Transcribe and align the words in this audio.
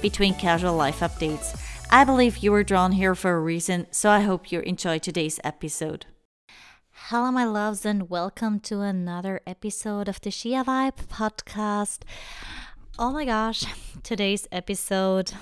between 0.00 0.34
casual 0.34 0.74
life 0.74 1.00
updates. 1.00 1.54
I 1.90 2.04
believe 2.04 2.38
you 2.38 2.50
were 2.50 2.64
drawn 2.64 2.92
here 2.92 3.14
for 3.14 3.32
a 3.32 3.40
reason, 3.40 3.86
so 3.90 4.08
I 4.08 4.20
hope 4.20 4.50
you 4.50 4.60
enjoy 4.60 4.98
today's 4.98 5.38
episode. 5.44 6.06
Hello, 7.08 7.30
my 7.30 7.44
loves, 7.44 7.84
and 7.84 8.08
welcome 8.08 8.58
to 8.60 8.80
another 8.80 9.42
episode 9.46 10.08
of 10.08 10.20
the 10.22 10.30
Shia 10.30 10.64
Vibe 10.64 11.06
podcast. 11.08 12.00
Oh 12.98 13.12
my 13.12 13.26
gosh, 13.26 13.64
today's 14.02 14.48
episode 14.50 15.32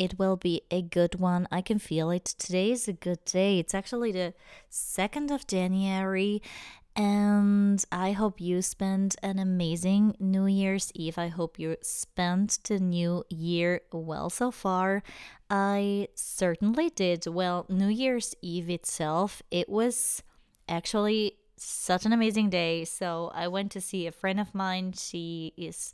it 0.00 0.18
will 0.18 0.36
be 0.36 0.62
a 0.70 0.80
good 0.80 1.20
one. 1.20 1.46
I 1.52 1.60
can 1.60 1.78
feel 1.78 2.10
it. 2.10 2.24
Today 2.24 2.70
is 2.70 2.88
a 2.88 2.94
good 2.94 3.22
day. 3.26 3.58
It's 3.58 3.74
actually 3.74 4.12
the 4.12 4.32
2nd 4.72 5.30
of 5.30 5.46
January, 5.46 6.40
and 6.96 7.84
I 7.92 8.12
hope 8.12 8.40
you 8.40 8.62
spend 8.62 9.16
an 9.22 9.38
amazing 9.38 10.16
New 10.18 10.46
Year's 10.46 10.90
Eve. 10.94 11.18
I 11.18 11.28
hope 11.28 11.58
you 11.58 11.76
spent 11.82 12.58
the 12.64 12.78
new 12.78 13.24
year 13.28 13.82
well 13.92 14.30
so 14.30 14.50
far. 14.50 15.02
I 15.48 16.08
certainly 16.14 16.90
did. 16.90 17.26
Well, 17.26 17.66
New 17.68 17.88
Year's 17.88 18.34
Eve 18.42 18.70
itself, 18.70 19.42
it 19.50 19.68
was 19.68 20.22
actually 20.68 21.34
such 21.56 22.06
an 22.06 22.12
amazing 22.12 22.50
day. 22.50 22.84
So 22.84 23.30
I 23.34 23.48
went 23.48 23.70
to 23.72 23.80
see 23.80 24.06
a 24.06 24.12
friend 24.12 24.40
of 24.40 24.54
mine. 24.54 24.92
She 24.92 25.52
is 25.56 25.92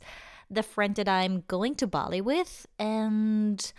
the 0.49 0.63
friend 0.63 0.95
that 0.95 1.09
I'm 1.09 1.43
going 1.47 1.75
to 1.75 1.87
Bali 1.87 2.21
with. 2.21 2.65
And 2.79 3.71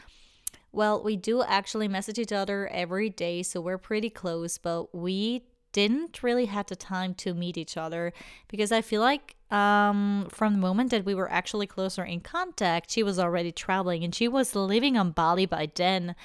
well, 0.71 1.03
we 1.03 1.17
do 1.17 1.43
actually 1.43 1.89
message 1.89 2.19
each 2.19 2.33
other 2.33 2.69
every 2.69 3.11
day. 3.11 3.43
So 3.43 3.61
we're 3.61 3.79
pretty 3.79 4.11
close, 4.11 4.59
but 4.59 4.95
we 4.95 5.45
didn't 5.79 6.25
really 6.25 6.47
have 6.47 6.67
the 6.67 6.75
time 6.75 7.15
to 7.15 7.33
meet 7.33 7.57
each 7.57 7.77
other 7.77 8.13
because 8.49 8.73
I 8.73 8.83
feel 8.83 9.01
like 9.01 9.37
um, 9.53 10.27
from 10.29 10.55
the 10.55 10.59
moment 10.59 10.91
that 10.91 11.05
we 11.05 11.15
were 11.15 11.31
actually 11.31 11.69
closer 11.69 12.03
in 12.03 12.19
contact, 12.19 12.91
she 12.91 13.05
was 13.05 13.17
already 13.17 13.53
traveling 13.53 14.03
and 14.03 14.13
she 14.13 14.27
was 14.27 14.57
living 14.57 14.99
on 14.99 15.13
Bali 15.13 15.47
by 15.47 15.71
then. 15.73 16.17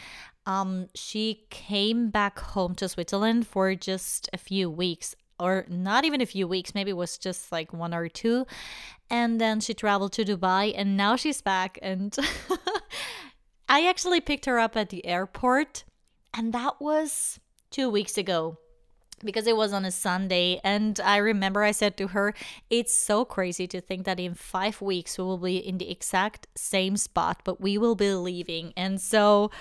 Um, 0.47 0.87
she 0.95 1.45
came 1.51 2.09
back 2.09 2.39
home 2.39 2.73
to 2.75 2.89
Switzerland 2.89 3.45
for 3.45 3.75
just 3.75 4.27
a 4.33 4.39
few 4.39 4.71
weeks, 4.71 5.13
or 5.39 5.67
not 5.69 6.03
even 6.03 6.19
a 6.19 6.25
few 6.25 6.47
weeks, 6.47 6.73
maybe 6.73 6.89
it 6.89 6.97
was 6.97 7.19
just 7.19 7.51
like 7.51 7.71
one 7.71 7.93
or 7.93 8.09
two. 8.09 8.47
And 9.11 9.39
then 9.39 9.59
she 9.59 9.75
traveled 9.75 10.13
to 10.13 10.25
Dubai, 10.25 10.73
and 10.75 10.97
now 10.97 11.15
she's 11.15 11.41
back. 11.41 11.77
And 11.83 12.17
I 13.69 13.87
actually 13.87 14.19
picked 14.19 14.45
her 14.45 14.57
up 14.57 14.75
at 14.75 14.89
the 14.89 15.05
airport, 15.05 15.83
and 16.33 16.53
that 16.53 16.81
was 16.81 17.39
two 17.69 17.87
weeks 17.87 18.17
ago 18.17 18.57
because 19.23 19.47
it 19.47 19.57
was 19.57 19.73
on 19.73 19.85
a 19.85 19.91
Sunday. 19.91 20.59
And 20.63 20.99
I 20.99 21.17
remember 21.17 21.63
I 21.63 21.71
said 21.71 21.97
to 21.97 22.07
her, 22.09 22.33
It's 22.69 22.93
so 22.93 23.25
crazy 23.25 23.67
to 23.67 23.81
think 23.81 24.05
that 24.05 24.19
in 24.19 24.33
five 24.33 24.81
weeks 24.81 25.17
we 25.17 25.23
will 25.23 25.37
be 25.37 25.57
in 25.57 25.77
the 25.77 25.89
exact 25.89 26.47
same 26.55 26.97
spot, 26.97 27.41
but 27.43 27.61
we 27.61 27.77
will 27.77 27.95
be 27.95 28.13
leaving. 28.13 28.73
And 28.75 28.99
so, 28.99 29.51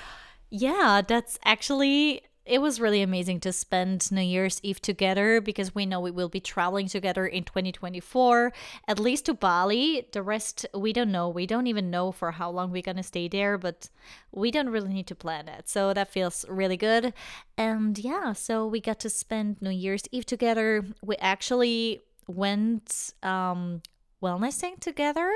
yeah, 0.51 1.03
that's 1.07 1.39
actually 1.45 2.23
it 2.45 2.61
was 2.61 2.81
really 2.81 3.03
amazing 3.03 3.41
to 3.41 3.53
spend 3.53 4.11
New 4.11 4.21
Year's 4.21 4.61
Eve 4.63 4.81
together 4.81 5.41
because 5.41 5.75
we 5.75 5.87
know 5.87 6.01
we 6.01 6.11
will 6.11 6.29
be 6.29 6.41
traveling 6.41 6.89
together 6.89 7.27
in 7.27 7.45
2024, 7.45 8.53
at 8.89 8.99
least 8.99 9.27
to 9.27 9.35
Bali. 9.35 10.09
The 10.13 10.23
rest, 10.23 10.67
we 10.75 10.93
don't 10.93 11.13
know. 11.13 11.29
We 11.29 11.47
don't 11.47 11.69
even 11.69 11.91
know 11.91 12.11
for 12.11 12.33
how 12.33 12.51
long 12.51 12.73
we're 12.73 12.83
going 12.83 12.97
to 12.97 13.03
stay 13.03 13.29
there, 13.29 13.59
but 13.59 13.89
we 14.33 14.51
don't 14.51 14.71
really 14.71 14.93
need 14.93 15.07
to 15.09 15.15
plan 15.15 15.49
it. 15.49 15.69
So 15.69 15.95
that 15.95 16.11
feels 16.11 16.45
really 16.49 16.77
good. 16.77 17.15
And 17.57 17.97
yeah, 17.99 18.33
so 18.33 18.67
we 18.67 18.81
got 18.81 18.99
to 19.01 19.11
spend 19.11 19.63
New 19.63 19.71
Year's 19.71 20.05
Eve 20.11 20.27
together. 20.27 20.85
We 21.03 21.17
actually 21.17 22.01
went 22.29 23.13
um 23.23 23.83
wellnessing 24.23 24.79
together. 24.81 25.33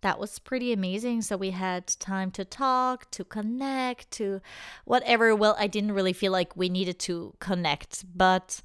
That 0.00 0.18
was 0.18 0.38
pretty 0.38 0.72
amazing. 0.72 1.22
So 1.22 1.36
we 1.36 1.50
had 1.50 1.86
time 1.86 2.30
to 2.32 2.44
talk, 2.44 3.10
to 3.10 3.24
connect, 3.24 4.10
to 4.12 4.40
whatever. 4.84 5.34
Well, 5.34 5.56
I 5.58 5.66
didn't 5.66 5.92
really 5.92 6.12
feel 6.12 6.32
like 6.32 6.56
we 6.56 6.68
needed 6.68 6.98
to 7.00 7.34
connect, 7.40 8.04
but 8.16 8.62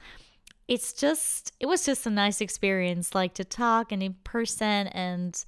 it's 0.67 0.93
just 0.93 1.51
it 1.59 1.67
was 1.67 1.85
just 1.85 2.05
a 2.05 2.09
nice 2.09 2.41
experience 2.41 3.13
like 3.13 3.33
to 3.35 3.43
talk 3.43 3.91
and 3.91 4.01
in 4.01 4.15
person 4.23 4.87
and 4.87 5.45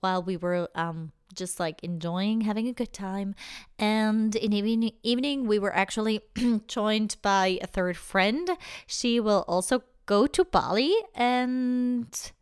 while 0.00 0.22
we 0.22 0.36
were 0.36 0.68
um 0.74 1.12
just 1.34 1.60
like 1.60 1.82
enjoying 1.84 2.40
having 2.40 2.66
a 2.66 2.72
good 2.72 2.92
time 2.92 3.34
and 3.78 4.34
in 4.34 4.52
evening 4.52 4.90
evening 5.02 5.46
we 5.46 5.58
were 5.58 5.74
actually 5.74 6.20
joined 6.66 7.16
by 7.22 7.58
a 7.62 7.66
third 7.66 7.96
friend 7.96 8.50
she 8.86 9.20
will 9.20 9.44
also 9.46 9.82
go 10.06 10.26
to 10.26 10.44
bali 10.44 10.94
and 11.14 12.32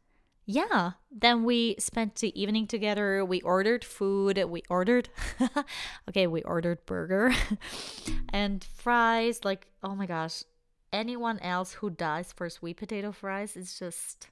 yeah, 0.47 0.93
then 1.11 1.45
we 1.45 1.77
spent 1.79 2.17
the 2.17 2.39
evening 2.41 2.67
together. 2.67 3.25
We 3.25 3.41
ordered 3.41 3.85
food. 3.85 4.43
We 4.45 4.63
ordered, 4.69 5.09
okay, 6.09 6.27
we 6.27 6.43
ordered 6.43 6.85
burger 6.85 7.33
and 8.29 8.63
fries. 8.63 9.41
Like, 9.45 9.67
oh 9.83 9.95
my 9.95 10.07
gosh, 10.07 10.45
anyone 10.93 11.39
else 11.39 11.73
who 11.75 11.89
dies 11.89 12.33
for 12.33 12.51
sweet 12.51 12.77
potato 12.77 13.11
fries 13.11 13.57
is 13.57 13.79
just, 13.79 14.29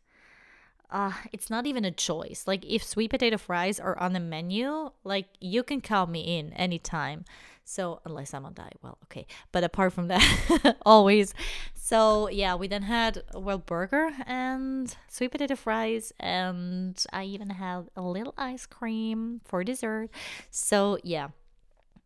uh, 0.91 1.13
it's 1.33 1.49
not 1.49 1.67
even 1.67 1.85
a 1.85 1.91
choice. 1.91 2.45
Like, 2.47 2.65
if 2.67 2.85
sweet 2.85 3.11
potato 3.11 3.39
fries 3.39 3.81
are 3.81 3.99
on 3.99 4.13
the 4.13 4.21
menu, 4.21 4.91
like, 5.05 5.29
you 5.41 5.63
can 5.63 5.81
call 5.81 6.07
me 6.07 6.39
in 6.39 6.53
anytime. 6.53 7.25
So 7.65 8.01
unless 8.05 8.35
I'm 8.35 8.45
on 8.45 8.55
diet, 8.55 8.79
well, 8.83 8.99
okay. 9.05 9.27
But 9.53 9.65
apart 9.65 9.93
from 9.93 10.09
that, 10.09 10.77
always. 10.87 11.35
So 11.75 12.29
yeah, 12.29 12.55
we 12.55 12.69
then 12.69 12.83
had 12.83 13.23
a 13.33 13.41
well 13.41 13.59
burger 13.59 14.11
and 14.27 14.95
sweet 15.09 15.31
potato 15.31 15.57
fries, 15.57 16.13
and 16.19 17.03
I 17.13 17.25
even 17.25 17.51
had 17.51 17.89
a 17.97 18.03
little 18.03 18.35
ice 18.37 18.67
cream 18.67 19.41
for 19.45 19.65
dessert. 19.65 20.11
So 20.51 20.99
yeah. 21.03 21.29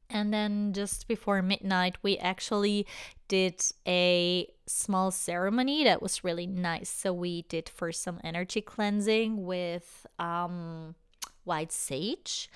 And 0.09 0.33
then 0.33 0.72
just 0.72 1.09
before 1.09 1.43
midnight, 1.43 1.97
we 2.00 2.16
actually 2.19 2.87
did 3.27 3.61
a 3.89 4.49
small 4.66 5.11
ceremony 5.11 5.83
that 5.83 6.00
was 6.00 6.22
really 6.22 6.47
nice. 6.47 6.89
So 6.89 7.12
we 7.12 7.43
did 7.43 7.69
first 7.69 8.03
some 8.03 8.21
energy 8.22 8.61
cleansing 8.61 9.45
with 9.45 10.06
um 10.19 10.95
white 11.45 11.71
sage 11.71 12.50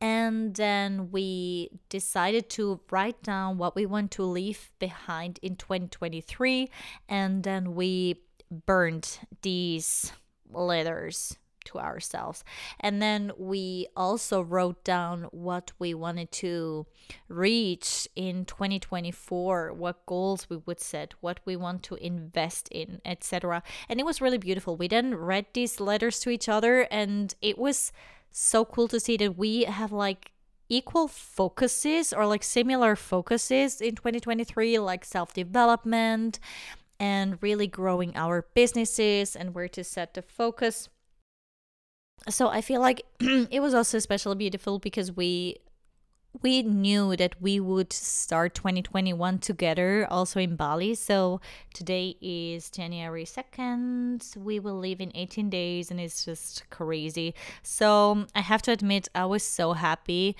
and 0.00 0.54
then 0.54 1.10
we 1.10 1.70
decided 1.88 2.48
to 2.50 2.80
write 2.90 3.22
down 3.22 3.58
what 3.58 3.76
we 3.76 3.84
want 3.84 4.10
to 4.12 4.22
leave 4.22 4.70
behind 4.78 5.38
in 5.42 5.56
2023. 5.56 6.70
And 7.08 7.42
then 7.42 7.74
we 7.74 8.22
burned 8.50 9.18
these 9.42 10.12
letters 10.50 11.36
to 11.66 11.78
ourselves. 11.78 12.42
And 12.80 13.02
then 13.02 13.32
we 13.36 13.88
also 13.94 14.40
wrote 14.40 14.82
down 14.84 15.24
what 15.30 15.72
we 15.78 15.92
wanted 15.92 16.32
to 16.32 16.86
reach 17.28 18.08
in 18.16 18.46
2024, 18.46 19.74
what 19.74 20.06
goals 20.06 20.48
we 20.48 20.56
would 20.56 20.80
set, 20.80 21.14
what 21.20 21.40
we 21.44 21.56
want 21.56 21.82
to 21.84 21.96
invest 21.96 22.68
in, 22.68 23.02
etc. 23.04 23.62
And 23.88 24.00
it 24.00 24.06
was 24.06 24.22
really 24.22 24.38
beautiful. 24.38 24.76
We 24.76 24.88
then 24.88 25.14
read 25.14 25.46
these 25.52 25.78
letters 25.78 26.20
to 26.20 26.30
each 26.30 26.48
other 26.48 26.88
and 26.90 27.34
it 27.42 27.58
was 27.58 27.92
so 28.32 28.64
cool 28.64 28.88
to 28.88 29.00
see 29.00 29.16
that 29.16 29.36
we 29.36 29.64
have 29.64 29.92
like 29.92 30.32
equal 30.68 31.08
focuses 31.08 32.12
or 32.12 32.26
like 32.26 32.44
similar 32.44 32.94
focuses 32.94 33.80
in 33.80 33.96
2023 33.96 34.78
like 34.78 35.04
self-development 35.04 36.38
and 36.98 37.38
really 37.42 37.66
growing 37.66 38.14
our 38.14 38.46
businesses 38.54 39.34
and 39.34 39.54
where 39.54 39.68
to 39.68 39.82
set 39.82 40.14
the 40.14 40.22
focus. 40.22 40.88
So 42.28 42.48
i 42.48 42.60
feel 42.60 42.80
like 42.80 43.02
it 43.20 43.60
was 43.60 43.74
also 43.74 43.96
especially 43.96 44.36
beautiful 44.36 44.78
because 44.78 45.10
we 45.10 45.56
we 46.42 46.62
knew 46.62 47.16
that 47.16 47.40
we 47.40 47.58
would 47.58 47.92
start 47.92 48.54
2021 48.54 49.38
together 49.38 50.06
also 50.08 50.38
in 50.40 50.56
Bali. 50.56 50.94
So 50.94 51.40
today 51.74 52.16
is 52.20 52.70
January 52.70 53.24
2nd. 53.24 54.36
We 54.36 54.60
will 54.60 54.78
leave 54.78 55.00
in 55.00 55.10
18 55.14 55.50
days 55.50 55.90
and 55.90 56.00
it's 56.00 56.24
just 56.24 56.68
crazy. 56.70 57.34
So 57.62 58.26
I 58.34 58.40
have 58.40 58.62
to 58.62 58.72
admit, 58.72 59.08
I 59.14 59.26
was 59.26 59.42
so 59.42 59.72
happy 59.72 60.36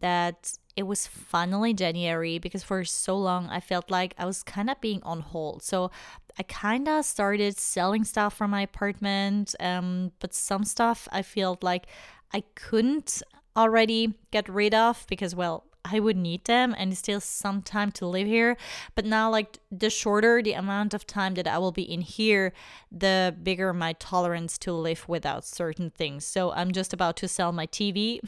that 0.00 0.54
it 0.76 0.84
was 0.84 1.06
finally 1.06 1.72
January 1.72 2.38
because 2.38 2.64
for 2.64 2.84
so 2.84 3.16
long 3.16 3.48
I 3.48 3.60
felt 3.60 3.90
like 3.90 4.14
I 4.18 4.24
was 4.24 4.42
kind 4.42 4.70
of 4.70 4.80
being 4.80 5.02
on 5.02 5.20
hold. 5.20 5.62
So 5.62 5.90
I 6.38 6.42
kind 6.42 6.88
of 6.88 7.04
started 7.04 7.58
selling 7.58 8.04
stuff 8.04 8.34
from 8.34 8.50
my 8.50 8.62
apartment, 8.62 9.54
um, 9.60 10.12
but 10.18 10.34
some 10.34 10.64
stuff 10.64 11.06
I 11.12 11.22
felt 11.22 11.62
like 11.62 11.86
I 12.32 12.42
couldn't 12.56 13.22
already 13.56 14.14
get 14.30 14.48
rid 14.48 14.74
of 14.74 15.06
because, 15.08 15.34
well, 15.34 15.64
I 15.84 16.00
would 16.00 16.16
need 16.16 16.46
them 16.46 16.74
and 16.78 16.92
it's 16.92 17.00
still 17.00 17.20
some 17.20 17.60
time 17.60 17.92
to 17.92 18.06
live 18.06 18.26
here. 18.26 18.56
But 18.94 19.04
now, 19.04 19.30
like, 19.30 19.58
the 19.70 19.90
shorter 19.90 20.40
the 20.40 20.54
amount 20.54 20.94
of 20.94 21.06
time 21.06 21.34
that 21.34 21.46
I 21.46 21.58
will 21.58 21.72
be 21.72 21.82
in 21.82 22.00
here, 22.00 22.54
the 22.90 23.36
bigger 23.42 23.72
my 23.74 23.92
tolerance 23.94 24.56
to 24.58 24.72
live 24.72 25.06
without 25.08 25.44
certain 25.44 25.90
things. 25.90 26.24
So 26.24 26.52
I'm 26.52 26.72
just 26.72 26.94
about 26.94 27.16
to 27.18 27.28
sell 27.28 27.52
my 27.52 27.66
TV. 27.66 28.20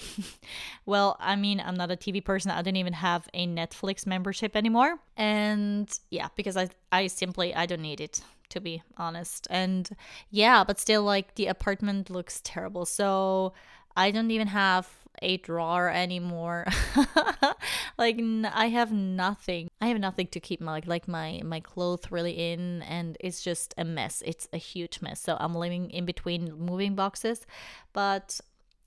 well, 0.87 1.17
I 1.19 1.34
mean, 1.37 1.61
I'm 1.64 1.76
not 1.76 1.90
a 1.90 1.96
TV 1.96 2.23
person. 2.23 2.50
I 2.50 2.61
don't 2.61 2.76
even 2.76 2.93
have 2.93 3.26
a 3.32 3.46
Netflix 3.46 4.06
membership 4.06 4.55
anymore. 4.55 4.99
And 5.17 5.88
yeah, 6.11 6.28
because 6.37 6.58
I, 6.58 6.69
I 6.93 7.06
simply, 7.06 7.55
I 7.55 7.64
don't 7.64 7.82
need 7.82 8.00
it 8.00 8.20
to 8.49 8.61
be 8.61 8.81
honest. 8.96 9.49
And 9.50 9.88
yeah, 10.31 10.62
but 10.62 10.78
still, 10.78 11.02
like, 11.02 11.34
the 11.34 11.46
apartment 11.46 12.11
looks 12.11 12.40
terrible. 12.44 12.84
So 12.84 13.55
I 13.96 14.11
don't 14.11 14.31
even 14.31 14.49
have 14.49 14.88
a 15.22 15.38
drawer 15.38 15.88
anymore. 15.88 16.66
like 17.98 18.20
I 18.52 18.68
have 18.68 18.92
nothing. 18.92 19.68
I 19.80 19.88
have 19.88 19.98
nothing 19.98 20.28
to 20.28 20.40
keep 20.40 20.60
my 20.60 20.72
like, 20.72 20.86
like 20.86 21.08
my 21.08 21.40
my 21.44 21.60
clothes 21.60 22.10
really 22.10 22.32
in 22.52 22.82
and 22.82 23.16
it's 23.20 23.42
just 23.42 23.74
a 23.76 23.84
mess. 23.84 24.22
It's 24.26 24.48
a 24.52 24.58
huge 24.58 25.00
mess. 25.00 25.20
So 25.20 25.36
I'm 25.38 25.54
living 25.54 25.90
in 25.90 26.04
between 26.04 26.52
moving 26.58 26.94
boxes, 26.94 27.46
but 27.92 28.40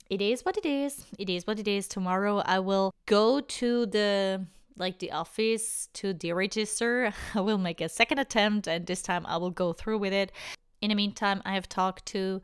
it 0.08 0.20
is 0.20 0.44
what 0.44 0.56
it 0.56 0.66
is. 0.66 1.06
It 1.18 1.30
is 1.30 1.46
what 1.46 1.58
it 1.58 1.68
is. 1.68 1.86
Tomorrow 1.86 2.38
I 2.44 2.58
will 2.58 2.92
go 3.06 3.40
to 3.40 3.86
the 3.86 4.46
like 4.76 4.98
the 4.98 5.12
office 5.12 5.88
to 5.94 6.12
deregister. 6.14 7.12
I 7.34 7.40
will 7.40 7.58
make 7.58 7.80
a 7.80 7.88
second 7.88 8.18
attempt 8.18 8.66
and 8.66 8.86
this 8.86 9.02
time 9.02 9.24
I 9.26 9.36
will 9.36 9.50
go 9.50 9.72
through 9.72 9.98
with 9.98 10.12
it. 10.12 10.32
In 10.80 10.88
the 10.88 10.94
meantime, 10.94 11.42
I 11.44 11.52
have 11.52 11.68
talked 11.68 12.06
to 12.06 12.40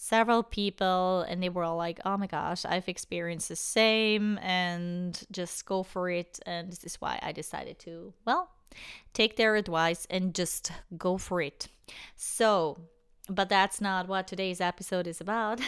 several 0.00 0.42
people 0.44 1.22
and 1.28 1.42
they 1.42 1.48
were 1.48 1.64
all 1.64 1.76
like 1.76 2.00
oh 2.04 2.16
my 2.16 2.28
gosh 2.28 2.64
i've 2.64 2.88
experienced 2.88 3.48
the 3.48 3.56
same 3.56 4.38
and 4.38 5.26
just 5.32 5.66
go 5.66 5.82
for 5.82 6.08
it. 6.08 6.38
And 6.46 6.70
this 6.70 6.84
is 6.84 7.00
why 7.00 7.18
i 7.20 7.32
decided 7.32 7.78
to 7.80 8.14
well 8.24 8.48
take 9.12 9.36
their 9.36 9.56
advice 9.56 10.06
and 10.10 10.34
just 10.34 10.72
go 10.96 11.18
for 11.18 11.40
it. 11.40 11.68
So 12.16 12.78
but 13.28 13.48
that's 13.48 13.80
not 13.80 14.08
what 14.08 14.26
today's 14.26 14.60
episode 14.60 15.06
is 15.06 15.20
about. 15.20 15.60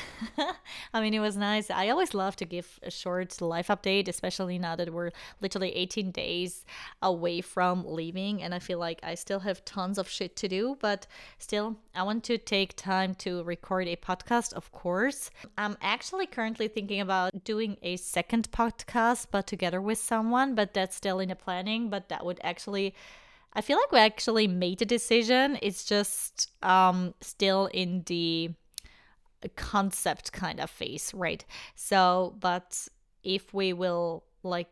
I 0.95 1.01
mean, 1.01 1.15
it 1.15 1.21
was 1.21 1.37
nice. 1.37 1.71
I 1.71 1.89
always 1.91 2.15
love 2.15 2.37
to 2.37 2.45
give 2.45 2.81
a 2.83 2.91
short 2.91 3.41
life 3.41 3.69
update, 3.69 4.09
especially 4.09 4.59
now 4.59 4.77
that 4.77 4.93
we're 4.93 5.11
literally 5.41 5.75
18 5.77 6.11
days 6.11 6.65
away 7.03 7.41
from 7.41 7.85
leaving. 7.87 8.43
And 8.43 8.55
I 8.55 8.59
feel 8.59 8.79
like 8.79 9.01
I 9.03 9.15
still 9.15 9.41
have 9.41 9.65
tons 9.65 9.99
of 9.99 10.09
shit 10.09 10.37
to 10.37 10.49
do, 10.49 10.79
but 10.81 11.07
still, 11.39 11.77
I 11.95 12.03
want 12.03 12.25
to 12.25 12.39
take 12.39 12.77
time 12.77 13.15
to 13.17 13.43
record 13.43 13.89
a 13.89 13.97
podcast, 13.97 14.53
of 14.55 14.73
course. 14.73 15.31
I'm 15.59 15.77
actually 15.83 16.27
currently 16.27 16.69
thinking 16.69 17.01
about 17.01 17.45
doing 17.45 17.77
a 17.83 17.97
second 17.97 18.51
podcast, 18.53 19.27
but 19.31 19.47
together 19.47 19.81
with 19.81 19.99
someone, 19.99 20.55
but 20.55 20.73
that's 20.73 20.97
still 20.97 21.21
in 21.21 21.29
the 21.29 21.37
planning. 21.37 21.91
But 21.91 22.09
that 22.09 22.25
would 22.25 22.41
actually 22.43 22.95
I 23.53 23.61
feel 23.61 23.77
like 23.79 23.93
we 23.93 23.99
actually 23.99 24.47
made 24.47 24.81
a 24.81 24.87
decision. 24.87 25.59
It's 25.61 25.85
just 25.85 26.51
um, 26.63 27.15
still 27.21 27.67
in 27.67 28.05
the 28.07 28.51
concept 29.57 30.33
kind 30.33 30.61
of 30.61 30.71
phase, 30.71 31.13
right? 31.15 31.45
So, 31.75 32.37
but 32.39 32.89
if 33.23 33.53
we 33.53 33.73
will 33.73 34.25
like 34.43 34.69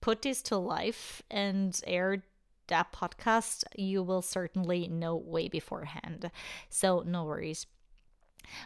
put 0.00 0.22
this 0.22 0.42
to 0.42 0.56
life 0.56 1.22
and 1.30 1.78
air 1.86 2.22
that 2.68 2.92
podcast, 2.92 3.64
you 3.76 4.02
will 4.02 4.22
certainly 4.22 4.88
know 4.88 5.16
way 5.16 5.48
beforehand. 5.48 6.30
So, 6.68 7.02
no 7.06 7.24
worries. 7.24 7.66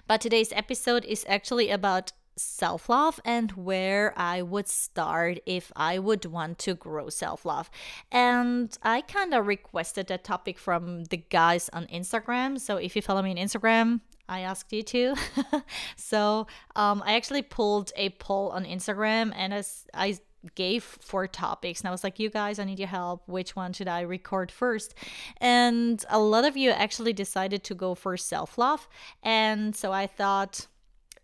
But 0.07 0.21
today's 0.21 0.53
episode 0.53 1.05
is 1.05 1.25
actually 1.29 1.71
about 1.71 2.13
self 2.37 2.89
love 2.89 3.21
and 3.25 3.53
where 3.53 4.13
I 4.17 4.43
would 4.43 4.69
start 4.69 5.39
if 5.47 5.73
I 5.77 5.99
would 5.99 6.25
want 6.25 6.59
to 6.61 6.75
grow 6.75 7.09
self 7.09 7.45
love. 7.45 7.71
And 8.11 8.77
I 8.83 9.03
kind 9.03 9.35
of 9.35 9.47
requested 9.47 10.09
that 10.09 10.25
topic 10.25 10.59
from 10.59 11.05
the 11.05 11.19
guys 11.19 11.69
on 11.73 11.87
Instagram. 11.87 12.61
So 12.61 12.77
if 12.77 12.97
you 12.97 13.03
follow 13.03 13.23
me 13.23 13.31
on 13.31 13.37
Instagram, 13.37 14.01
I 14.29 14.41
asked 14.41 14.73
you 14.73 14.83
to. 14.83 15.15
so 15.97 16.47
um, 16.77 17.03
I 17.05 17.15
actually 17.15 17.43
pulled 17.43 17.93
a 17.97 18.11
poll 18.11 18.51
on 18.51 18.65
Instagram 18.65 19.33
and 19.37 19.53
as 19.53 19.85
I 19.93 20.19
gave 20.55 20.83
four 20.83 21.27
topics 21.29 21.81
and 21.81 21.89
I 21.89 21.93
was 21.93 22.03
like, 22.03 22.19
you 22.19 22.31
guys, 22.31 22.59
I 22.59 22.65
need 22.65 22.79
your 22.79 22.89
help. 22.89 23.29
Which 23.29 23.55
one 23.55 23.73
should 23.73 23.89
I 23.89 24.01
record 24.01 24.51
first? 24.51 24.95
And 25.39 26.05
a 26.09 26.19
lot 26.19 26.45
of 26.45 26.57
you 26.57 26.71
actually 26.71 27.13
decided 27.13 27.63
to 27.65 27.75
go 27.75 27.95
for 27.95 28.17
self 28.17 28.59
love. 28.59 28.89
And 29.23 29.77
so 29.77 29.93
I 29.93 30.07
thought, 30.07 30.67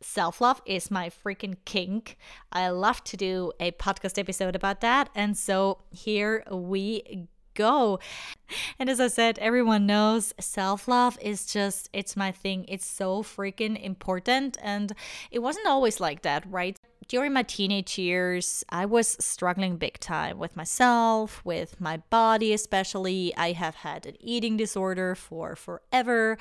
self 0.00 0.40
love 0.40 0.62
is 0.66 0.90
my 0.90 1.10
freaking 1.10 1.56
kink. 1.64 2.16
I 2.52 2.68
love 2.68 3.02
to 3.04 3.16
do 3.16 3.52
a 3.60 3.72
podcast 3.72 4.18
episode 4.18 4.54
about 4.56 4.80
that. 4.80 5.10
And 5.14 5.36
so 5.36 5.78
here 5.90 6.44
we 6.50 7.28
go. 7.54 7.98
And 8.78 8.88
as 8.88 9.00
I 9.00 9.08
said, 9.08 9.38
everyone 9.40 9.84
knows 9.86 10.32
self 10.40 10.88
love 10.88 11.18
is 11.20 11.44
just, 11.46 11.90
it's 11.92 12.16
my 12.16 12.32
thing. 12.32 12.64
It's 12.68 12.86
so 12.86 13.22
freaking 13.22 13.80
important. 13.82 14.56
And 14.62 14.92
it 15.30 15.40
wasn't 15.40 15.66
always 15.66 16.00
like 16.00 16.22
that, 16.22 16.44
right? 16.50 16.78
during 17.08 17.32
my 17.32 17.42
teenage 17.42 17.98
years, 17.98 18.62
I 18.68 18.84
was 18.84 19.16
struggling 19.18 19.78
big 19.78 19.98
time 19.98 20.38
with 20.38 20.54
myself, 20.56 21.42
with 21.42 21.80
my 21.80 21.96
body, 22.10 22.52
especially. 22.52 23.34
I 23.34 23.52
have 23.52 23.76
had 23.76 24.04
an 24.04 24.16
eating 24.20 24.58
disorder 24.58 25.14
for 25.14 25.56
forever. 25.56 26.36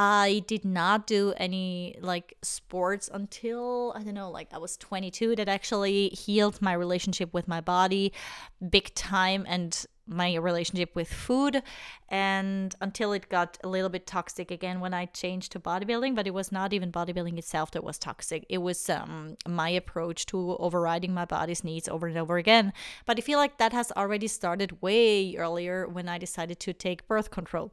I 0.00 0.44
did 0.46 0.64
not 0.64 1.08
do 1.08 1.34
any 1.36 1.98
like 2.00 2.36
sports 2.40 3.10
until 3.12 3.92
I 3.96 4.04
don't 4.04 4.14
know, 4.14 4.30
like 4.30 4.46
I 4.54 4.58
was 4.58 4.76
22 4.76 5.34
that 5.34 5.48
actually 5.48 6.10
healed 6.10 6.62
my 6.62 6.72
relationship 6.72 7.34
with 7.34 7.48
my 7.48 7.60
body 7.60 8.12
big 8.70 8.94
time 8.94 9.44
and 9.48 9.84
my 10.06 10.36
relationship 10.36 10.94
with 10.94 11.12
food. 11.12 11.64
And 12.08 12.76
until 12.80 13.12
it 13.12 13.28
got 13.28 13.58
a 13.64 13.68
little 13.68 13.88
bit 13.88 14.06
toxic 14.06 14.52
again 14.52 14.78
when 14.78 14.94
I 14.94 15.06
changed 15.06 15.50
to 15.52 15.60
bodybuilding 15.60 16.14
but 16.14 16.28
it 16.28 16.32
was 16.32 16.52
not 16.52 16.72
even 16.72 16.92
bodybuilding 16.92 17.36
itself 17.36 17.72
that 17.72 17.82
was 17.82 17.98
toxic. 17.98 18.46
It 18.48 18.58
was 18.58 18.88
um, 18.88 19.36
my 19.48 19.68
approach 19.68 20.26
to 20.26 20.56
overriding 20.60 21.12
my 21.12 21.24
body's 21.24 21.64
needs 21.64 21.88
over 21.88 22.06
and 22.06 22.16
over 22.16 22.36
again. 22.36 22.72
But 23.04 23.18
I 23.18 23.22
feel 23.22 23.40
like 23.40 23.58
that 23.58 23.72
has 23.72 23.90
already 23.96 24.28
started 24.28 24.80
way 24.80 25.34
earlier 25.34 25.88
when 25.88 26.08
I 26.08 26.18
decided 26.18 26.60
to 26.60 26.72
take 26.72 27.08
birth 27.08 27.32
control 27.32 27.72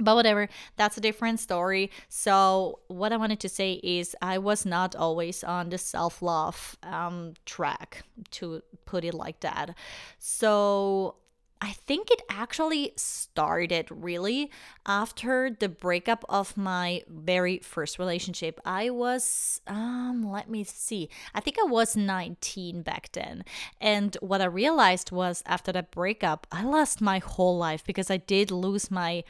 but 0.00 0.14
whatever, 0.14 0.48
that's 0.76 0.96
a 0.96 1.00
different 1.00 1.40
story. 1.40 1.90
So, 2.08 2.80
what 2.88 3.12
I 3.12 3.16
wanted 3.16 3.40
to 3.40 3.48
say 3.48 3.74
is, 3.82 4.16
I 4.22 4.38
was 4.38 4.66
not 4.66 4.96
always 4.96 5.44
on 5.44 5.68
the 5.70 5.78
self 5.78 6.22
love 6.22 6.76
um, 6.82 7.34
track, 7.46 8.02
to 8.32 8.62
put 8.86 9.04
it 9.04 9.14
like 9.14 9.40
that. 9.40 9.74
So, 10.18 11.16
I 11.62 11.72
think 11.72 12.10
it 12.10 12.22
actually 12.30 12.92
started 12.96 13.86
really 13.90 14.50
after 14.86 15.50
the 15.50 15.68
breakup 15.68 16.24
of 16.26 16.56
my 16.56 17.02
very 17.06 17.58
first 17.58 17.98
relationship. 17.98 18.58
I 18.64 18.88
was, 18.88 19.60
um, 19.66 20.22
let 20.26 20.48
me 20.48 20.64
see, 20.64 21.10
I 21.34 21.40
think 21.40 21.58
I 21.60 21.64
was 21.64 21.96
19 21.96 22.80
back 22.80 23.10
then. 23.12 23.44
And 23.78 24.16
what 24.22 24.40
I 24.40 24.46
realized 24.46 25.12
was 25.12 25.42
after 25.44 25.70
that 25.72 25.90
breakup, 25.90 26.46
I 26.50 26.64
lost 26.64 27.02
my 27.02 27.18
whole 27.18 27.58
life 27.58 27.84
because 27.84 28.10
I 28.10 28.16
did 28.16 28.50
lose 28.50 28.90
my, 28.90 29.22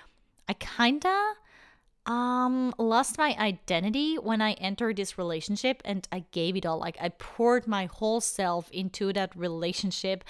I 0.51 0.55
kinda 0.55 1.35
um 2.07 2.75
lost 2.79 3.19
my 3.19 3.37
identity 3.39 4.17
when 4.17 4.41
i 4.41 4.53
entered 4.55 4.97
this 4.97 5.19
relationship 5.19 5.83
and 5.85 6.09
i 6.11 6.25
gave 6.33 6.57
it 6.57 6.67
all. 6.67 6.79
Like 6.79 6.97
i 7.01 7.11
poured 7.11 7.69
my 7.69 7.87
whole 7.87 8.21
self 8.21 8.69
into 8.71 9.13
that 9.13 9.37
relationship 9.37 10.25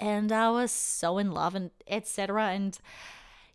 and 0.00 0.32
i 0.32 0.50
was 0.50 0.72
so 0.72 1.18
in 1.18 1.30
love 1.30 1.54
and 1.54 1.70
etc 1.86 2.48
and 2.48 2.78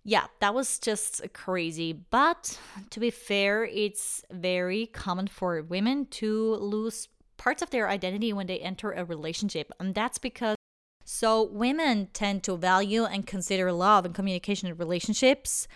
yeah 0.03 0.27
that 0.39 0.53
was 0.53 0.79
just 0.79 1.21
crazy. 1.33 1.91
But 1.91 2.59
to 2.91 2.99
be 3.01 3.09
fair 3.09 3.65
it's 3.65 4.23
very 4.31 4.85
common 4.85 5.27
for 5.27 5.61
women 5.63 6.05
to 6.21 6.55
lose 6.55 7.09
parts 7.35 7.61
of 7.61 7.71
their 7.71 7.89
identity 7.89 8.31
when 8.31 8.47
they 8.47 8.59
enter 8.59 8.91
a 8.93 9.03
relationship. 9.03 9.71
And 9.81 9.93
that's 9.93 10.19
because 10.19 10.55
so 11.03 11.43
women 11.43 12.07
tend 12.13 12.43
to 12.43 12.55
value 12.55 13.03
and 13.03 13.27
consider 13.27 13.71
love 13.71 14.05
and 14.05 14.15
communication 14.15 14.69
in 14.69 14.77
relationships 14.77 15.67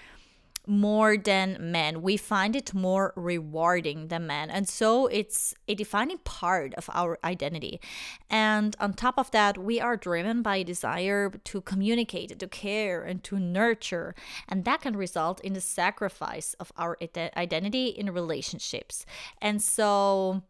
more 0.69 1.17
than 1.17 1.57
men. 1.59 2.01
We 2.01 2.15
find 2.15 2.55
it 2.55 2.73
more 2.73 3.11
rewarding 3.15 4.07
than 4.07 4.27
men. 4.27 4.49
And 4.49 4.69
so 4.69 5.07
it's 5.07 5.55
a 5.67 5.73
defining 5.73 6.19
part 6.19 6.73
of 6.75 6.89
our 6.93 7.17
identity. 7.23 7.81
And 8.29 8.75
on 8.79 8.93
top 8.93 9.17
of 9.17 9.31
that, 9.31 9.57
we 9.57 9.81
are 9.81 9.97
driven 9.97 10.43
by 10.43 10.57
a 10.57 10.63
desire 10.63 11.31
to 11.31 11.61
communicate, 11.61 12.37
to 12.37 12.47
care, 12.47 13.01
and 13.01 13.23
to 13.23 13.39
nurture. 13.39 14.13
And 14.47 14.63
that 14.65 14.81
can 14.81 14.95
result 14.95 15.41
in 15.41 15.53
the 15.53 15.61
sacrifice 15.61 16.53
of 16.59 16.71
our 16.77 16.97
identity 17.35 17.87
in 17.87 18.11
relationships. 18.13 19.05
And 19.41 19.61
so, 19.61 20.43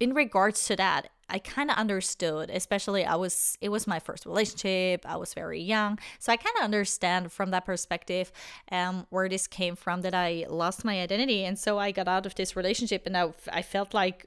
in 0.00 0.14
regards 0.14 0.64
to 0.66 0.76
that, 0.76 1.10
I 1.28 1.38
kind 1.38 1.70
of 1.70 1.76
understood, 1.76 2.50
especially 2.50 3.04
I 3.04 3.16
was 3.16 3.58
it 3.60 3.68
was 3.68 3.86
my 3.86 3.98
first 3.98 4.26
relationship. 4.26 5.04
I 5.06 5.16
was 5.16 5.34
very 5.34 5.60
young, 5.60 5.98
so 6.18 6.32
I 6.32 6.36
kind 6.36 6.56
of 6.58 6.64
understand 6.64 7.32
from 7.32 7.50
that 7.50 7.66
perspective 7.66 8.32
um, 8.72 9.06
where 9.10 9.28
this 9.28 9.46
came 9.46 9.76
from 9.76 10.02
that 10.02 10.14
I 10.14 10.46
lost 10.48 10.84
my 10.84 11.00
identity, 11.00 11.44
and 11.44 11.58
so 11.58 11.78
I 11.78 11.90
got 11.92 12.08
out 12.08 12.26
of 12.26 12.34
this 12.34 12.56
relationship, 12.56 13.06
and 13.06 13.16
I 13.16 13.32
I 13.52 13.62
felt 13.62 13.94
like 13.94 14.26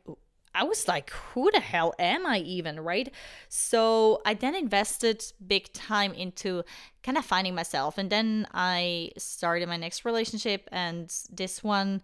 I 0.53 0.63
was 0.63 0.87
like, 0.87 1.09
who 1.11 1.49
the 1.51 1.59
hell 1.61 1.93
am 1.97 2.25
I 2.25 2.39
even, 2.39 2.79
right? 2.79 3.11
So 3.47 4.21
I 4.25 4.33
then 4.33 4.53
invested 4.53 5.23
big 5.45 5.71
time 5.71 6.13
into 6.13 6.63
kind 7.03 7.17
of 7.17 7.25
finding 7.25 7.55
myself. 7.55 7.97
And 7.97 8.09
then 8.09 8.47
I 8.53 9.11
started 9.17 9.69
my 9.69 9.77
next 9.77 10.03
relationship, 10.03 10.67
and 10.71 11.13
this 11.31 11.63
one 11.63 12.01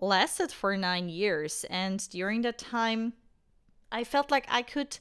lasted 0.00 0.52
for 0.52 0.76
nine 0.76 1.08
years. 1.08 1.64
And 1.68 2.08
during 2.10 2.42
that 2.42 2.58
time, 2.58 3.14
I 3.92 4.04
felt 4.04 4.30
like 4.30 4.46
I 4.48 4.62
could 4.62 4.98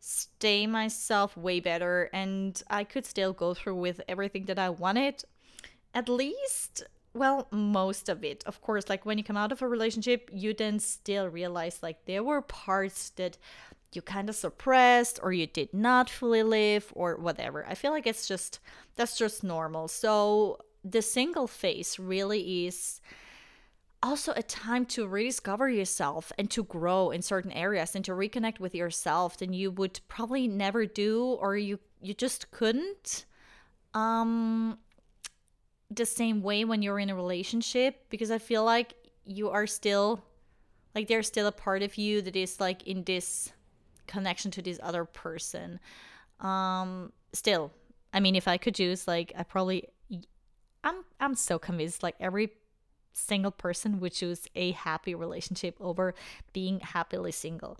stay 0.00 0.66
myself 0.66 1.36
way 1.36 1.60
better 1.60 2.10
and 2.12 2.60
I 2.68 2.82
could 2.84 3.06
still 3.06 3.32
go 3.32 3.54
through 3.54 3.76
with 3.76 4.00
everything 4.08 4.46
that 4.46 4.58
I 4.58 4.68
wanted. 4.68 5.22
At 5.94 6.08
least 6.08 6.82
well 7.14 7.46
most 7.50 8.08
of 8.08 8.24
it 8.24 8.42
of 8.46 8.60
course. 8.60 8.88
Like 8.88 9.06
when 9.06 9.18
you 9.18 9.24
come 9.24 9.36
out 9.36 9.52
of 9.52 9.62
a 9.62 9.68
relationship 9.68 10.28
you 10.32 10.54
then 10.54 10.80
still 10.80 11.28
realize 11.28 11.82
like 11.82 12.04
there 12.06 12.24
were 12.24 12.42
parts 12.42 13.10
that 13.10 13.38
you 13.92 14.02
kind 14.02 14.28
of 14.28 14.34
suppressed 14.34 15.20
or 15.22 15.32
you 15.32 15.46
did 15.46 15.72
not 15.72 16.10
fully 16.10 16.42
live 16.42 16.92
or 16.96 17.16
whatever. 17.16 17.64
I 17.68 17.74
feel 17.74 17.92
like 17.92 18.06
it's 18.06 18.26
just 18.26 18.58
that's 18.96 19.16
just 19.16 19.44
normal. 19.44 19.86
So 19.86 20.58
the 20.84 21.02
single 21.02 21.46
phase 21.46 21.98
really 21.98 22.66
is 22.66 23.00
also 24.02 24.32
a 24.34 24.42
time 24.42 24.84
to 24.84 25.06
rediscover 25.06 25.68
yourself 25.68 26.32
and 26.36 26.50
to 26.50 26.64
grow 26.64 27.10
in 27.10 27.22
certain 27.22 27.52
areas 27.52 27.94
and 27.94 28.04
to 28.04 28.12
reconnect 28.12 28.58
with 28.58 28.74
yourself 28.74 29.38
than 29.38 29.52
you 29.52 29.70
would 29.70 30.00
probably 30.08 30.48
never 30.48 30.86
do 30.86 31.38
or 31.40 31.56
you 31.56 31.78
you 32.00 32.12
just 32.12 32.50
couldn't 32.50 33.24
um 33.94 34.78
the 35.90 36.06
same 36.06 36.42
way 36.42 36.64
when 36.64 36.82
you're 36.82 36.98
in 36.98 37.10
a 37.10 37.14
relationship 37.14 38.08
because 38.08 38.30
I 38.30 38.38
feel 38.38 38.64
like 38.64 38.94
you 39.24 39.50
are 39.50 39.66
still 39.66 40.24
like 40.94 41.06
there's 41.06 41.26
still 41.26 41.46
a 41.46 41.52
part 41.52 41.82
of 41.82 41.96
you 41.96 42.22
that 42.22 42.34
is 42.34 42.60
like 42.60 42.82
in 42.86 43.04
this 43.04 43.52
connection 44.06 44.50
to 44.52 44.62
this 44.62 44.80
other 44.82 45.04
person. 45.04 45.78
Um 46.40 47.12
still, 47.32 47.70
I 48.12 48.20
mean 48.20 48.34
if 48.34 48.48
I 48.48 48.56
could 48.56 48.74
choose 48.74 49.06
like 49.06 49.32
I 49.36 49.42
probably 49.42 49.88
I'm 50.82 51.04
I'm 51.20 51.34
so 51.34 51.58
convinced 51.58 52.02
like 52.02 52.16
every 52.18 52.50
single 53.12 53.50
person 53.50 54.00
would 54.00 54.12
choose 54.12 54.46
a 54.54 54.72
happy 54.72 55.14
relationship 55.14 55.76
over 55.80 56.14
being 56.52 56.80
happily 56.80 57.32
single. 57.32 57.78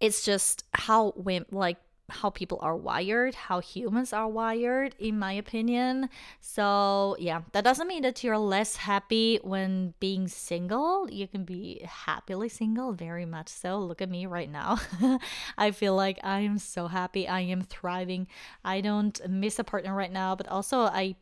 It's 0.00 0.24
just 0.24 0.64
how 0.74 1.12
women 1.16 1.46
like 1.50 1.78
how 2.08 2.30
people 2.30 2.58
are 2.62 2.76
wired, 2.76 3.34
how 3.34 3.60
humans 3.60 4.12
are 4.12 4.28
wired, 4.28 4.94
in 4.98 5.18
my 5.18 5.32
opinion. 5.32 6.08
So, 6.40 7.16
yeah, 7.18 7.42
that 7.52 7.64
doesn't 7.64 7.88
mean 7.88 8.02
that 8.02 8.22
you're 8.22 8.38
less 8.38 8.76
happy 8.76 9.40
when 9.42 9.94
being 9.98 10.28
single. 10.28 11.10
You 11.10 11.26
can 11.26 11.44
be 11.44 11.84
happily 11.84 12.48
single, 12.48 12.92
very 12.92 13.26
much 13.26 13.48
so. 13.48 13.78
Look 13.78 14.00
at 14.00 14.08
me 14.08 14.26
right 14.26 14.50
now. 14.50 14.78
I 15.58 15.72
feel 15.72 15.96
like 15.96 16.20
I 16.22 16.40
am 16.40 16.58
so 16.58 16.86
happy. 16.86 17.26
I 17.26 17.40
am 17.40 17.62
thriving. 17.62 18.28
I 18.64 18.80
don't 18.80 19.20
miss 19.28 19.58
a 19.58 19.64
partner 19.64 19.94
right 19.94 20.12
now, 20.12 20.36
but 20.36 20.48
also 20.48 20.80
I 20.80 21.16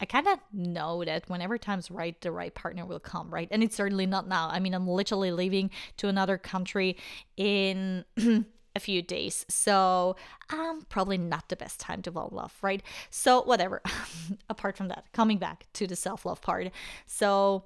I 0.00 0.06
kind 0.06 0.28
of 0.28 0.38
know 0.52 1.04
that 1.04 1.28
whenever 1.28 1.58
time's 1.58 1.90
right, 1.90 2.18
the 2.20 2.30
right 2.30 2.54
partner 2.54 2.86
will 2.86 3.00
come, 3.00 3.30
right? 3.30 3.48
And 3.50 3.62
it's 3.62 3.76
certainly 3.76 4.06
not 4.06 4.28
now. 4.28 4.48
I 4.48 4.60
mean, 4.60 4.74
I'm 4.74 4.86
literally 4.86 5.32
leaving 5.32 5.70
to 5.96 6.08
another 6.08 6.38
country 6.38 6.96
in 7.36 8.04
a 8.76 8.80
few 8.80 9.02
days. 9.02 9.44
So, 9.48 10.16
um, 10.50 10.86
probably 10.88 11.18
not 11.18 11.48
the 11.48 11.56
best 11.56 11.80
time 11.80 12.00
to 12.02 12.12
fall 12.12 12.28
in 12.28 12.36
love, 12.36 12.56
right? 12.62 12.82
So, 13.10 13.42
whatever. 13.42 13.82
Apart 14.48 14.76
from 14.76 14.88
that, 14.88 15.06
coming 15.12 15.38
back 15.38 15.66
to 15.74 15.86
the 15.86 15.96
self 15.96 16.24
love 16.24 16.40
part. 16.40 16.70
So, 17.06 17.64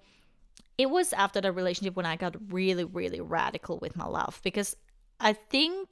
it 0.78 0.90
was 0.90 1.12
after 1.12 1.40
the 1.40 1.52
relationship 1.52 1.96
when 1.96 2.06
I 2.06 2.16
got 2.16 2.34
really, 2.50 2.84
really 2.84 3.20
radical 3.20 3.78
with 3.78 3.94
my 3.94 4.06
love 4.06 4.40
because 4.42 4.74
I 5.20 5.34
think 5.34 5.88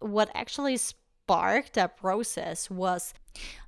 what 0.00 0.30
actually 0.34 0.78
sparked 1.28 1.74
that 1.74 1.98
process 1.98 2.70
was 2.70 3.12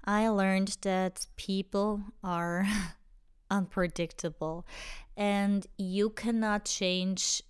I 0.03 0.29
learned 0.29 0.79
that 0.81 1.27
people 1.37 2.01
are 2.25 2.67
unpredictable 3.51 4.67
and 5.15 5.67
you 5.77 6.09
cannot 6.09 6.65
change 6.65 7.43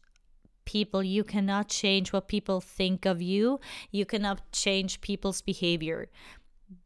people. 0.65 1.05
You 1.05 1.23
cannot 1.23 1.69
change 1.69 2.13
what 2.13 2.27
people 2.27 2.61
think 2.61 3.07
of 3.07 3.23
you. 3.23 3.61
You 3.93 4.05
cannot 4.05 4.51
change 4.51 5.01
people's 5.01 5.43
behavior. 5.43 6.09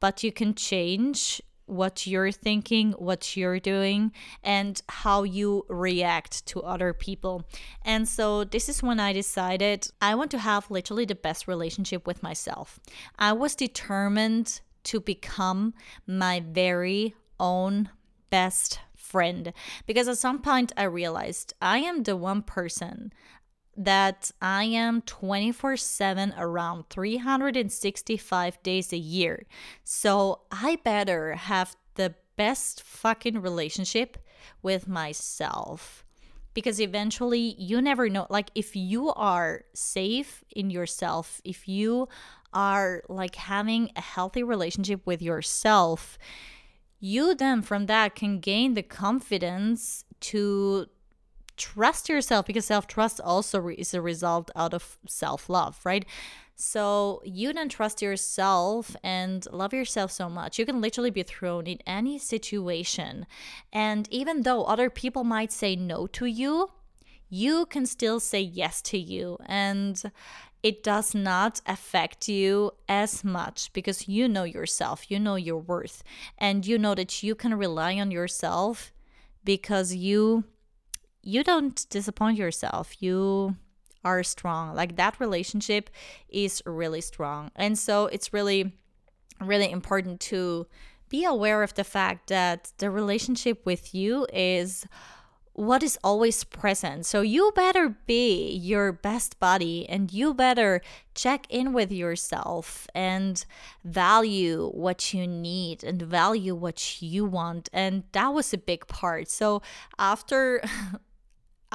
But 0.01 0.23
you 0.23 0.31
can 0.31 0.55
change 0.55 1.41
what 1.67 2.07
you're 2.07 2.33
thinking, 2.33 2.93
what 2.93 3.37
you're 3.37 3.61
doing, 3.61 4.13
and 4.43 4.81
how 4.89 5.23
you 5.23 5.65
react 5.69 6.45
to 6.47 6.61
other 6.63 6.93
people. 6.93 7.45
And 7.85 8.09
so, 8.09 8.45
this 8.45 8.69
is 8.69 8.83
when 8.83 9.01
I 9.01 9.13
decided 9.13 9.91
I 10.01 10.15
want 10.15 10.31
to 10.33 10.39
have 10.39 10.71
literally 10.71 11.05
the 11.05 11.15
best 11.15 11.49
relationship 11.49 12.07
with 12.07 12.23
myself. 12.23 12.79
I 13.19 13.33
was 13.33 13.55
determined 13.55 14.61
to 14.85 15.01
become 15.01 15.75
my 16.07 16.41
very 16.41 17.15
own 17.41 17.89
best 18.31 18.81
friend 18.95 19.53
because 19.87 20.09
at 20.09 20.19
some 20.19 20.41
point 20.41 20.73
I 20.77 20.85
realized 20.85 21.55
I 21.61 21.79
am 21.79 22.03
the 22.03 22.17
one 22.17 22.43
person 22.43 23.13
that 23.77 24.31
I 24.41 24.65
am 24.65 25.03
24 25.03 25.77
7 25.77 26.35
around 26.39 26.89
365 26.91 28.63
days 28.63 28.93
a 28.93 28.97
year. 28.97 29.47
So 29.83 30.43
I 30.51 30.79
better 30.85 31.35
have 31.35 31.77
the 31.95 32.15
best 32.37 32.83
fucking 32.83 33.41
relationship 33.41 34.19
with 34.63 34.89
myself. 34.89 36.05
Because 36.53 36.81
eventually, 36.81 37.57
you 37.59 37.83
never 37.83 38.09
know. 38.09 38.29
Like, 38.31 38.51
if 38.55 38.77
you 38.77 39.13
are 39.15 39.65
safe 39.75 40.45
in 40.55 40.71
yourself, 40.71 41.41
if 41.45 41.67
you 41.67 42.09
are 42.53 43.03
like 43.09 43.35
having 43.35 43.91
a 43.97 44.01
healthy 44.01 44.45
relationship 44.45 45.05
with 45.05 45.21
yourself, 45.21 46.17
you 47.01 47.35
then 47.35 47.61
from 47.61 47.87
that 47.87 48.15
can 48.15 48.39
gain 48.39 48.75
the 48.75 48.83
confidence 48.83 50.05
to 50.21 50.87
trust 51.57 52.09
yourself 52.09 52.47
because 52.47 52.67
self 52.67 52.87
trust 52.87 53.21
also 53.21 53.69
is 53.69 53.95
a 53.95 54.01
result 54.01 54.51
out 54.57 54.75
of 54.75 54.99
self 55.07 55.49
love, 55.49 55.81
right? 55.85 56.05
So 56.57 57.21
you 57.25 57.53
then 57.53 57.69
trust 57.69 58.01
yourself 58.01 58.95
and 59.03 59.47
love 59.51 59.75
yourself 59.75 60.13
so 60.13 60.29
much. 60.29 60.59
You 60.59 60.67
can 60.67 60.81
literally 60.81 61.11
be 61.11 61.25
thrown 61.25 61.67
in 61.67 61.79
any 61.87 62.19
situation. 62.19 63.27
And 63.73 64.09
even 64.11 64.43
though 64.43 64.65
other 64.65 64.89
people 64.89 65.25
might 65.25 65.51
say 65.51 65.75
no 65.75 66.07
to 66.09 66.27
you, 66.27 66.71
you 67.29 67.67
can 67.67 67.87
still 67.87 68.21
say 68.21 68.41
yes 68.41 68.81
to 68.83 68.99
you. 68.99 69.39
And 69.47 70.01
it 70.63 70.83
does 70.83 71.15
not 71.15 71.61
affect 71.67 72.29
you 72.29 72.71
as 72.89 73.25
much 73.25 73.73
because 73.73 74.09
you 74.09 74.29
know 74.29 74.45
yourself, 74.45 75.11
you 75.11 75.19
know 75.19 75.35
your 75.35 75.59
worth, 75.59 76.03
and 76.39 76.65
you 76.65 76.79
know 76.79 76.95
that 76.95 77.23
you 77.23 77.35
can 77.35 77.55
rely 77.55 77.99
on 77.99 78.11
yourself 78.11 78.93
because 79.45 79.95
you 79.95 80.45
you 81.25 81.43
don't 81.43 81.87
disappoint 81.91 82.37
yourself. 82.37 83.03
You 83.03 83.57
are 84.05 84.23
strong. 84.23 84.75
Like 84.75 84.97
that 84.97 85.19
relationship 85.19 85.91
is 86.29 86.63
really 86.67 87.01
strong. 87.01 87.51
And 87.57 87.79
so 87.79 88.07
it's 88.07 88.33
really, 88.33 88.73
really 89.41 89.71
important 89.71 90.21
to 90.21 90.67
be 91.09 91.25
aware 91.25 91.63
of 91.63 91.75
the 91.75 91.85
fact 91.85 92.29
that 92.29 92.73
the 92.79 92.91
relationship 92.91 93.65
with 93.65 93.95
you 93.95 94.27
is 94.33 94.87
what 95.55 95.85
is 95.85 95.97
always 96.03 96.43
present. 96.43 97.07
So 97.07 97.21
you 97.21 97.53
better 97.55 97.97
be 98.07 98.51
your 98.51 98.91
best 98.91 99.39
buddy 99.39 99.89
and 99.89 100.13
you 100.13 100.35
better 100.35 100.81
check 101.15 101.47
in 101.49 101.73
with 101.73 101.93
yourself 101.93 102.89
and 102.93 103.45
value 103.85 104.71
what 104.75 105.15
you 105.15 105.29
need 105.29 105.85
and 105.85 106.03
value 106.03 106.57
what 106.57 107.01
you 107.01 107.25
want. 107.25 107.69
And 107.73 108.03
that 108.13 108.35
was 108.35 108.53
a 108.53 108.59
big 108.59 108.89
part. 108.89 109.31
So 109.31 109.63
after 109.97 110.61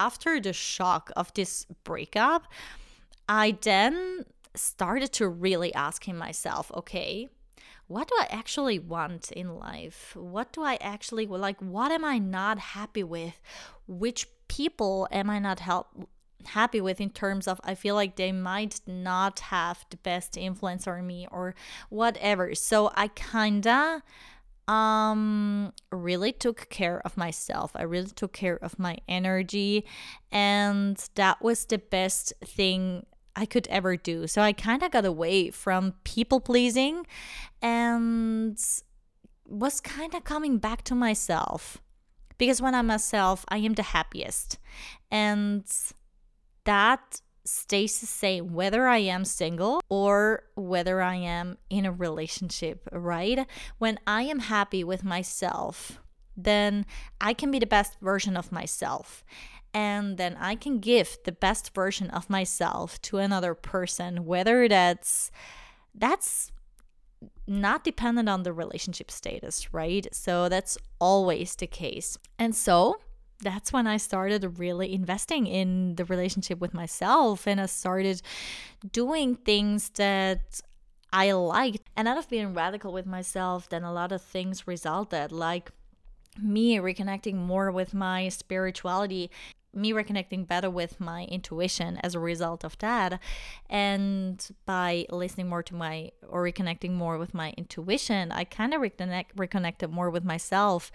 after 0.00 0.40
the 0.40 0.52
shock 0.52 1.12
of 1.14 1.32
this 1.34 1.66
breakup, 1.84 2.42
I 3.28 3.58
then 3.60 4.24
started 4.54 5.12
to 5.14 5.28
really 5.28 5.72
asking 5.74 6.16
myself, 6.16 6.72
okay, 6.74 7.28
what 7.86 8.08
do 8.08 8.14
I 8.18 8.26
actually 8.30 8.78
want 8.78 9.30
in 9.32 9.56
life? 9.56 10.16
What 10.16 10.52
do 10.52 10.62
I 10.62 10.78
actually 10.80 11.26
like? 11.26 11.60
What 11.60 11.92
am 11.92 12.04
I 12.04 12.18
not 12.18 12.58
happy 12.58 13.04
with? 13.04 13.34
Which 13.86 14.26
people 14.48 15.06
am 15.10 15.28
I 15.28 15.38
not 15.38 15.60
help, 15.60 15.88
happy 16.44 16.80
with 16.80 17.00
in 17.00 17.10
terms 17.10 17.46
of 17.46 17.60
I 17.64 17.74
feel 17.74 17.94
like 17.94 18.16
they 18.16 18.32
might 18.32 18.80
not 18.86 19.40
have 19.40 19.84
the 19.90 19.96
best 19.98 20.36
influence 20.36 20.86
on 20.86 21.06
me 21.06 21.26
or 21.30 21.54
whatever. 21.90 22.54
So 22.54 22.90
I 22.94 23.08
kinda 23.08 24.02
um 24.70 25.72
really 25.90 26.32
took 26.32 26.68
care 26.70 27.02
of 27.04 27.16
myself. 27.16 27.72
I 27.74 27.82
really 27.82 28.10
took 28.10 28.32
care 28.32 28.56
of 28.62 28.78
my 28.78 28.98
energy 29.08 29.84
and 30.30 30.96
that 31.16 31.42
was 31.42 31.64
the 31.64 31.78
best 31.78 32.32
thing 32.44 33.04
I 33.34 33.46
could 33.46 33.66
ever 33.66 33.96
do. 33.96 34.28
So 34.28 34.42
I 34.42 34.52
kind 34.52 34.82
of 34.84 34.92
got 34.92 35.04
away 35.04 35.50
from 35.50 35.94
people 36.04 36.40
pleasing 36.40 37.04
and 37.60 38.56
was 39.44 39.80
kind 39.80 40.14
of 40.14 40.22
coming 40.22 40.58
back 40.58 40.84
to 40.84 40.94
myself. 40.94 41.78
Because 42.38 42.62
when 42.62 42.74
I'm 42.74 42.86
myself, 42.86 43.44
I 43.48 43.58
am 43.58 43.74
the 43.74 43.82
happiest. 43.82 44.58
And 45.10 45.64
that 46.64 47.20
stays 47.44 48.00
the 48.00 48.06
same 48.06 48.52
whether 48.52 48.86
I 48.86 48.98
am 48.98 49.24
single 49.24 49.80
or 49.88 50.44
whether 50.56 51.00
I 51.00 51.16
am 51.16 51.58
in 51.68 51.86
a 51.86 51.92
relationship, 51.92 52.88
right? 52.92 53.46
When 53.78 53.98
I 54.06 54.22
am 54.22 54.40
happy 54.40 54.84
with 54.84 55.04
myself, 55.04 56.00
then 56.36 56.86
I 57.20 57.34
can 57.34 57.50
be 57.50 57.58
the 57.58 57.66
best 57.66 57.98
version 58.00 58.36
of 58.36 58.52
myself. 58.52 59.24
And 59.72 60.16
then 60.16 60.36
I 60.40 60.56
can 60.56 60.80
give 60.80 61.18
the 61.24 61.32
best 61.32 61.74
version 61.74 62.10
of 62.10 62.28
myself 62.28 63.00
to 63.02 63.18
another 63.18 63.54
person, 63.54 64.24
whether 64.24 64.68
that's 64.68 65.30
that's 65.94 66.50
not 67.46 67.84
dependent 67.84 68.28
on 68.28 68.42
the 68.42 68.52
relationship 68.52 69.10
status, 69.10 69.74
right? 69.74 70.06
So 70.12 70.48
that's 70.48 70.78
always 70.98 71.54
the 71.54 71.66
case. 71.66 72.16
And 72.38 72.54
so 72.54 72.96
that's 73.42 73.72
when 73.72 73.86
I 73.86 73.96
started 73.96 74.58
really 74.58 74.92
investing 74.92 75.46
in 75.46 75.96
the 75.96 76.04
relationship 76.04 76.60
with 76.60 76.74
myself 76.74 77.46
and 77.46 77.60
I 77.60 77.66
started 77.66 78.22
doing 78.92 79.36
things 79.36 79.90
that 79.90 80.60
I 81.12 81.32
liked. 81.32 81.88
And 81.96 82.06
out 82.06 82.18
of 82.18 82.28
being 82.28 82.54
radical 82.54 82.92
with 82.92 83.06
myself, 83.06 83.68
then 83.68 83.82
a 83.82 83.92
lot 83.92 84.12
of 84.12 84.22
things 84.22 84.66
resulted, 84.66 85.32
like 85.32 85.70
me 86.40 86.76
reconnecting 86.76 87.34
more 87.34 87.70
with 87.70 87.92
my 87.92 88.28
spirituality 88.28 89.30
me 89.72 89.92
reconnecting 89.92 90.46
better 90.46 90.68
with 90.68 91.00
my 91.00 91.24
intuition 91.24 91.96
as 91.98 92.14
a 92.14 92.18
result 92.18 92.64
of 92.64 92.76
that 92.78 93.20
and 93.68 94.48
by 94.66 95.06
listening 95.10 95.48
more 95.48 95.62
to 95.62 95.74
my 95.74 96.10
or 96.28 96.42
reconnecting 96.42 96.90
more 96.90 97.18
with 97.18 97.34
my 97.34 97.54
intuition 97.56 98.32
i 98.32 98.42
kind 98.42 98.74
of 98.74 98.80
reconnect 98.80 99.26
reconnected 99.36 99.90
more 99.90 100.10
with 100.10 100.24
myself 100.24 100.90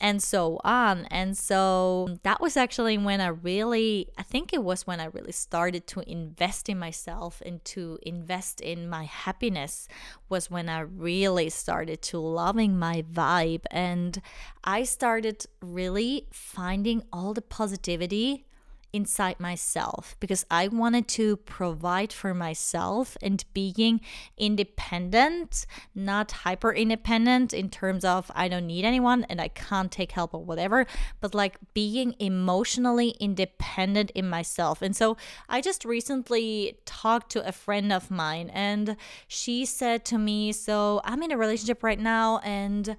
and 0.00 0.22
so 0.22 0.58
on. 0.64 1.04
And 1.06 1.36
so 1.36 2.18
that 2.22 2.40
was 2.40 2.56
actually 2.56 2.96
when 2.96 3.20
I 3.20 3.28
really, 3.28 4.08
I 4.16 4.22
think 4.22 4.52
it 4.52 4.64
was 4.64 4.86
when 4.86 4.98
I 4.98 5.04
really 5.06 5.32
started 5.32 5.86
to 5.88 6.00
invest 6.10 6.68
in 6.68 6.78
myself 6.78 7.42
and 7.44 7.62
to 7.66 7.98
invest 8.02 8.60
in 8.60 8.88
my 8.88 9.04
happiness, 9.04 9.88
was 10.28 10.50
when 10.50 10.68
I 10.68 10.80
really 10.80 11.50
started 11.50 12.00
to 12.02 12.18
loving 12.18 12.78
my 12.78 13.02
vibe. 13.02 13.64
And 13.70 14.20
I 14.64 14.84
started 14.84 15.44
really 15.60 16.26
finding 16.32 17.02
all 17.12 17.34
the 17.34 17.42
positivity 17.42 18.46
inside 18.92 19.38
myself 19.38 20.16
because 20.20 20.44
I 20.50 20.68
wanted 20.68 21.08
to 21.08 21.36
provide 21.36 22.12
for 22.12 22.34
myself 22.34 23.16
and 23.22 23.44
being 23.54 24.00
independent, 24.36 25.66
not 25.94 26.32
hyper 26.32 26.72
independent 26.72 27.52
in 27.52 27.70
terms 27.70 28.04
of 28.04 28.30
I 28.34 28.48
don't 28.48 28.66
need 28.66 28.84
anyone 28.84 29.24
and 29.28 29.40
I 29.40 29.48
can't 29.48 29.90
take 29.90 30.12
help 30.12 30.34
or 30.34 30.42
whatever, 30.42 30.86
but 31.20 31.34
like 31.34 31.56
being 31.74 32.14
emotionally 32.18 33.10
independent 33.20 34.10
in 34.12 34.28
myself. 34.28 34.82
And 34.82 34.94
so 34.94 35.16
I 35.48 35.60
just 35.60 35.84
recently 35.84 36.78
talked 36.84 37.30
to 37.32 37.46
a 37.46 37.52
friend 37.52 37.92
of 37.92 38.10
mine 38.10 38.50
and 38.50 38.96
she 39.28 39.64
said 39.64 40.04
to 40.06 40.18
me, 40.18 40.52
So 40.52 41.00
I'm 41.04 41.22
in 41.22 41.32
a 41.32 41.38
relationship 41.38 41.82
right 41.82 42.00
now 42.00 42.38
and 42.38 42.96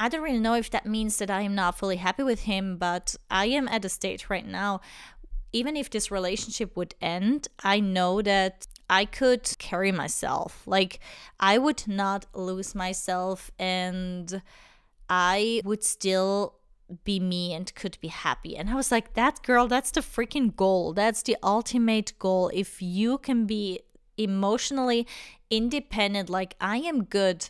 I 0.00 0.08
don't 0.08 0.22
really 0.22 0.40
know 0.40 0.54
if 0.54 0.70
that 0.70 0.86
means 0.86 1.18
that 1.18 1.30
I 1.30 1.42
am 1.42 1.54
not 1.54 1.78
fully 1.78 1.96
happy 1.96 2.24
with 2.24 2.42
him, 2.42 2.76
but 2.78 3.14
I 3.30 3.46
am 3.46 3.68
at 3.68 3.84
a 3.84 3.88
stage 3.88 4.28
right 4.28 4.46
now 4.46 4.80
even 5.54 5.76
if 5.76 5.88
this 5.88 6.10
relationship 6.10 6.76
would 6.76 6.96
end, 7.00 7.46
I 7.62 7.78
know 7.78 8.20
that 8.22 8.66
I 8.90 9.04
could 9.04 9.56
carry 9.58 9.92
myself. 9.92 10.62
Like, 10.66 10.98
I 11.38 11.58
would 11.58 11.84
not 11.86 12.26
lose 12.34 12.74
myself 12.74 13.52
and 13.58 14.42
I 15.08 15.62
would 15.64 15.84
still 15.84 16.56
be 17.04 17.20
me 17.20 17.54
and 17.54 17.72
could 17.76 17.96
be 18.00 18.08
happy. 18.08 18.56
And 18.56 18.68
I 18.68 18.74
was 18.74 18.90
like, 18.90 19.14
that 19.14 19.42
girl, 19.44 19.68
that's 19.68 19.92
the 19.92 20.00
freaking 20.00 20.54
goal. 20.54 20.92
That's 20.92 21.22
the 21.22 21.36
ultimate 21.42 22.12
goal. 22.18 22.50
If 22.52 22.82
you 22.82 23.18
can 23.18 23.46
be 23.46 23.80
emotionally 24.18 25.06
independent, 25.50 26.28
like 26.28 26.56
I 26.60 26.78
am 26.78 27.04
good 27.04 27.48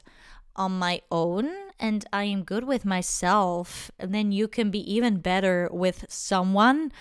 on 0.57 0.79
my 0.79 1.01
own 1.11 1.51
and 1.81 2.05
I 2.13 2.25
am 2.25 2.45
good 2.45 2.65
with 2.65 2.85
myself, 2.85 3.91
and 3.99 4.15
then 4.15 4.31
you 4.31 4.47
can 4.47 4.71
be 4.71 4.79
even 4.95 5.17
better 5.17 5.69
with 5.73 6.05
someone 6.09 6.93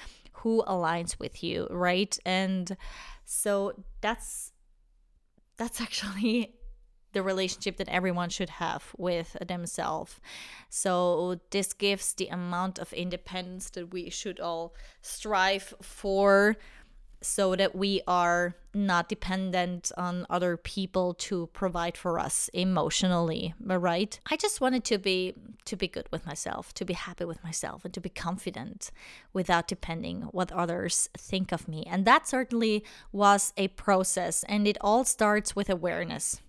who 0.43 0.63
aligns 0.67 1.17
with 1.19 1.43
you, 1.43 1.67
right? 1.71 2.17
And 2.25 2.75
so 3.25 3.73
that's 4.01 4.51
that's 5.58 5.82
actually 5.88 6.56
the 7.13 7.23
relationship 7.23 7.77
that 7.77 7.88
everyone 7.89 8.29
should 8.29 8.49
have 8.49 8.84
with 8.97 9.38
themselves. 9.47 10.19
So, 10.69 11.39
this 11.51 11.71
gives 11.73 12.13
the 12.13 12.27
amount 12.27 12.79
of 12.79 12.91
independence 12.91 13.69
that 13.71 13.93
we 13.93 14.10
should 14.10 14.39
all 14.39 14.73
strive 15.01 15.73
for 15.82 16.58
so 17.23 17.55
that 17.55 17.75
we 17.75 18.01
are 18.07 18.55
not 18.73 19.07
dependent 19.07 19.91
on 19.97 20.25
other 20.29 20.57
people 20.57 21.13
to 21.13 21.47
provide 21.53 21.97
for 21.97 22.19
us 22.19 22.49
emotionally 22.53 23.53
right? 23.59 24.19
I 24.29 24.38
just 24.38 24.62
wanted 24.62 24.83
to 24.86 24.97
be 24.97 25.33
to 25.65 25.75
be 25.75 25.88
good 25.88 26.07
with 26.12 26.25
myself 26.25 26.73
to 26.73 26.86
be 26.86 26.93
happy 26.93 27.25
with 27.25 27.43
myself 27.43 27.86
and 27.86 27.93
to 27.93 28.01
be 28.01 28.09
confident 28.09 28.91
without 29.31 29.67
depending 29.67 30.23
what 30.31 30.51
others 30.51 31.09
think 31.17 31.51
of 31.51 31.67
me. 31.67 31.83
And 31.88 32.05
that 32.05 32.27
certainly 32.27 32.83
was 33.12 33.53
a 33.57 33.69
process 33.69 34.43
and 34.43 34.67
it 34.67 34.77
all 34.81 35.03
starts 35.03 35.55
with 35.55 35.69
awareness. 35.69 36.41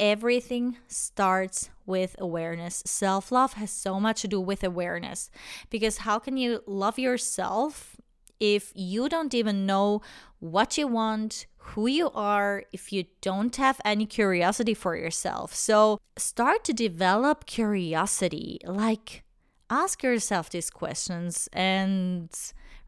Everything 0.00 0.78
starts 0.88 1.70
with 1.86 2.16
awareness. 2.18 2.82
Self 2.86 3.30
love 3.30 3.54
has 3.54 3.70
so 3.70 4.00
much 4.00 4.22
to 4.22 4.28
do 4.28 4.40
with 4.40 4.64
awareness 4.64 5.30
because 5.70 5.98
how 5.98 6.18
can 6.18 6.36
you 6.36 6.62
love 6.66 6.98
yourself 6.98 7.91
if 8.42 8.72
you 8.74 9.08
don't 9.08 9.34
even 9.34 9.66
know 9.66 10.02
what 10.40 10.76
you 10.76 10.88
want, 10.88 11.46
who 11.58 11.86
you 11.86 12.10
are, 12.10 12.64
if 12.72 12.92
you 12.92 13.04
don't 13.20 13.54
have 13.54 13.80
any 13.84 14.04
curiosity 14.04 14.74
for 14.74 14.96
yourself. 14.96 15.54
So 15.54 16.00
start 16.16 16.64
to 16.64 16.72
develop 16.72 17.46
curiosity. 17.46 18.58
Like, 18.66 19.22
ask 19.70 20.02
yourself 20.02 20.50
these 20.50 20.70
questions 20.70 21.48
and 21.52 22.30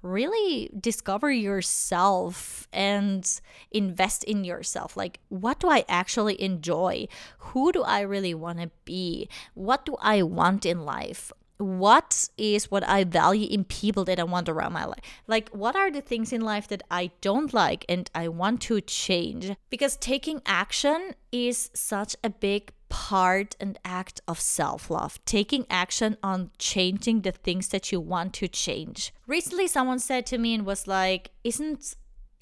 really 0.03 0.71
discover 0.79 1.31
yourself 1.31 2.67
and 2.73 3.41
invest 3.71 4.25
in 4.25 4.43
yourself. 4.43 4.97
Like, 4.97 5.21
what 5.29 5.61
do 5.61 5.69
I 5.69 5.85
actually 5.89 6.43
enjoy? 6.43 7.07
Who 7.39 7.71
do 7.71 7.85
I 7.85 8.01
really 8.01 8.35
want 8.35 8.59
to 8.59 8.73
be? 8.85 9.29
What 9.55 9.87
do 9.87 9.95
I 10.01 10.23
want 10.23 10.67
in 10.67 10.85
life? 10.85 11.33
What 11.59 12.29
is 12.37 12.71
what 12.71 12.87
I 12.89 13.05
value 13.05 13.49
in 13.49 13.65
people 13.65 14.05
that 14.05 14.19
I 14.19 14.25
want 14.25 14.49
around 14.49 14.73
my 14.73 14.85
life? 14.85 15.01
Like, 15.27 15.49
what 15.51 15.77
are 15.77 15.91
the 15.91 16.01
things 16.01 16.33
in 16.33 16.41
life 16.41 16.69
that 16.69 16.83
I 16.91 17.11
don't 17.21 17.53
like 17.53 17.85
and 17.89 18.11
I 18.15 18.29
want 18.29 18.61
to 18.63 18.81
change? 18.81 19.53
Because 19.71 19.97
taking 19.97 20.43
action 20.47 21.15
is 21.33 21.71
such 21.75 22.17
a 22.25 22.31
big 22.31 22.73
part 22.89 23.57
and 23.59 23.79
act 23.85 24.21
of 24.29 24.41
self 24.41 24.91
love. 24.91 25.19
Taking 25.25 25.67
action 25.69 26.17
on 26.23 26.51
changing 26.59 27.23
the 27.23 27.33
things 27.33 27.69
that 27.69 27.91
you 27.91 28.01
want 28.01 28.33
to 28.35 28.49
change. 28.49 29.13
Recently, 29.27 29.67
someone 29.67 29.99
said 29.99 30.27
to 30.27 30.39
me 30.39 30.55
and 30.55 30.65
was 30.65 30.87
like, 30.87 31.31
Isn't 31.43 31.95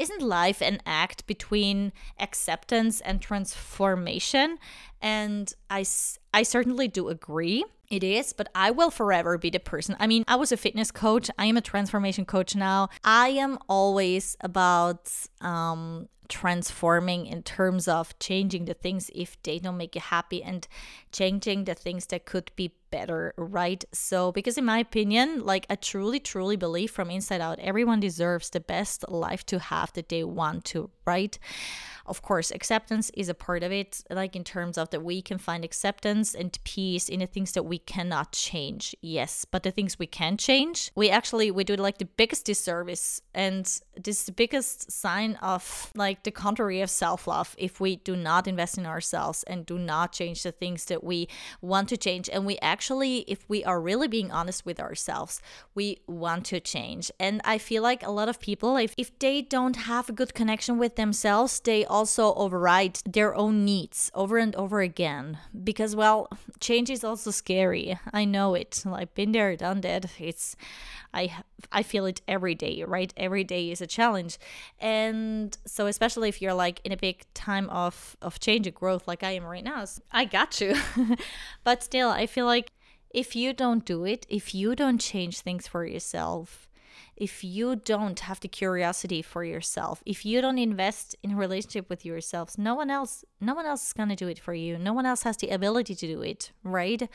isn't 0.02 0.20
life 0.20 0.60
an 0.60 0.80
act 0.84 1.26
between 1.26 1.92
acceptance 2.18 3.00
and 3.00 3.22
transformation? 3.22 4.58
And 5.00 5.52
I, 5.70 5.84
I 6.34 6.42
certainly 6.42 6.88
do 6.88 7.08
agree. 7.08 7.64
It 7.88 8.02
is, 8.02 8.32
but 8.32 8.48
I 8.54 8.70
will 8.70 8.90
forever 8.90 9.38
be 9.38 9.50
the 9.50 9.60
person. 9.60 9.96
I 10.00 10.06
mean, 10.06 10.24
I 10.26 10.36
was 10.36 10.50
a 10.50 10.56
fitness 10.56 10.90
coach. 10.90 11.30
I 11.38 11.46
am 11.46 11.56
a 11.56 11.60
transformation 11.60 12.24
coach 12.24 12.56
now. 12.56 12.88
I 13.04 13.28
am 13.28 13.58
always 13.68 14.36
about 14.40 15.12
um, 15.40 16.08
transforming 16.28 17.26
in 17.26 17.42
terms 17.42 17.86
of 17.86 18.18
changing 18.18 18.64
the 18.64 18.74
things 18.74 19.10
if 19.14 19.40
they 19.42 19.58
don't 19.58 19.76
make 19.76 19.94
you 19.94 20.00
happy 20.00 20.42
and 20.42 20.66
changing 21.12 21.64
the 21.64 21.74
things 21.74 22.06
that 22.06 22.24
could 22.24 22.50
be 22.56 22.72
better, 22.92 23.34
right? 23.36 23.84
So, 23.92 24.30
because 24.30 24.56
in 24.56 24.64
my 24.64 24.78
opinion, 24.78 25.44
like 25.44 25.66
I 25.68 25.74
truly, 25.74 26.20
truly 26.20 26.54
believe 26.54 26.92
from 26.92 27.10
inside 27.10 27.40
out, 27.40 27.58
everyone 27.58 27.98
deserves 27.98 28.50
the 28.50 28.60
best 28.60 29.04
life 29.08 29.44
to 29.46 29.58
have 29.58 29.92
that 29.94 30.08
they 30.08 30.22
want 30.22 30.64
to, 30.66 30.90
right? 31.04 31.36
Of 32.06 32.22
course, 32.22 32.50
acceptance 32.50 33.10
is 33.14 33.28
a 33.28 33.34
part 33.34 33.62
of 33.62 33.72
it, 33.72 34.02
like 34.10 34.34
in 34.36 34.44
terms 34.44 34.76
of 34.78 34.90
that 34.90 35.02
we 35.02 35.22
can 35.22 35.38
find 35.38 35.64
acceptance 35.64 36.34
and 36.34 36.58
peace 36.64 37.08
in 37.08 37.20
the 37.20 37.26
things 37.26 37.52
that 37.52 37.64
we 37.64 37.78
cannot 37.78 38.32
change. 38.32 38.94
Yes, 39.00 39.44
but 39.44 39.62
the 39.62 39.70
things 39.70 39.98
we 39.98 40.06
can 40.06 40.36
change, 40.36 40.90
we 40.94 41.10
actually 41.10 41.50
we 41.50 41.64
do 41.64 41.76
like 41.76 41.98
the 41.98 42.04
biggest 42.04 42.46
disservice 42.46 43.20
and 43.34 43.64
this 43.96 44.20
is 44.20 44.24
the 44.26 44.32
biggest 44.32 44.90
sign 44.90 45.36
of 45.36 45.92
like 45.94 46.22
the 46.22 46.30
contrary 46.30 46.80
of 46.80 46.90
self-love 46.90 47.54
if 47.58 47.80
we 47.80 47.96
do 47.96 48.16
not 48.16 48.46
invest 48.46 48.78
in 48.78 48.86
ourselves 48.86 49.42
and 49.44 49.66
do 49.66 49.78
not 49.78 50.12
change 50.12 50.42
the 50.42 50.52
things 50.52 50.86
that 50.86 51.04
we 51.04 51.28
want 51.60 51.88
to 51.88 51.96
change 51.96 52.28
and 52.32 52.46
we 52.46 52.58
actually 52.60 53.18
if 53.28 53.48
we 53.48 53.64
are 53.64 53.80
really 53.80 54.08
being 54.08 54.30
honest 54.30 54.64
with 54.66 54.80
ourselves, 54.80 55.40
we 55.74 55.98
want 56.06 56.46
to 56.46 56.60
change. 56.60 57.10
And 57.18 57.40
I 57.44 57.58
feel 57.58 57.82
like 57.82 58.04
a 58.04 58.10
lot 58.10 58.28
of 58.28 58.40
people 58.40 58.76
if 58.76 58.94
if 58.96 59.16
they 59.18 59.42
don't 59.42 59.76
have 59.76 60.08
a 60.08 60.12
good 60.12 60.34
connection 60.34 60.78
with 60.78 60.96
themselves, 60.96 61.60
they 61.60 61.84
also 61.92 62.32
override 62.34 62.98
their 63.04 63.34
own 63.34 63.64
needs 63.64 64.10
over 64.14 64.38
and 64.38 64.56
over 64.56 64.80
again 64.80 65.38
because 65.62 65.94
well 65.94 66.28
change 66.58 66.88
is 66.88 67.04
also 67.04 67.30
scary 67.30 67.98
i 68.12 68.24
know 68.24 68.54
it 68.54 68.82
i've 68.86 69.14
been 69.14 69.32
there 69.32 69.54
done 69.56 69.82
that 69.82 70.06
it's 70.18 70.56
i 71.12 71.30
I 71.70 71.82
feel 71.82 72.06
it 72.06 72.20
every 72.26 72.54
day, 72.54 72.82
right? 72.86 73.12
Every 73.16 73.44
day 73.44 73.70
is 73.70 73.80
a 73.80 73.86
challenge. 73.86 74.38
And 74.80 75.56
so 75.64 75.86
especially 75.86 76.28
if 76.28 76.42
you're 76.42 76.54
like 76.54 76.80
in 76.84 76.92
a 76.92 76.96
big 76.96 77.24
time 77.34 77.68
of 77.70 78.16
of 78.20 78.40
change 78.40 78.66
and 78.66 78.74
growth 78.74 79.06
like 79.06 79.22
I 79.22 79.32
am 79.32 79.44
right 79.44 79.64
now, 79.64 79.84
I 80.10 80.24
got 80.24 80.60
you. 80.60 80.74
but 81.64 81.82
still, 81.82 82.08
I 82.08 82.26
feel 82.26 82.46
like 82.46 82.72
if 83.10 83.36
you 83.36 83.52
don't 83.52 83.84
do 83.84 84.04
it, 84.04 84.26
if 84.28 84.54
you 84.54 84.74
don't 84.74 84.98
change 84.98 85.40
things 85.40 85.66
for 85.66 85.84
yourself, 85.84 86.68
if 87.16 87.44
you 87.44 87.76
don't 87.76 88.20
have 88.20 88.40
the 88.40 88.48
curiosity 88.48 89.22
for 89.22 89.44
yourself 89.44 90.02
if 90.06 90.24
you 90.24 90.40
don't 90.40 90.58
invest 90.58 91.14
in 91.22 91.32
a 91.32 91.36
relationship 91.36 91.88
with 91.88 92.04
yourselves 92.04 92.58
no 92.58 92.74
one 92.74 92.90
else 92.90 93.24
no 93.40 93.54
one 93.54 93.66
else 93.66 93.86
is 93.88 93.92
going 93.92 94.08
to 94.08 94.14
do 94.14 94.28
it 94.28 94.38
for 94.38 94.54
you. 94.54 94.78
No 94.78 94.92
one 94.92 95.04
else 95.04 95.24
has 95.24 95.36
the 95.36 95.48
ability 95.48 95.94
to 95.96 96.06
do 96.06 96.22
it 96.22 96.52
right? 96.62 97.08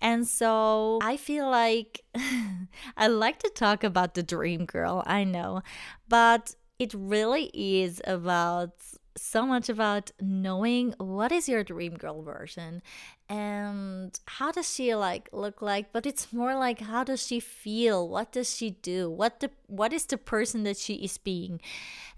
And 0.00 0.26
so 0.26 0.98
i 1.02 1.16
feel 1.16 1.48
like 1.50 2.02
i 2.96 3.06
like 3.06 3.38
to 3.38 3.50
talk 3.54 3.84
about 3.84 4.14
the 4.14 4.22
dream 4.22 4.64
girl 4.64 5.02
i 5.06 5.24
know 5.24 5.62
but 6.08 6.54
it 6.78 6.94
really 6.94 7.50
is 7.54 8.00
about 8.06 8.72
so 9.20 9.46
much 9.46 9.68
about 9.68 10.10
knowing 10.20 10.94
what 10.96 11.30
is 11.30 11.48
your 11.48 11.62
dream 11.62 11.94
girl 11.94 12.22
version 12.22 12.80
and 13.28 14.18
how 14.26 14.50
does 14.50 14.72
she 14.72 14.94
like 14.94 15.28
look 15.30 15.60
like 15.60 15.92
but 15.92 16.06
it's 16.06 16.32
more 16.32 16.56
like 16.56 16.80
how 16.80 17.04
does 17.04 17.24
she 17.24 17.38
feel? 17.38 18.08
What 18.08 18.32
does 18.32 18.56
she 18.56 18.70
do? 18.70 19.10
What 19.10 19.40
the 19.40 19.50
what 19.66 19.92
is 19.92 20.06
the 20.06 20.16
person 20.16 20.64
that 20.64 20.78
she 20.78 20.94
is 20.94 21.18
being? 21.18 21.60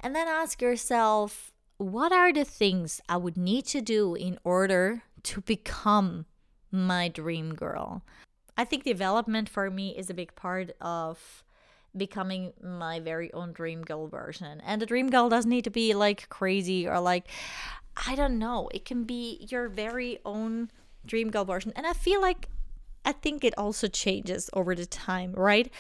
And 0.01 0.15
then 0.15 0.29
ask 0.29 0.63
yourself 0.63 1.53
what 1.79 2.13
are 2.13 2.33
the 2.33 2.45
things 2.45 3.01
i 3.09 3.17
would 3.17 3.37
need 3.37 3.67
to 3.67 3.81
do 3.81 4.15
in 4.15 4.39
order 4.45 5.03
to 5.25 5.41
become 5.41 6.27
my 6.71 7.09
dream 7.09 7.55
girl? 7.55 8.03
I 8.57 8.65
think 8.65 8.85
development 8.85 9.49
for 9.49 9.71
me 9.71 9.97
is 9.97 10.09
a 10.09 10.15
big 10.15 10.37
part 10.37 10.71
of 10.81 11.43
becoming 11.97 12.53
my 12.63 13.01
very 13.01 13.33
own 13.33 13.53
dream 13.53 13.83
girl 13.83 14.09
version. 14.09 14.61
And 14.65 14.81
the 14.81 14.87
dream 14.87 15.11
girl 15.11 15.29
doesn't 15.29 15.51
need 15.51 15.65
to 15.65 15.71
be 15.71 15.95
like 15.95 16.29
crazy 16.29 16.87
or 16.87 17.01
like, 17.01 17.27
I 18.07 18.15
don't 18.15 18.39
know, 18.39 18.69
it 18.73 18.85
can 18.85 19.05
be 19.05 19.47
your 19.51 19.69
very 19.69 20.19
own 20.25 20.71
dream 21.05 21.31
girl 21.31 21.45
version. 21.45 21.73
And 21.77 21.87
I 21.87 21.93
feel 21.93 22.21
like 22.21 22.49
I 23.05 23.13
think 23.13 23.45
it 23.45 23.57
also 23.59 23.89
changes 23.89 24.49
over 24.53 24.75
the 24.75 24.87
time, 24.87 25.33
right? 25.33 25.71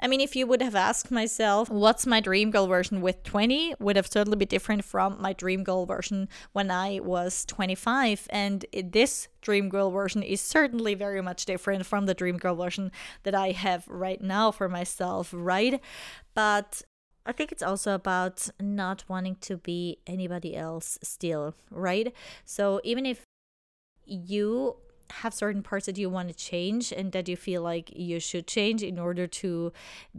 I 0.00 0.08
mean, 0.08 0.20
if 0.20 0.34
you 0.34 0.48
would 0.48 0.60
have 0.60 0.74
asked 0.74 1.12
myself, 1.12 1.70
what's 1.70 2.08
my 2.08 2.18
dream 2.18 2.50
girl 2.50 2.66
version 2.66 3.02
with 3.02 3.22
20, 3.22 3.76
would 3.78 3.94
have 3.94 4.10
totally 4.10 4.36
be 4.36 4.46
different 4.46 4.84
from 4.84 5.22
my 5.22 5.32
dream 5.32 5.62
girl 5.62 5.86
version 5.86 6.28
when 6.52 6.72
I 6.72 6.98
was 6.98 7.44
25. 7.44 8.26
And 8.30 8.66
this 8.72 9.28
dream 9.42 9.68
girl 9.68 9.92
version 9.92 10.24
is 10.24 10.40
certainly 10.40 10.94
very 10.94 11.22
much 11.22 11.44
different 11.44 11.86
from 11.86 12.06
the 12.06 12.14
dream 12.14 12.36
girl 12.36 12.56
version 12.56 12.90
that 13.22 13.36
I 13.36 13.52
have 13.52 13.86
right 13.86 14.20
now 14.20 14.50
for 14.50 14.68
myself, 14.68 15.30
right? 15.32 15.80
But 16.34 16.82
I 17.24 17.30
think 17.30 17.52
it's 17.52 17.62
also 17.62 17.94
about 17.94 18.48
not 18.58 19.04
wanting 19.06 19.36
to 19.42 19.56
be 19.56 19.98
anybody 20.08 20.56
else 20.56 20.98
still, 21.04 21.54
right? 21.70 22.12
So 22.44 22.80
even 22.82 23.06
if 23.06 23.24
you 24.04 24.78
have 25.20 25.34
certain 25.34 25.62
parts 25.62 25.86
that 25.86 25.98
you 25.98 26.08
want 26.08 26.28
to 26.28 26.34
change 26.34 26.92
and 26.92 27.12
that 27.12 27.28
you 27.28 27.36
feel 27.36 27.62
like 27.62 27.92
you 27.94 28.18
should 28.18 28.46
change 28.46 28.82
in 28.82 28.98
order 28.98 29.26
to 29.26 29.72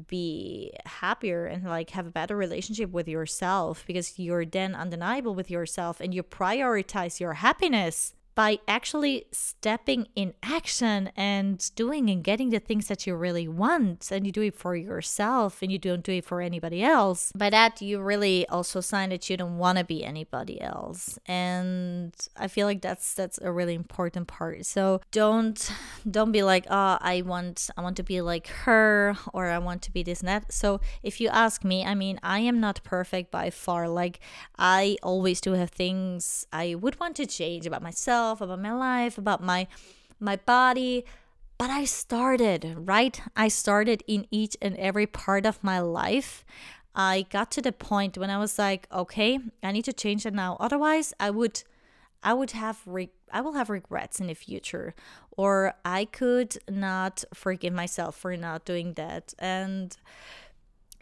be 0.07 0.71
happier 0.85 1.45
and 1.45 1.63
like 1.63 1.89
have 1.91 2.07
a 2.07 2.11
better 2.11 2.37
relationship 2.37 2.91
with 2.91 3.07
yourself 3.07 3.83
because 3.87 4.19
you're 4.19 4.45
then 4.45 4.75
undeniable 4.75 5.35
with 5.35 5.49
yourself 5.49 5.99
and 5.99 6.13
you 6.13 6.23
prioritize 6.23 7.19
your 7.19 7.33
happiness 7.33 8.13
by 8.35 8.59
actually 8.67 9.25
stepping 9.31 10.07
in 10.15 10.33
action 10.41 11.11
and 11.15 11.71
doing 11.75 12.09
and 12.09 12.23
getting 12.23 12.49
the 12.49 12.59
things 12.59 12.87
that 12.87 13.05
you 13.05 13.15
really 13.15 13.47
want 13.47 14.11
and 14.11 14.25
you 14.25 14.31
do 14.31 14.41
it 14.41 14.55
for 14.55 14.75
yourself 14.75 15.61
and 15.61 15.71
you 15.71 15.77
don't 15.77 16.03
do 16.03 16.13
it 16.13 16.25
for 16.25 16.41
anybody 16.41 16.83
else. 16.83 17.31
By 17.35 17.49
that 17.51 17.81
you 17.81 18.01
really 18.01 18.47
also 18.47 18.81
sign 18.81 19.09
that 19.09 19.29
you 19.29 19.37
don't 19.37 19.57
want 19.57 19.77
to 19.77 19.83
be 19.83 20.03
anybody 20.03 20.59
else 20.61 21.19
and 21.25 22.13
i 22.37 22.47
feel 22.47 22.67
like 22.67 22.81
that's 22.81 23.13
that's 23.13 23.37
a 23.41 23.51
really 23.51 23.73
important 23.73 24.27
part. 24.27 24.65
So 24.65 25.01
don't 25.11 25.71
don't 26.09 26.31
be 26.31 26.43
like 26.43 26.65
oh 26.69 26.97
i 27.01 27.21
want 27.25 27.69
i 27.77 27.81
want 27.81 27.97
to 27.97 28.03
be 28.03 28.21
like 28.21 28.47
her 28.47 29.15
or 29.33 29.49
i 29.49 29.57
want 29.57 29.81
to 29.83 29.91
be 29.91 30.03
this 30.03 30.21
and 30.21 30.29
that. 30.29 30.51
So 30.51 30.79
if 31.03 31.21
you 31.21 31.29
ask 31.29 31.63
me 31.63 31.85
i 31.85 31.93
mean 31.93 32.19
i 32.23 32.39
am 32.39 32.59
not 32.59 32.83
perfect 32.83 33.31
by 33.31 33.49
far. 33.49 33.87
Like 33.87 34.19
i 34.57 34.97
always 35.03 35.39
do 35.41 35.53
have 35.53 35.69
things 35.69 36.47
i 36.51 36.75
would 36.75 36.99
want 36.99 37.15
to 37.17 37.25
change 37.25 37.65
about 37.65 37.81
myself 37.81 38.22
myself, 38.23 38.41
about 38.41 38.61
my 38.61 38.73
life, 38.73 39.17
about 39.17 39.43
my 39.43 39.67
my 40.19 40.37
body. 40.37 41.05
But 41.57 41.69
I 41.69 41.85
started, 41.85 42.75
right? 42.77 43.21
I 43.35 43.47
started 43.47 44.03
in 44.07 44.25
each 44.31 44.57
and 44.61 44.75
every 44.77 45.05
part 45.07 45.45
of 45.45 45.63
my 45.63 45.79
life. 45.79 46.43
I 46.95 47.25
got 47.29 47.51
to 47.51 47.61
the 47.61 47.71
point 47.71 48.17
when 48.17 48.29
I 48.29 48.37
was 48.37 48.57
like, 48.57 48.87
okay, 48.91 49.39
I 49.61 49.71
need 49.71 49.85
to 49.85 49.93
change 49.93 50.25
it 50.25 50.33
now. 50.33 50.57
Otherwise, 50.59 51.13
I 51.19 51.29
would 51.29 51.63
I 52.23 52.33
would 52.33 52.51
have 52.51 52.79
re- 52.85 53.11
I 53.31 53.41
will 53.41 53.53
have 53.53 53.69
regrets 53.69 54.19
in 54.19 54.27
the 54.27 54.35
future 54.35 54.93
or 55.37 55.73
I 55.83 56.05
could 56.05 56.57
not 56.69 57.23
forgive 57.33 57.73
myself 57.73 58.15
for 58.15 58.37
not 58.37 58.65
doing 58.65 58.93
that. 58.93 59.33
And 59.39 59.97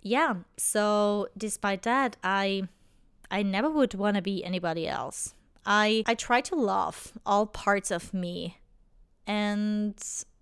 yeah, 0.01 0.35
so 0.57 1.27
despite 1.37 1.83
that, 1.83 2.17
I 2.23 2.67
I 3.29 3.43
never 3.43 3.69
would 3.69 3.93
want 3.93 4.15
to 4.15 4.21
be 4.21 4.43
anybody 4.43 4.87
else. 4.87 5.35
I 5.65 6.03
I 6.05 6.15
try 6.15 6.41
to 6.41 6.55
love 6.55 7.13
all 7.25 7.45
parts 7.45 7.91
of 7.91 8.13
me 8.13 8.57
and 9.27 9.95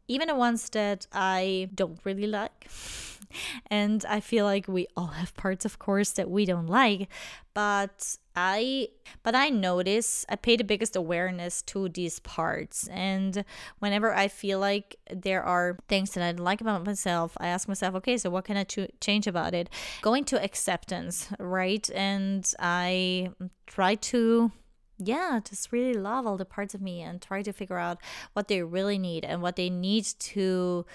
even 0.07 0.27
the 0.27 0.35
ones 0.35 0.69
that 0.71 1.05
I 1.13 1.69
don't 1.73 1.99
really 2.03 2.27
like. 2.27 2.67
and 3.69 4.03
I 4.09 4.19
feel 4.19 4.43
like 4.43 4.67
we 4.67 4.87
all 4.97 5.07
have 5.07 5.35
parts 5.35 5.65
of 5.65 5.77
course 5.77 6.11
that 6.13 6.29
we 6.29 6.45
don't 6.45 6.67
like, 6.67 7.07
but 7.53 8.17
I 8.35 8.87
but 9.21 9.35
I 9.35 9.49
notice 9.49 10.25
I 10.29 10.35
pay 10.35 10.55
the 10.55 10.63
biggest 10.63 10.95
awareness 10.95 11.61
to 11.63 11.89
these 11.89 12.19
parts 12.21 12.87
and 12.87 13.43
whenever 13.79 14.13
I 14.13 14.29
feel 14.29 14.59
like 14.59 14.95
there 15.13 15.43
are 15.43 15.77
things 15.87 16.11
that 16.11 16.23
I 16.23 16.31
don't 16.31 16.45
like 16.45 16.61
about 16.61 16.85
myself, 16.85 17.37
I 17.39 17.47
ask 17.47 17.67
myself, 17.67 17.93
okay, 17.95 18.17
so 18.17 18.29
what 18.29 18.45
can 18.45 18.57
I 18.57 18.63
ch- 18.63 18.91
change 18.99 19.27
about 19.27 19.53
it? 19.53 19.69
Going 20.01 20.23
to 20.25 20.41
acceptance, 20.43 21.27
right? 21.37 21.87
And 21.93 22.51
I 22.57 23.31
try 23.67 23.95
to 23.95 24.51
yeah, 24.99 25.39
just 25.43 25.71
really 25.71 25.93
love 25.93 26.27
all 26.27 26.37
the 26.37 26.45
parts 26.45 26.75
of 26.75 26.81
me 26.81 27.01
and 27.01 27.21
try 27.21 27.41
to 27.41 27.53
figure 27.53 27.77
out 27.77 27.99
what 28.33 28.49
they 28.49 28.61
really 28.61 28.99
need 28.99 29.23
and 29.23 29.41
what 29.41 29.55
they 29.55 29.69
need 29.69 30.05
to 30.05 30.85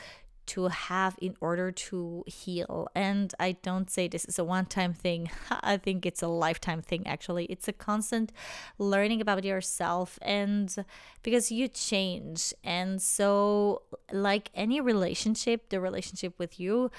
to 0.46 0.68
have 0.68 1.16
in 1.22 1.34
order 1.40 1.72
to 1.72 2.22
heal. 2.26 2.88
And 2.94 3.34
I 3.40 3.52
don't 3.62 3.90
say 3.90 4.08
this 4.08 4.26
is 4.26 4.38
a 4.38 4.44
one 4.44 4.66
time 4.66 4.92
thing, 4.92 5.30
I 5.50 5.78
think 5.78 6.04
it's 6.04 6.22
a 6.22 6.28
lifetime 6.28 6.82
thing 6.82 7.06
actually. 7.06 7.46
It's 7.46 7.66
a 7.66 7.72
constant 7.72 8.30
learning 8.78 9.22
about 9.22 9.44
yourself 9.44 10.18
and 10.20 10.84
because 11.22 11.50
you 11.50 11.68
change. 11.68 12.52
And 12.62 13.00
so, 13.00 13.82
like 14.12 14.50
any 14.54 14.80
relationship, 14.82 15.70
the 15.70 15.80
relationship 15.80 16.38
with 16.38 16.60
you 16.60 16.90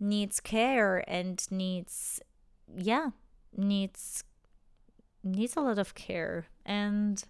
needs 0.00 0.40
care 0.40 1.04
and 1.06 1.46
needs, 1.50 2.20
yeah, 2.74 3.10
needs 3.54 4.24
needs 5.24 5.56
a 5.56 5.60
lot 5.60 5.78
of 5.78 5.94
care. 5.94 6.46
And 6.64 7.22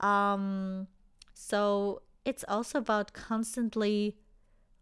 um 0.00 0.86
so 1.34 2.02
it's 2.24 2.44
also 2.48 2.78
about 2.78 3.12
constantly 3.12 4.16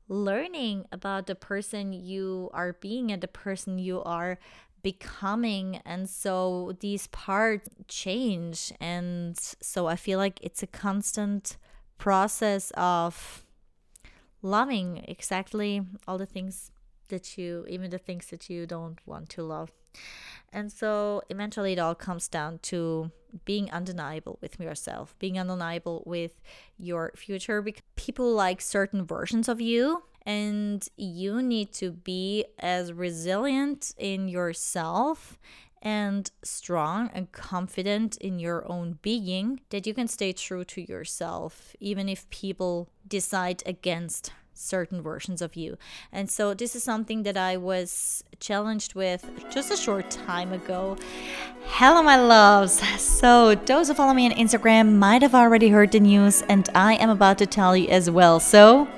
learning 0.08 0.84
about 0.92 1.26
the 1.26 1.34
person 1.34 1.92
you 1.92 2.50
are 2.52 2.72
being 2.74 3.10
and 3.12 3.22
the 3.22 3.28
person 3.28 3.78
you 3.78 4.02
are 4.02 4.38
becoming. 4.82 5.80
And 5.84 6.08
so 6.08 6.76
these 6.80 7.08
parts 7.08 7.68
change. 7.88 8.72
And 8.80 9.36
so 9.38 9.86
i 9.86 9.96
feel 9.96 10.18
like 10.18 10.38
it's 10.42 10.62
a 10.62 10.66
constant 10.66 11.56
process 11.98 12.72
of 12.76 13.44
loving 14.42 15.04
exactly 15.08 15.82
all 16.06 16.18
the 16.18 16.26
things 16.26 16.70
that 17.08 17.38
you 17.38 17.64
even 17.68 17.90
the 17.90 17.98
things 17.98 18.26
that 18.26 18.48
you 18.50 18.66
don't 18.66 18.98
want 19.06 19.28
to 19.30 19.42
love. 19.42 19.70
And 20.52 20.72
so 20.72 21.22
eventually 21.28 21.72
it 21.72 21.78
all 21.78 21.94
comes 21.94 22.28
down 22.28 22.60
to 22.62 23.10
being 23.44 23.70
undeniable 23.70 24.38
with 24.40 24.58
yourself, 24.60 25.14
being 25.18 25.38
undeniable 25.38 26.02
with 26.06 26.32
your 26.78 27.12
future 27.16 27.60
because 27.60 27.82
people 27.96 28.32
like 28.32 28.60
certain 28.60 29.04
versions 29.04 29.48
of 29.48 29.60
you 29.60 30.02
and 30.24 30.88
you 30.96 31.40
need 31.40 31.72
to 31.72 31.92
be 31.92 32.44
as 32.58 32.92
resilient 32.92 33.94
in 33.96 34.28
yourself 34.28 35.38
and 35.82 36.30
strong 36.42 37.10
and 37.14 37.30
confident 37.32 38.16
in 38.16 38.38
your 38.38 38.70
own 38.70 38.98
being 39.02 39.60
that 39.70 39.86
you 39.86 39.94
can 39.94 40.08
stay 40.08 40.32
true 40.32 40.64
to 40.64 40.80
yourself 40.80 41.76
even 41.78 42.08
if 42.08 42.28
people 42.30 42.88
decide 43.06 43.62
against 43.66 44.32
certain 44.56 45.02
versions 45.02 45.42
of 45.42 45.56
you. 45.56 45.76
And 46.12 46.30
so 46.30 46.54
this 46.54 46.74
is 46.74 46.82
something 46.82 47.22
that 47.24 47.36
I 47.36 47.56
was 47.56 48.24
challenged 48.40 48.94
with 48.94 49.24
just 49.50 49.70
a 49.70 49.76
short 49.76 50.10
time 50.10 50.52
ago. 50.52 50.96
Hello, 51.66 52.02
my 52.02 52.16
loves. 52.16 52.80
So, 53.00 53.54
those 53.54 53.88
who 53.88 53.94
follow 53.94 54.14
me 54.14 54.26
on 54.26 54.32
Instagram 54.32 54.96
might 54.96 55.22
have 55.22 55.34
already 55.34 55.68
heard 55.68 55.92
the 55.92 56.00
news, 56.00 56.42
and 56.42 56.68
I 56.74 56.94
am 56.94 57.10
about 57.10 57.38
to 57.38 57.46
tell 57.46 57.76
you 57.76 57.88
as 57.88 58.10
well. 58.10 58.40
So, 58.40 58.88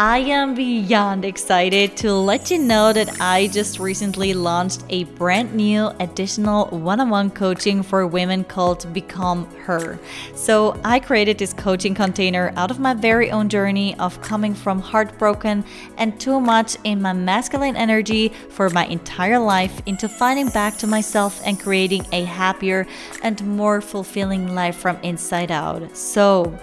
I 0.00 0.20
am 0.20 0.54
beyond 0.54 1.26
excited 1.26 1.94
to 1.98 2.14
let 2.14 2.50
you 2.50 2.56
know 2.56 2.90
that 2.90 3.20
I 3.20 3.48
just 3.48 3.78
recently 3.78 4.32
launched 4.32 4.82
a 4.88 5.04
brand 5.04 5.52
new 5.52 5.88
additional 6.00 6.68
one 6.68 7.00
on 7.00 7.10
one 7.10 7.30
coaching 7.30 7.82
for 7.82 8.06
women 8.06 8.44
called 8.44 8.90
Become 8.94 9.44
Her. 9.56 9.98
So, 10.34 10.80
I 10.84 11.00
created 11.00 11.36
this 11.36 11.52
coaching 11.52 11.94
container 11.94 12.50
out 12.56 12.70
of 12.70 12.80
my 12.80 12.94
very 12.94 13.30
own 13.30 13.50
journey 13.50 13.94
of 13.98 14.22
coming 14.22 14.54
from 14.54 14.80
heartbroken 14.80 15.66
and 15.98 16.18
too 16.18 16.40
much 16.40 16.78
in 16.84 17.02
my 17.02 17.12
masculine 17.12 17.76
energy 17.76 18.30
for 18.48 18.70
my 18.70 18.86
entire 18.86 19.38
life 19.38 19.82
into 19.84 20.08
finding 20.08 20.48
back 20.48 20.78
to 20.78 20.86
myself 20.86 21.42
and 21.44 21.60
creating 21.60 22.06
a 22.12 22.24
happier 22.24 22.86
and 23.22 23.46
more 23.46 23.82
fulfilling 23.82 24.54
life 24.54 24.76
from 24.76 24.96
inside 25.02 25.50
out. 25.50 25.94
So, 25.94 26.58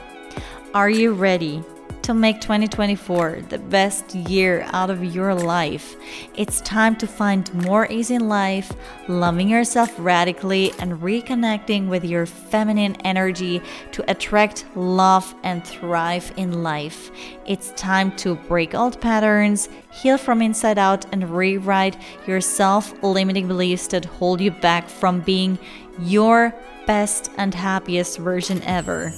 are 0.74 0.90
you 0.90 1.14
ready? 1.14 1.64
To 2.08 2.14
make 2.14 2.40
2024 2.40 3.42
the 3.50 3.60
best 3.60 4.16
year 4.16 4.66
out 4.72 4.90
of 4.90 5.04
your 5.04 5.36
life. 5.36 5.98
It's 6.36 6.62
time 6.62 6.96
to 6.96 7.06
find 7.06 7.54
more 7.66 7.86
ease 7.92 8.12
in 8.12 8.30
life, 8.30 8.72
loving 9.10 9.50
yourself 9.50 9.94
radically, 9.98 10.72
and 10.80 10.94
reconnecting 11.02 11.90
with 11.90 12.06
your 12.06 12.26
feminine 12.26 12.96
energy 13.04 13.62
to 13.92 14.10
attract 14.10 14.64
love 14.74 15.36
and 15.44 15.68
thrive 15.68 16.32
in 16.38 16.64
life. 16.64 17.12
It's 17.46 17.72
time 17.72 18.16
to 18.24 18.36
break 18.36 18.74
old 18.74 19.02
patterns, 19.02 19.68
heal 19.92 20.18
from 20.18 20.42
inside 20.42 20.78
out, 20.78 21.06
and 21.12 21.30
rewrite 21.30 21.98
your 22.26 22.40
self 22.40 23.04
limiting 23.04 23.50
beliefs 23.50 23.86
that 23.88 24.06
hold 24.06 24.40
you 24.40 24.52
back 24.52 24.88
from 24.88 25.20
being 25.20 25.60
your 26.00 26.56
best 26.86 27.32
and 27.38 27.54
happiest 27.54 28.18
version 28.18 28.64
ever. 28.64 29.12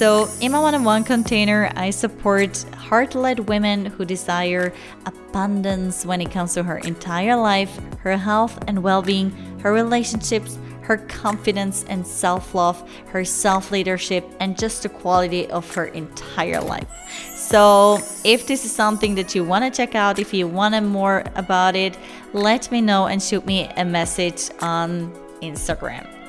So, 0.00 0.30
in 0.40 0.52
my 0.52 0.58
one 0.58 0.74
on 0.74 0.82
one 0.82 1.04
container, 1.04 1.70
I 1.76 1.90
support 1.90 2.56
heart 2.72 3.14
led 3.14 3.50
women 3.50 3.84
who 3.84 4.06
desire 4.06 4.72
abundance 5.04 6.06
when 6.06 6.22
it 6.22 6.30
comes 6.30 6.54
to 6.54 6.62
her 6.62 6.78
entire 6.78 7.36
life, 7.36 7.78
her 7.98 8.16
health 8.16 8.58
and 8.66 8.82
well 8.82 9.02
being, 9.02 9.30
her 9.58 9.74
relationships, 9.74 10.56
her 10.80 10.96
confidence 10.96 11.84
and 11.84 12.06
self 12.06 12.54
love, 12.54 12.82
her 13.08 13.26
self 13.26 13.70
leadership, 13.70 14.24
and 14.40 14.58
just 14.58 14.84
the 14.84 14.88
quality 14.88 15.46
of 15.50 15.70
her 15.74 15.88
entire 15.88 16.62
life. 16.62 16.88
So, 17.36 17.98
if 18.24 18.46
this 18.46 18.64
is 18.64 18.72
something 18.72 19.16
that 19.16 19.34
you 19.34 19.44
want 19.44 19.64
to 19.66 19.70
check 19.70 19.94
out, 19.94 20.18
if 20.18 20.32
you 20.32 20.48
want 20.48 20.74
to 20.76 20.80
know 20.80 20.88
more 20.88 21.24
about 21.34 21.76
it, 21.76 21.98
let 22.32 22.72
me 22.72 22.80
know 22.80 23.06
and 23.06 23.22
shoot 23.22 23.44
me 23.44 23.68
a 23.76 23.84
message 23.84 24.48
on 24.62 25.12
Instagram. 25.42 26.19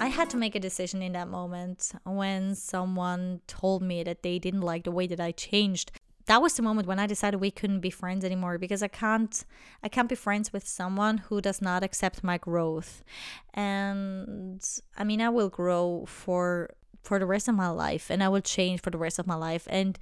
I 0.00 0.06
had 0.06 0.30
to 0.30 0.38
make 0.38 0.54
a 0.54 0.60
decision 0.60 1.02
in 1.02 1.12
that 1.12 1.28
moment 1.28 1.92
when 2.04 2.54
someone 2.54 3.42
told 3.46 3.82
me 3.82 4.02
that 4.02 4.22
they 4.22 4.38
didn't 4.38 4.62
like 4.62 4.84
the 4.84 4.90
way 4.90 5.06
that 5.06 5.20
I 5.20 5.32
changed. 5.32 5.92
That 6.24 6.40
was 6.40 6.54
the 6.54 6.62
moment 6.62 6.88
when 6.88 6.98
I 6.98 7.06
decided 7.06 7.38
we 7.38 7.50
couldn't 7.50 7.80
be 7.80 7.90
friends 7.90 8.24
anymore 8.24 8.56
because 8.56 8.82
I 8.82 8.88
can't 8.88 9.44
I 9.82 9.88
can't 9.88 10.08
be 10.08 10.14
friends 10.14 10.54
with 10.54 10.66
someone 10.66 11.18
who 11.18 11.42
does 11.42 11.60
not 11.60 11.82
accept 11.82 12.24
my 12.24 12.38
growth. 12.38 13.04
And 13.52 14.64
I 14.96 15.04
mean 15.04 15.20
I 15.20 15.28
will 15.28 15.50
grow 15.50 16.06
for 16.06 16.70
for 17.02 17.18
the 17.18 17.26
rest 17.26 17.48
of 17.48 17.54
my 17.54 17.68
life 17.68 18.10
and 18.10 18.22
I 18.22 18.28
will 18.28 18.40
change 18.40 18.80
for 18.80 18.90
the 18.90 18.98
rest 18.98 19.18
of 19.18 19.26
my 19.26 19.34
life 19.34 19.66
and 19.70 19.98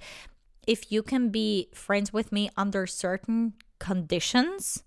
if 0.65 0.91
you 0.91 1.01
can 1.01 1.29
be 1.29 1.69
friends 1.73 2.13
with 2.13 2.31
me 2.31 2.49
under 2.55 2.85
certain 2.85 3.53
conditions, 3.79 4.83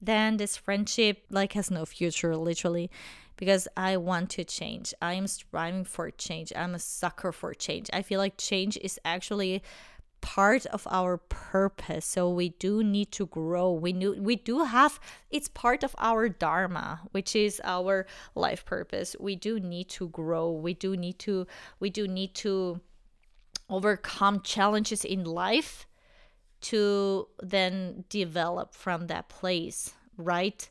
then 0.00 0.36
this 0.36 0.56
friendship 0.56 1.24
like 1.30 1.54
has 1.54 1.70
no 1.70 1.84
future 1.84 2.36
literally 2.36 2.90
because 3.36 3.68
I 3.76 3.96
want 3.96 4.30
to 4.30 4.44
change. 4.44 4.94
I 5.00 5.14
am 5.14 5.26
striving 5.26 5.84
for 5.84 6.10
change. 6.10 6.52
I'm 6.54 6.74
a 6.74 6.78
sucker 6.78 7.32
for 7.32 7.54
change. 7.54 7.90
I 7.92 8.02
feel 8.02 8.18
like 8.18 8.38
change 8.38 8.78
is 8.78 8.98
actually 9.04 9.62
part 10.20 10.66
of 10.66 10.88
our 10.90 11.18
purpose 11.18 12.04
so 12.04 12.28
we 12.28 12.48
do 12.48 12.82
need 12.82 13.12
to 13.12 13.26
grow 13.26 13.70
we 13.70 13.92
knew 13.92 14.16
we 14.20 14.34
do 14.34 14.64
have 14.64 14.98
it's 15.30 15.46
part 15.46 15.84
of 15.84 15.94
our 15.98 16.28
dharma 16.28 17.00
which 17.12 17.36
is 17.36 17.60
our 17.62 18.06
life 18.34 18.64
purpose 18.64 19.14
we 19.20 19.36
do 19.36 19.60
need 19.60 19.88
to 19.88 20.08
grow 20.08 20.50
we 20.50 20.74
do 20.74 20.96
need 20.96 21.16
to 21.18 21.46
we 21.78 21.90
do 21.90 22.08
need 22.08 22.34
to 22.34 22.80
overcome 23.68 24.40
challenges 24.40 25.04
in 25.04 25.22
life 25.22 25.86
to 26.60 27.28
then 27.40 28.04
develop 28.08 28.74
from 28.74 29.06
that 29.06 29.28
place 29.28 29.92
right 30.16 30.70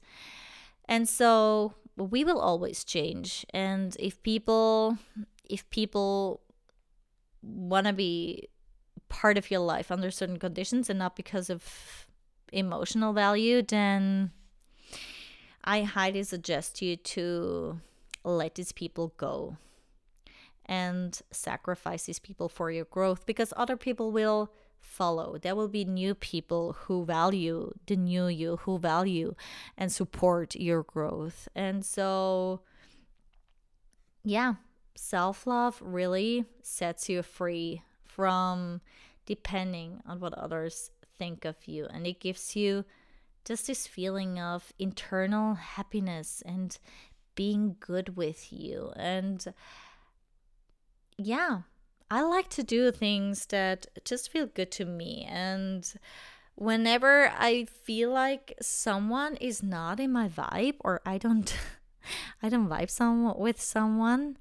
and 0.90 1.08
so 1.08 1.74
we 1.98 2.24
will 2.24 2.40
always 2.40 2.84
change. 2.84 3.46
And 3.54 3.96
if 4.00 4.22
people 4.24 4.98
if 5.50 5.70
people 5.70 6.42
want 7.42 7.88
to 7.88 7.94
be 7.94 8.50
part 9.10 9.38
of 9.38 9.52
your 9.52 9.60
life 9.60 9.92
under 9.92 10.12
certain 10.12 10.38
conditions 10.40 10.90
and 10.90 11.00
not 11.00 11.16
because 11.16 11.50
of 11.50 12.08
emotional 12.52 13.14
value 13.14 13.62
then 13.62 14.32
i 15.64 15.82
highly 15.82 16.24
suggest 16.24 16.82
you 16.82 16.96
to 16.96 17.80
let 18.24 18.56
these 18.56 18.72
people 18.72 19.14
go 19.18 19.58
and 20.66 21.22
sacrifice 21.32 22.06
these 22.06 22.20
people 22.20 22.50
for 22.50 22.72
your 22.72 22.86
growth 22.86 23.26
because 23.26 23.54
other 23.56 23.78
people 23.78 24.12
will 24.12 24.52
follow. 24.86 25.38
There 25.38 25.56
will 25.56 25.68
be 25.68 25.84
new 25.84 26.16
people 26.16 26.74
who 26.74 27.06
value 27.06 27.74
the 27.88 27.96
new 27.96 28.28
you, 28.28 28.58
who 28.58 28.78
value 28.80 29.36
and 29.78 29.92
support 29.92 30.56
your 30.56 30.84
growth. 30.84 31.48
And 31.56 31.86
so, 31.86 32.62
yeah, 34.24 34.56
self 34.96 35.46
love 35.46 35.82
really 35.82 36.46
sets 36.62 37.10
you 37.10 37.22
free 37.24 37.82
from 38.06 38.82
depending 39.26 40.02
on 40.06 40.20
what 40.20 40.34
others 40.34 40.92
think 41.18 41.46
of 41.46 41.56
you. 41.66 41.88
And 41.92 42.06
it 42.08 42.20
gives 42.20 42.56
you 42.56 42.86
just 43.44 43.68
this 43.68 43.88
feeling 43.88 44.40
of 44.40 44.72
internal 44.80 45.56
happiness 45.56 46.42
and 46.46 46.78
being 47.36 47.76
good 47.80 48.16
with 48.16 48.52
you. 48.52 48.92
And 48.96 49.46
yeah, 51.18 51.62
I 52.10 52.22
like 52.22 52.50
to 52.52 52.64
do 52.64 52.92
things 52.92 53.48
that 53.48 53.88
just 54.04 54.32
feel 54.32 54.46
good 54.46 54.72
to 54.72 54.86
me. 54.86 55.28
And 55.30 55.92
whenever 56.56 57.32
I 57.38 57.66
feel 57.66 58.12
like 58.12 58.54
someone 58.62 59.36
is 59.38 59.64
not 59.64 60.00
in 60.00 60.12
my 60.12 60.30
vibe 60.30 60.76
or 60.80 61.02
I 61.06 61.18
don't 61.18 61.56
I 62.44 62.50
don't 62.50 62.70
vibe 62.70 62.92
some 62.92 63.38
with 63.38 63.60
someone, 63.60 64.38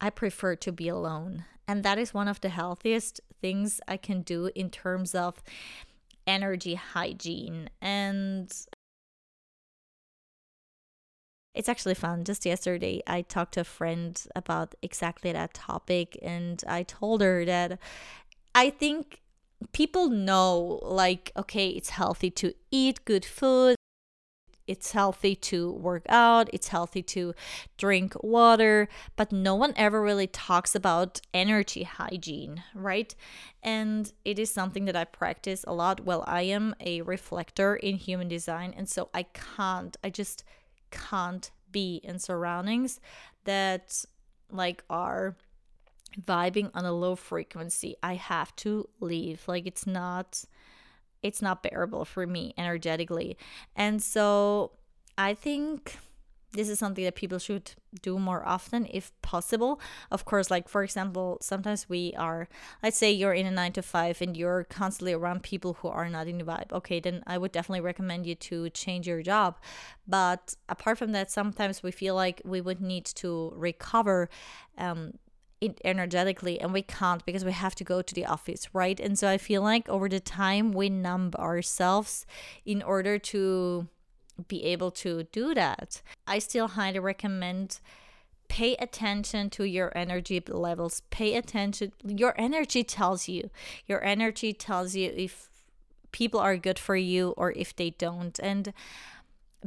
I 0.00 0.10
prefer 0.10 0.56
to 0.56 0.72
be 0.72 0.88
alone. 0.88 1.44
And 1.68 1.84
that 1.84 1.98
is 1.98 2.14
one 2.14 2.28
of 2.28 2.40
the 2.40 2.48
healthiest 2.48 3.20
things 3.40 3.80
I 3.86 3.96
can 3.98 4.22
do 4.22 4.50
in 4.54 4.70
terms 4.70 5.14
of 5.14 5.42
energy 6.26 6.74
hygiene. 6.74 7.70
And 7.80 8.52
it's 11.58 11.68
actually 11.68 11.94
fun. 11.94 12.22
Just 12.22 12.46
yesterday, 12.46 13.02
I 13.04 13.22
talked 13.22 13.54
to 13.54 13.62
a 13.62 13.64
friend 13.64 14.18
about 14.36 14.76
exactly 14.80 15.32
that 15.32 15.54
topic, 15.54 16.16
and 16.22 16.62
I 16.68 16.84
told 16.84 17.20
her 17.20 17.44
that 17.44 17.80
I 18.54 18.70
think 18.70 19.20
people 19.72 20.08
know, 20.08 20.78
like, 20.82 21.32
okay, 21.36 21.70
it's 21.70 21.90
healthy 21.90 22.30
to 22.30 22.54
eat 22.70 23.04
good 23.04 23.24
food, 23.24 23.74
it's 24.68 24.92
healthy 24.92 25.34
to 25.34 25.72
work 25.72 26.06
out, 26.08 26.48
it's 26.52 26.68
healthy 26.68 27.02
to 27.02 27.34
drink 27.76 28.14
water, 28.22 28.88
but 29.16 29.32
no 29.32 29.56
one 29.56 29.72
ever 29.76 30.00
really 30.00 30.28
talks 30.28 30.76
about 30.76 31.20
energy 31.34 31.82
hygiene, 31.82 32.62
right? 32.72 33.16
And 33.64 34.12
it 34.24 34.38
is 34.38 34.52
something 34.52 34.84
that 34.84 34.94
I 34.94 35.04
practice 35.04 35.64
a 35.66 35.74
lot. 35.74 36.04
Well, 36.04 36.22
I 36.24 36.42
am 36.42 36.76
a 36.78 37.02
reflector 37.02 37.74
in 37.74 37.96
human 37.96 38.28
design, 38.28 38.74
and 38.76 38.88
so 38.88 39.08
I 39.12 39.24
can't, 39.24 39.96
I 40.04 40.10
just 40.10 40.44
can't 40.90 41.50
be 41.70 42.00
in 42.02 42.18
surroundings 42.18 43.00
that 43.44 44.04
like 44.50 44.82
are 44.88 45.36
vibing 46.22 46.70
on 46.74 46.84
a 46.84 46.92
low 46.92 47.14
frequency 47.14 47.94
i 48.02 48.14
have 48.14 48.54
to 48.56 48.88
leave. 49.00 49.46
Like 49.46 49.66
it's 49.66 49.86
not 49.86 50.44
it's 51.22 51.42
not 51.42 51.62
bearable 51.62 52.04
for 52.04 52.26
me 52.26 52.54
energetically. 52.56 53.36
And 53.76 54.02
so 54.02 54.72
i 55.16 55.34
think 55.34 55.98
this 56.52 56.68
is 56.68 56.78
something 56.78 57.04
that 57.04 57.14
people 57.14 57.38
should 57.38 57.72
do 58.02 58.18
more 58.18 58.46
often 58.46 58.86
if 58.90 59.12
possible. 59.22 59.80
Of 60.10 60.24
course 60.24 60.50
like 60.50 60.68
for 60.68 60.82
example 60.82 61.38
sometimes 61.40 61.88
we 61.88 62.14
are 62.16 62.48
let's 62.82 62.96
say 62.96 63.12
you're 63.12 63.34
in 63.34 63.46
a 63.46 63.50
nine 63.50 63.72
to 63.72 63.82
five 63.82 64.22
and 64.22 64.36
you're 64.36 64.64
constantly 64.64 65.12
around 65.12 65.42
people 65.42 65.74
who 65.74 65.88
are 65.88 66.08
not 66.08 66.26
in 66.26 66.38
the 66.38 66.44
vibe. 66.44 66.72
Okay 66.72 67.00
then 67.00 67.22
i 67.26 67.36
would 67.36 67.52
definitely 67.52 67.82
recommend 67.82 68.26
you 68.26 68.34
to 68.34 68.70
change 68.70 69.06
your 69.06 69.22
job. 69.22 69.58
But 70.06 70.54
apart 70.68 70.98
from 70.98 71.12
that 71.12 71.30
sometimes 71.30 71.82
we 71.82 71.90
feel 71.90 72.14
like 72.14 72.40
we 72.44 72.60
would 72.60 72.80
need 72.80 73.04
to 73.16 73.52
recover 73.54 74.30
um, 74.78 75.14
energetically 75.84 76.60
and 76.60 76.72
we 76.72 76.82
can't 76.82 77.24
because 77.26 77.44
we 77.44 77.52
have 77.52 77.74
to 77.74 77.84
go 77.84 78.00
to 78.00 78.14
the 78.14 78.24
office 78.24 78.68
right? 78.72 78.98
And 78.98 79.18
so 79.18 79.28
i 79.28 79.36
feel 79.36 79.60
like 79.60 79.88
over 79.88 80.08
the 80.08 80.20
time 80.20 80.72
we 80.72 80.88
numb 80.88 81.32
ourselves 81.38 82.24
in 82.64 82.80
order 82.82 83.18
to 83.18 83.88
be 84.46 84.64
able 84.64 84.90
to 84.92 85.24
do 85.24 85.54
that. 85.54 86.02
I 86.26 86.38
still 86.38 86.68
highly 86.68 86.98
recommend 86.98 87.80
pay 88.48 88.74
attention 88.76 89.50
to 89.50 89.64
your 89.64 89.96
energy 89.96 90.42
levels. 90.48 91.02
Pay 91.10 91.36
attention. 91.36 91.92
Your 92.04 92.34
energy 92.38 92.82
tells 92.82 93.28
you. 93.28 93.50
Your 93.86 94.02
energy 94.02 94.52
tells 94.52 94.96
you 94.96 95.12
if 95.14 95.48
people 96.12 96.40
are 96.40 96.56
good 96.56 96.78
for 96.78 96.96
you 96.96 97.34
or 97.36 97.52
if 97.52 97.76
they 97.76 97.90
don't. 97.90 98.38
And 98.40 98.72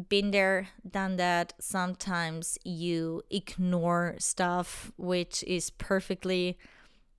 been 0.10 0.32
there, 0.32 0.70
done 0.90 1.18
that. 1.18 1.54
Sometimes 1.60 2.58
you 2.64 3.24
ignore 3.30 4.16
stuff 4.18 4.92
which 4.98 5.44
is 5.44 5.70
perfectly 5.70 6.58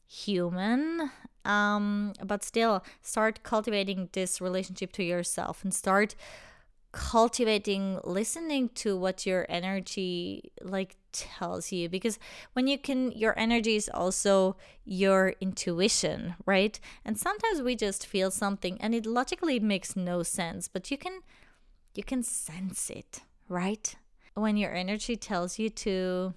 human. 0.08 1.10
Um, 1.44 2.12
but 2.24 2.44
still, 2.44 2.84
start 3.00 3.42
cultivating 3.42 4.08
this 4.12 4.40
relationship 4.40 4.92
to 4.92 5.02
yourself 5.02 5.64
and 5.64 5.74
start 5.74 6.14
cultivating 6.92 7.98
listening 8.04 8.68
to 8.68 8.96
what 8.96 9.26
your 9.26 9.46
energy 9.48 10.52
like 10.60 10.96
tells 11.12 11.72
you. 11.72 11.88
Because 11.88 12.18
when 12.52 12.66
you 12.66 12.78
can 12.78 13.12
your 13.12 13.38
energy 13.38 13.76
is 13.76 13.90
also 13.92 14.56
your 14.84 15.34
intuition 15.40 16.34
right? 16.46 16.78
And 17.04 17.18
sometimes 17.18 17.62
we 17.62 17.74
just 17.76 18.06
feel 18.06 18.30
something 18.30 18.80
and 18.80 18.94
it 18.94 19.06
logically 19.06 19.58
makes 19.58 19.96
no 19.96 20.22
sense 20.22 20.68
but 20.68 20.90
you 20.90 20.98
can 20.98 21.20
you 21.94 22.04
can 22.04 22.22
sense 22.22 22.90
it 22.90 23.20
right? 23.48 23.94
When 24.34 24.56
your 24.56 24.74
energy 24.74 25.16
tells 25.16 25.58
you 25.58 25.68
to 25.70 26.34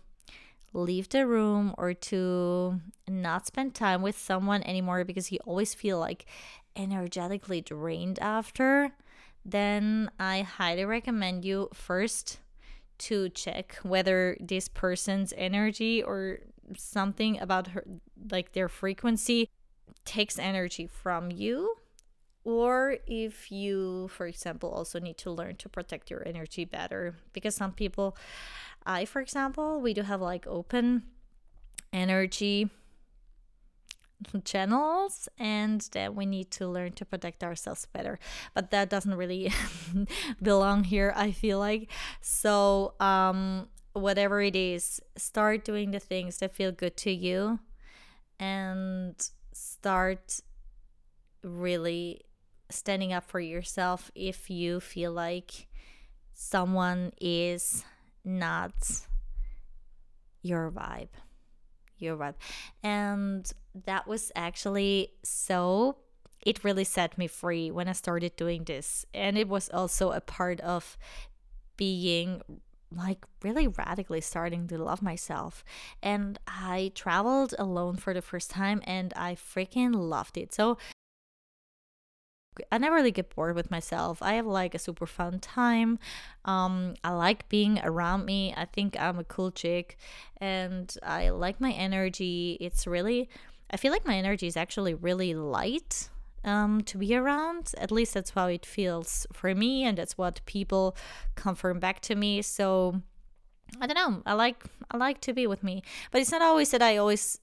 leave 0.73 1.09
the 1.09 1.25
room 1.25 1.73
or 1.77 1.93
to 1.93 2.79
not 3.07 3.47
spend 3.47 3.73
time 3.73 4.01
with 4.01 4.17
someone 4.17 4.61
anymore 4.63 5.05
because 5.05 5.31
you 5.31 5.39
always 5.45 5.73
feel 5.73 5.97
like 5.97 6.25
energetically 6.75 7.61
drained 7.61 8.19
after 8.19 8.91
then 9.45 10.10
I 10.19 10.41
highly 10.41 10.86
recommend 10.86 11.45
you 11.45 11.69
first 11.73 12.39
to 12.97 13.29
check 13.29 13.77
whether 13.84 14.36
this 14.39 14.67
person's 14.67 15.34
energy 15.38 16.01
or 16.01 16.39
something 16.75 17.39
about 17.39 17.67
her 17.67 17.86
like 18.31 18.53
their 18.53 18.67
frequency 18.67 19.49
takes 20.03 20.39
energy 20.39 20.88
from 20.88 21.31
you 21.31 21.75
or 22.43 22.97
if 23.05 23.51
you 23.51 24.08
for 24.08 24.25
example 24.25 24.69
also 24.69 24.99
need 24.99 25.17
to 25.17 25.29
learn 25.31 25.55
to 25.58 25.69
protect 25.69 26.10
your 26.10 26.25
energy 26.27 26.65
better. 26.65 27.15
Because 27.34 27.55
some 27.55 27.71
people 27.71 28.17
i 28.86 29.05
for 29.05 29.21
example 29.21 29.79
we 29.81 29.93
do 29.93 30.01
have 30.01 30.21
like 30.21 30.47
open 30.47 31.03
energy 31.93 32.69
channels 34.43 35.28
and 35.38 35.82
that 35.91 36.15
we 36.15 36.25
need 36.25 36.51
to 36.51 36.67
learn 36.67 36.91
to 36.93 37.06
protect 37.06 37.43
ourselves 37.43 37.88
better. 37.93 38.19
But 38.54 38.71
that 38.71 38.89
doesn't 38.89 39.15
really 39.15 39.51
belong 40.41 40.84
here 40.86 41.13
i 41.15 41.32
feel 41.32 41.60
like. 41.60 41.89
So 42.21 42.93
um 42.99 43.67
whatever 43.93 44.41
it 44.41 44.56
is 44.56 45.01
start 45.15 45.63
doing 45.63 45.91
the 45.91 45.99
things 45.99 46.38
that 46.38 46.54
feel 46.54 46.71
good 46.71 46.97
to 46.97 47.12
you 47.12 47.60
and 48.39 49.15
start 49.54 50.41
really 51.43 52.21
standing 52.69 53.13
up 53.13 53.23
for 53.23 53.39
yourself 53.39 54.12
if 54.13 54.49
you 54.49 54.82
feel 54.82 55.13
like 55.13 55.67
someone 56.34 57.13
is 57.21 57.86
not 58.25 58.73
your 60.41 60.69
vibe 60.71 61.08
vibe 62.01 62.36
and 62.84 63.51
that 63.86 64.08
was 64.08 64.31
actually 64.36 65.10
so 65.23 65.97
it 66.45 66.63
really 66.63 66.84
set 66.84 67.17
me 67.17 67.27
free 67.27 67.71
when 67.71 67.88
I 67.88 67.93
started 67.93 68.36
doing 68.36 68.63
this. 68.63 69.05
And 69.13 69.38
it 69.38 69.49
was 69.49 69.67
also 69.69 70.12
a 70.12 70.21
part 70.21 70.62
of 70.62 70.95
being 71.75 72.41
like 72.91 73.25
really 73.41 73.67
radically 73.67 74.21
starting 74.21 74.67
to 74.67 74.77
love 74.77 75.01
myself. 75.01 75.65
And 76.03 76.39
I 76.47 76.91
traveled 76.93 77.55
alone 77.58 77.95
for 77.97 78.13
the 78.13 78.21
first 78.21 78.51
time 78.51 78.81
and 78.86 79.12
I 79.15 79.36
freaking 79.36 79.95
loved 79.95 80.38
it. 80.38 80.53
So 80.53 80.77
I 82.71 82.77
never 82.77 82.95
really 82.95 83.11
get 83.11 83.35
bored 83.35 83.55
with 83.55 83.71
myself. 83.71 84.21
I 84.21 84.33
have 84.33 84.45
like 84.45 84.75
a 84.75 84.79
super 84.79 85.05
fun 85.05 85.39
time. 85.39 85.99
Um, 86.45 86.95
I 87.03 87.11
like 87.11 87.49
being 87.49 87.79
around 87.83 88.25
me. 88.25 88.53
I 88.55 88.65
think 88.65 88.99
I'm 88.99 89.19
a 89.19 89.23
cool 89.23 89.51
chick 89.51 89.97
and 90.37 90.93
I 91.03 91.29
like 91.29 91.59
my 91.59 91.71
energy. 91.71 92.57
It's 92.59 92.87
really 92.87 93.29
I 93.69 93.77
feel 93.77 93.91
like 93.91 94.05
my 94.05 94.15
energy 94.15 94.47
is 94.47 94.57
actually 94.57 94.93
really 94.93 95.33
light 95.33 96.09
um, 96.43 96.81
to 96.81 96.97
be 96.97 97.15
around. 97.15 97.73
At 97.77 97.91
least 97.91 98.13
that's 98.13 98.29
how 98.29 98.47
it 98.47 98.65
feels 98.65 99.25
for 99.33 99.53
me, 99.55 99.83
and 99.83 99.97
that's 99.97 100.17
what 100.17 100.41
people 100.45 100.95
confirm 101.35 101.79
back 101.79 101.99
to 102.01 102.15
me. 102.15 102.41
So 102.41 103.01
I 103.81 103.87
don't 103.87 103.95
know. 103.95 104.21
I 104.25 104.33
like 104.33 104.63
I 104.91 104.97
like 104.97 105.19
to 105.21 105.33
be 105.33 105.47
with 105.47 105.63
me, 105.63 105.83
but 106.11 106.21
it's 106.21 106.31
not 106.31 106.41
always 106.41 106.71
that 106.71 106.81
I 106.81 106.97
always. 106.97 107.39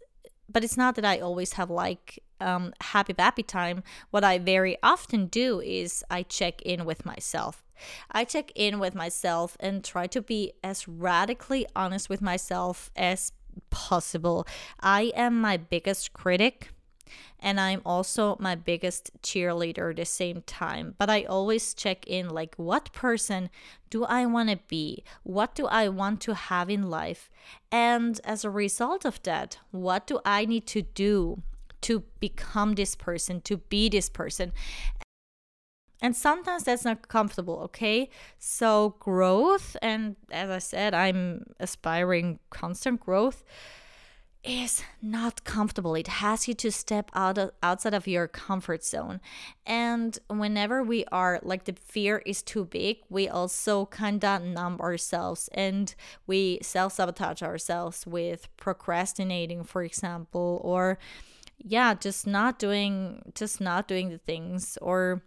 But 0.53 0.65
it's 0.65 0.77
not 0.77 0.95
that 0.97 1.05
I 1.05 1.19
always 1.19 1.55
have 1.55 1.71
like 1.71 2.23
um, 2.41 2.73
happy 2.81 3.15
bappy 3.15 3.47
time. 3.47 3.83
What 4.11 4.25
I 4.25 4.39
very 4.39 4.77
often 4.83 5.27
do 5.27 5.61
is 5.61 6.05
I 6.11 6.23
check 6.23 6.61
in 6.63 6.85
with 6.85 7.07
myself. 7.07 7.65
I 8.11 8.25
check 8.25 8.53
in 8.55 8.79
with 8.79 8.95
myself 8.95 9.57
and 9.59 9.83
try 9.83 10.07
to 10.09 10.21
be 10.21 10.53
as 10.63 10.87
radically 10.87 11.67
honest 11.75 12.09
with 12.09 12.23
myself 12.23 12.91
as 12.97 13.33
possible. 13.71 14.47
I 14.81 15.13
am 15.17 15.41
my 15.41 15.57
biggest 15.57 16.13
critic 16.13 16.71
and 17.43 17.61
I'm 17.61 17.83
also 17.85 18.37
my 18.39 18.55
biggest 18.55 19.11
cheerleader 19.23 19.91
at 19.91 19.97
the 19.97 20.05
same 20.05 20.43
time. 20.43 20.95
But 20.97 21.11
I 21.11 21.25
always 21.25 21.75
check 21.75 22.07
in 22.07 22.29
like, 22.29 22.55
what 22.57 22.93
person 22.93 23.51
do 23.91 24.05
I 24.05 24.25
want 24.27 24.49
to 24.51 24.59
be? 24.69 25.03
What 25.25 25.55
do 25.55 25.67
I 25.67 25.89
want 25.89 26.21
to 26.23 26.35
have 26.35 26.71
in 26.71 26.89
life? 26.89 27.29
And 27.71 28.21
as 28.25 28.45
a 28.45 28.51
result 28.51 29.05
of 29.05 29.23
that, 29.25 29.59
what 29.73 30.07
do 30.07 30.21
I 30.25 30.45
need 30.45 30.67
to 30.69 30.83
do 30.83 31.43
to 31.83 32.05
become 32.21 32.75
this 32.75 32.95
person, 32.95 33.41
to 33.43 33.57
be 33.57 33.89
this 33.89 34.09
person? 34.09 34.53
And 36.01 36.17
sometimes 36.17 36.65
that's 36.65 36.85
not 36.85 37.07
comfortable, 37.09 37.61
okay? 37.65 38.11
So, 38.39 38.97
growth, 38.99 39.77
and 39.81 40.17
as 40.33 40.51
I 40.51 40.59
said, 40.59 40.95
I'm 40.95 41.47
aspiring 41.61 42.41
constant 42.51 43.01
growth 43.01 43.45
is 44.45 44.83
not 45.01 45.45
comfortable. 45.45 45.95
It 45.95 46.09
has 46.09 46.49
you 46.49 46.55
to 46.55 46.73
step 46.73 47.11
out 47.15 47.39
of, 47.39 47.53
outside 47.63 47.95
of 47.95 48.07
your 48.07 48.27
comfort 48.27 48.85
zone. 48.85 49.21
And 49.65 50.19
whenever 50.29 50.83
we 50.83 51.05
are 51.13 51.39
like 51.43 51.65
the 51.65 51.75
fear 51.75 52.23
is 52.27 52.43
too 52.43 52.65
big, 52.65 52.99
we 53.09 53.29
also 53.29 53.87
kind 53.87 54.25
of 54.25 54.43
numb 54.43 54.81
ourselves 54.81 55.49
and 55.53 55.95
we 56.27 56.59
self 56.63 56.95
sabotage 56.95 57.43
ourselves 57.43 58.07
with 58.07 58.49
procrastinating, 58.57 59.65
for 59.65 59.83
example, 59.85 60.61
or 60.65 60.99
yeah, 61.59 61.95
just 61.95 62.27
not 62.27 62.59
doing 62.59 63.23
just 63.35 63.61
not 63.61 63.87
doing 63.87 64.11
the 64.11 64.19
things 64.19 64.77
or 64.83 65.23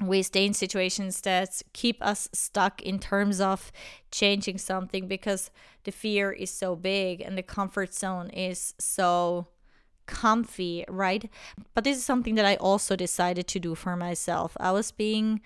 we 0.00 0.22
stay 0.22 0.46
in 0.46 0.54
situations 0.54 1.20
that 1.22 1.62
keep 1.72 2.02
us 2.02 2.28
stuck 2.32 2.82
in 2.82 2.98
terms 2.98 3.40
of 3.40 3.70
changing 4.10 4.58
something 4.58 5.06
because 5.06 5.50
the 5.84 5.92
fear 5.92 6.32
is 6.32 6.50
so 6.50 6.74
big 6.74 7.20
and 7.20 7.36
the 7.36 7.42
comfort 7.42 7.94
zone 7.94 8.30
is 8.30 8.74
so 8.78 9.48
comfy, 10.06 10.84
right? 10.88 11.30
But 11.74 11.84
this 11.84 11.96
is 11.96 12.04
something 12.04 12.34
that 12.36 12.46
I 12.46 12.56
also 12.56 12.96
decided 12.96 13.46
to 13.48 13.60
do 13.60 13.74
for 13.74 13.96
myself. 13.96 14.56
I 14.58 14.72
was 14.72 14.92
being 14.92 15.40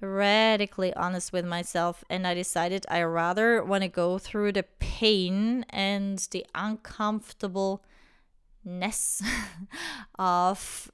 radically 0.00 0.92
honest 0.94 1.32
with 1.32 1.46
myself 1.46 2.04
and 2.10 2.26
I 2.26 2.34
decided 2.34 2.84
I 2.88 3.02
rather 3.02 3.64
want 3.64 3.82
to 3.82 3.88
go 3.88 4.18
through 4.18 4.52
the 4.52 4.64
pain 4.78 5.64
and 5.70 6.18
the 6.30 6.44
uncomfortableness 6.54 7.80
of 10.18 10.90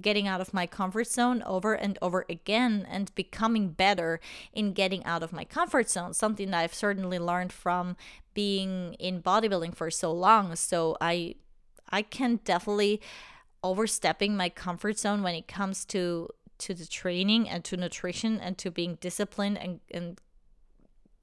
getting 0.00 0.28
out 0.28 0.40
of 0.40 0.54
my 0.54 0.66
comfort 0.66 1.06
zone 1.06 1.42
over 1.44 1.74
and 1.74 1.98
over 2.00 2.24
again 2.28 2.86
and 2.88 3.12
becoming 3.14 3.70
better 3.70 4.20
in 4.52 4.72
getting 4.72 5.04
out 5.04 5.22
of 5.22 5.32
my 5.32 5.44
comfort 5.44 5.90
zone 5.90 6.14
something 6.14 6.50
that 6.50 6.60
I've 6.60 6.74
certainly 6.74 7.18
learned 7.18 7.52
from 7.52 7.96
being 8.32 8.94
in 8.94 9.22
bodybuilding 9.22 9.74
for 9.74 9.90
so 9.90 10.12
long. 10.12 10.54
So 10.56 10.96
I 11.00 11.34
I 11.90 12.02
can 12.02 12.38
definitely 12.44 13.00
overstepping 13.62 14.36
my 14.36 14.48
comfort 14.48 14.98
zone 14.98 15.22
when 15.22 15.34
it 15.34 15.48
comes 15.48 15.84
to 15.86 16.28
to 16.58 16.74
the 16.74 16.86
training 16.86 17.48
and 17.48 17.64
to 17.64 17.76
nutrition 17.76 18.38
and 18.38 18.58
to 18.58 18.70
being 18.70 18.96
disciplined 19.00 19.58
and, 19.58 19.80
and 19.90 20.20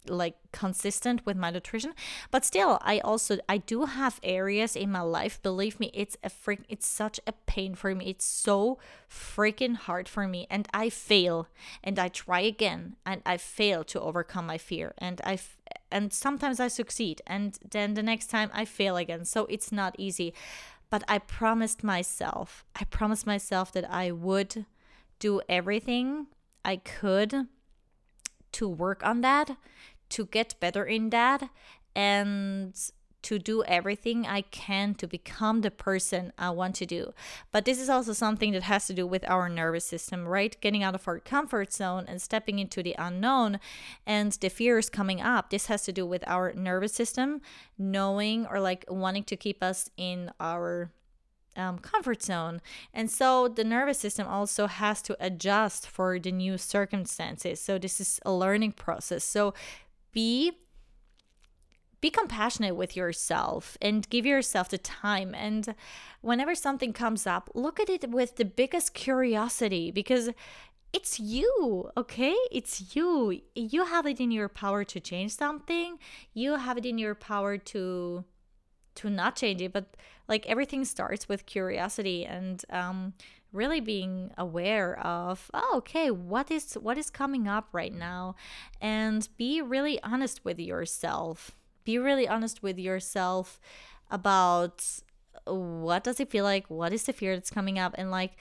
like 0.09 0.35
consistent 0.51 1.25
with 1.25 1.37
my 1.37 1.49
nutrition. 1.51 1.93
But 2.31 2.45
still 2.45 2.79
i 2.81 2.99
also 2.99 3.37
i 3.47 3.57
do 3.57 3.85
have 3.85 4.19
areas 4.23 4.75
in 4.75 4.91
my 4.91 5.01
life 5.01 5.41
believe 5.41 5.79
me 5.79 5.91
it's 5.93 6.17
a 6.23 6.29
freak 6.29 6.61
it's 6.69 6.87
such 6.87 7.19
a 7.27 7.31
pain 7.31 7.75
for 7.75 7.93
me. 7.93 8.09
It's 8.09 8.25
so 8.25 8.79
freaking 9.09 9.75
hard 9.75 10.09
for 10.09 10.27
me. 10.27 10.47
And 10.49 10.67
i 10.73 10.89
fail 10.89 11.47
and 11.83 11.99
i 11.99 12.07
try 12.07 12.41
again 12.41 12.95
and 13.05 13.21
i 13.25 13.37
fail 13.37 13.83
to 13.85 14.01
overcome 14.01 14.45
my 14.47 14.57
fear. 14.57 14.93
And 14.97 15.21
i 15.23 15.39
and 15.91 16.11
sometimes 16.13 16.59
i 16.59 16.67
succeed 16.67 17.21
and 17.27 17.57
then 17.69 17.93
the 17.93 18.03
next 18.03 18.27
time 18.27 18.49
i 18.53 18.65
fail 18.65 18.97
again. 18.97 19.25
So 19.25 19.45
it's 19.45 19.71
not 19.71 19.95
easy. 19.97 20.33
But 20.89 21.03
i 21.07 21.17
promised 21.17 21.83
myself 21.83 22.65
i 22.75 22.83
promised 22.85 23.27
myself 23.27 23.71
that 23.73 23.89
i 23.91 24.11
would 24.11 24.65
do 25.19 25.41
everything 25.49 26.27
i 26.63 26.77
could 26.77 27.47
to 28.51 28.67
work 28.67 29.05
on 29.05 29.21
that 29.21 29.57
to 30.09 30.25
get 30.25 30.55
better 30.59 30.83
in 30.83 31.09
that 31.09 31.49
and 31.95 32.73
to 33.23 33.39
do 33.39 33.63
everything 33.63 34.25
I 34.25 34.41
can 34.41 34.93
to 34.95 35.07
become 35.07 35.59
the 35.59 35.71
person 35.71 36.31
I 36.37 36.51
want 36.51 36.75
to 36.75 36.85
do. 36.85 37.13
But 37.51 37.65
this 37.65 37.77
is 37.77 37.89
also 37.89 38.13
something 38.13 38.53
that 38.53 38.63
has 38.63 38.87
to 38.87 38.93
do 38.93 39.05
with 39.05 39.27
our 39.27 39.49
nervous 39.49 39.85
system, 39.85 40.25
right? 40.25 40.55
Getting 40.61 40.81
out 40.81 40.95
of 40.95 41.07
our 41.07 41.19
comfort 41.19 41.73
zone 41.73 42.05
and 42.07 42.21
stepping 42.21 42.59
into 42.59 42.81
the 42.81 42.95
unknown 42.97 43.59
and 44.05 44.31
the 44.31 44.49
fears 44.49 44.89
coming 44.89 45.19
up. 45.19 45.49
This 45.49 45.65
has 45.65 45.83
to 45.83 45.91
do 45.91 46.05
with 46.05 46.23
our 46.25 46.53
nervous 46.53 46.93
system 46.93 47.41
knowing 47.77 48.45
or 48.45 48.61
like 48.61 48.85
wanting 48.87 49.25
to 49.25 49.35
keep 49.35 49.61
us 49.61 49.89
in 49.97 50.31
our 50.39 50.91
um, 51.57 51.79
comfort 51.79 52.21
zone. 52.21 52.61
And 52.93 53.11
so 53.11 53.47
the 53.47 53.63
nervous 53.63 53.99
system 53.99 54.27
also 54.27 54.67
has 54.67 55.01
to 55.01 55.17
adjust 55.19 55.87
for 55.87 56.19
the 56.19 56.31
new 56.31 56.57
circumstances. 56.57 57.59
So 57.59 57.77
this 57.77 57.99
is 57.99 58.19
a 58.25 58.31
learning 58.31 58.73
process. 58.73 59.23
So 59.23 59.53
be 60.17 60.51
be 62.01 62.09
compassionate 62.09 62.75
with 62.75 62.95
yourself 62.95 63.77
and 63.81 64.09
give 64.09 64.25
yourself 64.25 64.69
the 64.69 64.77
time. 64.79 65.35
And 65.35 65.75
whenever 66.21 66.55
something 66.55 66.91
comes 66.91 67.27
up, 67.27 67.49
look 67.53 67.79
at 67.79 67.89
it 67.89 68.09
with 68.09 68.35
the 68.35 68.45
biggest 68.45 68.93
curiosity 68.95 69.91
because 69.91 70.29
it's 70.93 71.19
you, 71.19 71.89
okay? 71.95 72.35
It's 72.51 72.95
you. 72.95 73.41
You 73.55 73.85
have 73.85 74.05
it 74.07 74.19
in 74.19 74.31
your 74.31 74.49
power 74.49 74.83
to 74.85 74.99
change 74.99 75.35
something. 75.35 75.99
You 76.33 76.55
have 76.55 76.77
it 76.77 76.85
in 76.85 76.97
your 76.97 77.15
power 77.15 77.57
to 77.73 78.23
to 78.95 79.09
not 79.11 79.35
change 79.35 79.61
it, 79.61 79.71
but 79.71 79.85
like 80.27 80.47
everything 80.47 80.83
starts 80.83 81.29
with 81.29 81.45
curiosity 81.45 82.25
and 82.25 82.65
um 82.71 83.13
really 83.51 83.79
being 83.79 84.31
aware 84.37 84.99
of 84.99 85.49
oh, 85.53 85.75
okay 85.77 86.11
what 86.11 86.51
is 86.51 86.73
what 86.73 86.97
is 86.97 87.09
coming 87.09 87.47
up 87.47 87.69
right 87.71 87.93
now? 87.93 88.35
And 88.81 89.27
be 89.37 89.61
really 89.61 90.01
honest 90.03 90.43
with 90.43 90.59
yourself. 90.59 91.51
Be 91.83 91.97
really 91.97 92.27
honest 92.27 92.61
with 92.61 92.77
yourself 92.77 93.59
about 94.11 94.83
what 95.45 96.03
does 96.03 96.19
it 96.19 96.29
feel 96.29 96.43
like? 96.43 96.69
What 96.69 96.91
is 96.91 97.03
the 97.03 97.13
fear 97.13 97.35
that's 97.35 97.49
coming 97.49 97.79
up? 97.79 97.95
And 97.97 98.11
like 98.11 98.33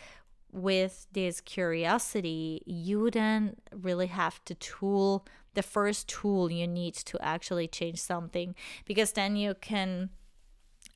with 0.52 1.06
this 1.12 1.40
curiosity 1.40 2.62
you 2.64 3.10
then 3.10 3.56
really 3.72 4.06
have 4.06 4.42
to 4.44 4.54
tool 4.54 5.26
the 5.54 5.62
first 5.62 6.08
tool 6.08 6.50
you 6.50 6.66
need 6.66 6.94
to 6.94 7.22
actually 7.22 7.68
change 7.68 7.98
something 7.98 8.54
because 8.84 9.12
then 9.12 9.36
you 9.36 9.54
can 9.54 10.10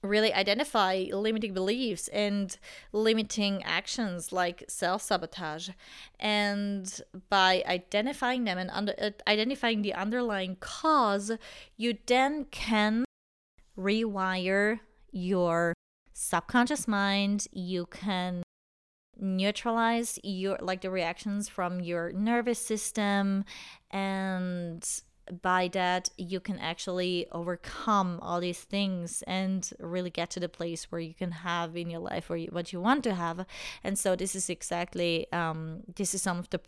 really 0.03 0.33
identify 0.33 1.07
limiting 1.13 1.53
beliefs 1.53 2.09
and 2.09 2.57
limiting 2.93 3.63
actions 3.65 4.33
like 4.33 4.65
self 4.69 5.03
sabotage. 5.03 5.71
And 6.19 7.01
by 7.29 7.63
identifying 7.67 8.45
them 8.45 8.59
and 8.59 8.71
under, 8.71 8.95
uh, 9.01 9.11
identifying 9.27 9.83
the 9.83 9.95
underlying 9.95 10.57
cause, 10.61 11.33
you 11.77 11.99
then 12.07 12.47
can 12.51 13.05
rewire 13.79 14.81
your 15.13 15.75
subconscious 16.13 16.87
mind. 16.89 17.47
You 17.53 17.87
can 17.87 18.43
neutralize 19.19 20.19
your 20.23 20.59
like 20.63 20.81
the 20.81 20.91
reactions 20.91 21.49
from 21.49 21.81
your 21.81 22.11
nervous 22.13 22.59
system 22.59 23.45
and 23.91 24.83
by 25.43 25.69
that 25.69 26.11
you 26.17 26.41
can 26.41 26.59
actually 26.59 27.27
overcome 27.33 28.19
all 28.23 28.41
these 28.41 28.61
things 28.61 29.23
and 29.27 29.71
really 29.79 30.11
get 30.11 30.31
to 30.31 30.41
the 30.41 30.49
place 30.49 30.91
where 30.91 31.01
you 31.01 31.15
can 31.15 31.31
have 31.31 31.77
in 31.77 31.91
your 31.91 32.01
life 32.01 32.31
you, 32.31 32.49
what 32.51 32.73
you 32.73 32.81
want 32.81 33.05
to 33.05 33.15
have. 33.15 33.47
And 33.85 33.99
so 33.99 34.17
this 34.17 34.35
is 34.35 34.51
exactly 34.51 35.31
um, 35.33 35.83
this 35.97 36.15
is 36.15 36.23
some 36.23 36.39
of 36.39 36.51
the 36.51 36.61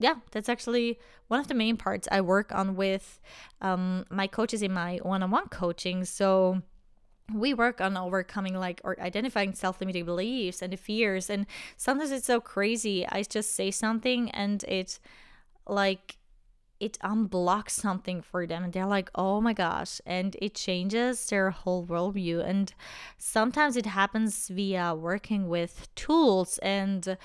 yeah 0.00 0.16
that's 0.32 0.48
actually 0.48 0.98
one 1.28 1.38
of 1.38 1.46
the 1.46 1.54
main 1.54 1.76
parts 1.76 2.08
i 2.10 2.20
work 2.20 2.52
on 2.52 2.74
with 2.74 3.20
um, 3.60 4.04
my 4.10 4.26
coaches 4.26 4.60
in 4.60 4.72
my 4.72 4.98
one-on-one 5.02 5.48
coaching. 5.48 6.04
So 6.04 6.62
we 7.32 7.54
work 7.54 7.80
on 7.80 7.96
overcoming 7.96 8.54
like 8.54 8.80
or 8.84 9.00
identifying 9.00 9.54
self-limiting 9.54 10.04
beliefs 10.04 10.60
and 10.60 10.72
the 10.72 10.76
fears. 10.76 11.30
And 11.30 11.46
sometimes 11.76 12.10
it's 12.10 12.26
so 12.26 12.40
crazy. 12.40 13.06
I 13.06 13.22
just 13.22 13.54
say 13.54 13.70
something 13.70 14.30
and 14.32 14.62
it 14.64 14.98
like 15.66 16.18
it 16.80 16.98
unblocks 17.02 17.70
something 17.70 18.20
for 18.20 18.46
them 18.46 18.64
and 18.64 18.72
they're 18.72 18.86
like 18.86 19.10
oh 19.14 19.40
my 19.40 19.52
gosh 19.52 20.00
and 20.04 20.36
it 20.40 20.54
changes 20.54 21.26
their 21.26 21.50
whole 21.50 21.86
worldview 21.86 22.44
and 22.44 22.74
sometimes 23.16 23.76
it 23.76 23.86
happens 23.86 24.48
via 24.48 24.94
working 24.94 25.48
with 25.48 25.88
tools 25.94 26.58
and 26.58 27.16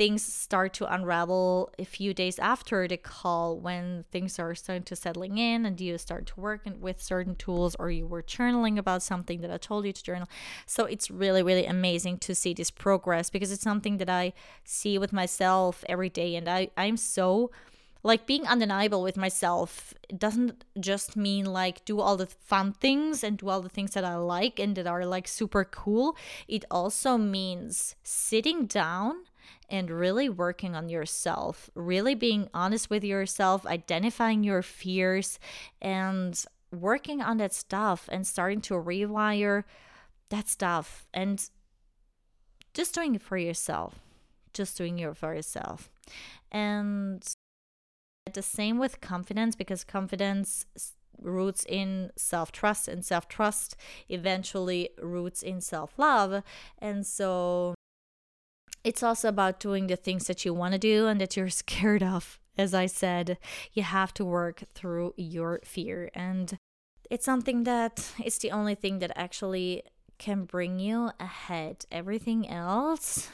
things 0.00 0.22
start 0.22 0.72
to 0.72 0.90
unravel 0.90 1.70
a 1.78 1.84
few 1.84 2.14
days 2.14 2.38
after 2.38 2.88
the 2.88 2.96
call 2.96 3.58
when 3.58 4.02
things 4.10 4.38
are 4.38 4.54
starting 4.54 4.82
to 4.82 4.96
settling 4.96 5.36
in 5.36 5.66
and 5.66 5.78
you 5.78 5.98
start 5.98 6.24
to 6.24 6.40
work 6.40 6.62
with 6.80 7.02
certain 7.02 7.34
tools 7.34 7.76
or 7.78 7.90
you 7.90 8.06
were 8.06 8.22
journaling 8.22 8.78
about 8.78 9.02
something 9.02 9.42
that 9.42 9.50
I 9.50 9.58
told 9.58 9.84
you 9.84 9.92
to 9.92 10.02
journal. 10.02 10.26
So 10.64 10.86
it's 10.86 11.10
really, 11.10 11.42
really 11.42 11.66
amazing 11.66 12.16
to 12.20 12.34
see 12.34 12.54
this 12.54 12.70
progress 12.70 13.28
because 13.28 13.52
it's 13.52 13.62
something 13.62 13.98
that 13.98 14.08
I 14.08 14.32
see 14.64 14.96
with 14.96 15.12
myself 15.12 15.84
every 15.86 16.08
day 16.08 16.34
and 16.34 16.48
I, 16.48 16.70
I'm 16.78 16.96
so 16.96 17.50
like 18.02 18.26
being 18.26 18.46
undeniable 18.46 19.02
with 19.02 19.16
myself 19.16 19.94
doesn't 20.16 20.64
just 20.78 21.16
mean 21.16 21.44
like 21.44 21.84
do 21.84 22.00
all 22.00 22.16
the 22.16 22.26
fun 22.26 22.72
things 22.72 23.22
and 23.22 23.38
do 23.38 23.48
all 23.48 23.60
the 23.60 23.68
things 23.68 23.92
that 23.92 24.04
I 24.04 24.16
like 24.16 24.58
and 24.58 24.74
that 24.76 24.86
are 24.86 25.04
like 25.04 25.28
super 25.28 25.64
cool. 25.64 26.16
It 26.48 26.64
also 26.70 27.18
means 27.18 27.96
sitting 28.02 28.66
down 28.66 29.16
and 29.68 29.90
really 29.90 30.28
working 30.28 30.74
on 30.74 30.88
yourself, 30.88 31.70
really 31.74 32.14
being 32.14 32.48
honest 32.52 32.90
with 32.90 33.04
yourself, 33.04 33.66
identifying 33.66 34.42
your 34.42 34.62
fears 34.62 35.38
and 35.80 36.44
working 36.72 37.20
on 37.20 37.36
that 37.38 37.52
stuff 37.52 38.08
and 38.10 38.26
starting 38.26 38.60
to 38.60 38.74
rewire 38.74 39.64
that 40.30 40.48
stuff 40.48 41.06
and 41.12 41.50
just 42.74 42.94
doing 42.94 43.14
it 43.14 43.22
for 43.22 43.36
yourself. 43.36 44.00
Just 44.52 44.76
doing 44.76 44.98
it 44.98 45.16
for 45.16 45.34
yourself. 45.34 45.90
And 46.50 47.24
the 48.32 48.42
same 48.42 48.78
with 48.78 49.00
confidence 49.00 49.56
because 49.56 49.84
confidence 49.84 50.66
roots 51.20 51.64
in 51.68 52.10
self 52.16 52.52
trust, 52.52 52.88
and 52.88 53.04
self 53.04 53.28
trust 53.28 53.76
eventually 54.08 54.90
roots 55.00 55.42
in 55.42 55.60
self 55.60 55.98
love. 55.98 56.42
And 56.78 57.06
so 57.06 57.74
it's 58.84 59.02
also 59.02 59.28
about 59.28 59.60
doing 59.60 59.86
the 59.86 59.96
things 59.96 60.26
that 60.26 60.44
you 60.44 60.54
want 60.54 60.72
to 60.72 60.78
do 60.78 61.06
and 61.06 61.20
that 61.20 61.36
you're 61.36 61.48
scared 61.50 62.02
of. 62.02 62.38
As 62.58 62.74
I 62.74 62.86
said, 62.86 63.38
you 63.72 63.82
have 63.82 64.12
to 64.14 64.24
work 64.24 64.64
through 64.74 65.14
your 65.16 65.60
fear. 65.64 66.10
And 66.14 66.58
it's 67.10 67.24
something 67.24 67.64
that 67.64 68.12
it's 68.22 68.38
the 68.38 68.50
only 68.50 68.74
thing 68.74 68.98
that 68.98 69.12
actually 69.16 69.82
can 70.18 70.44
bring 70.44 70.78
you 70.78 71.10
ahead. 71.18 71.86
Everything 71.90 72.48
else 72.48 73.30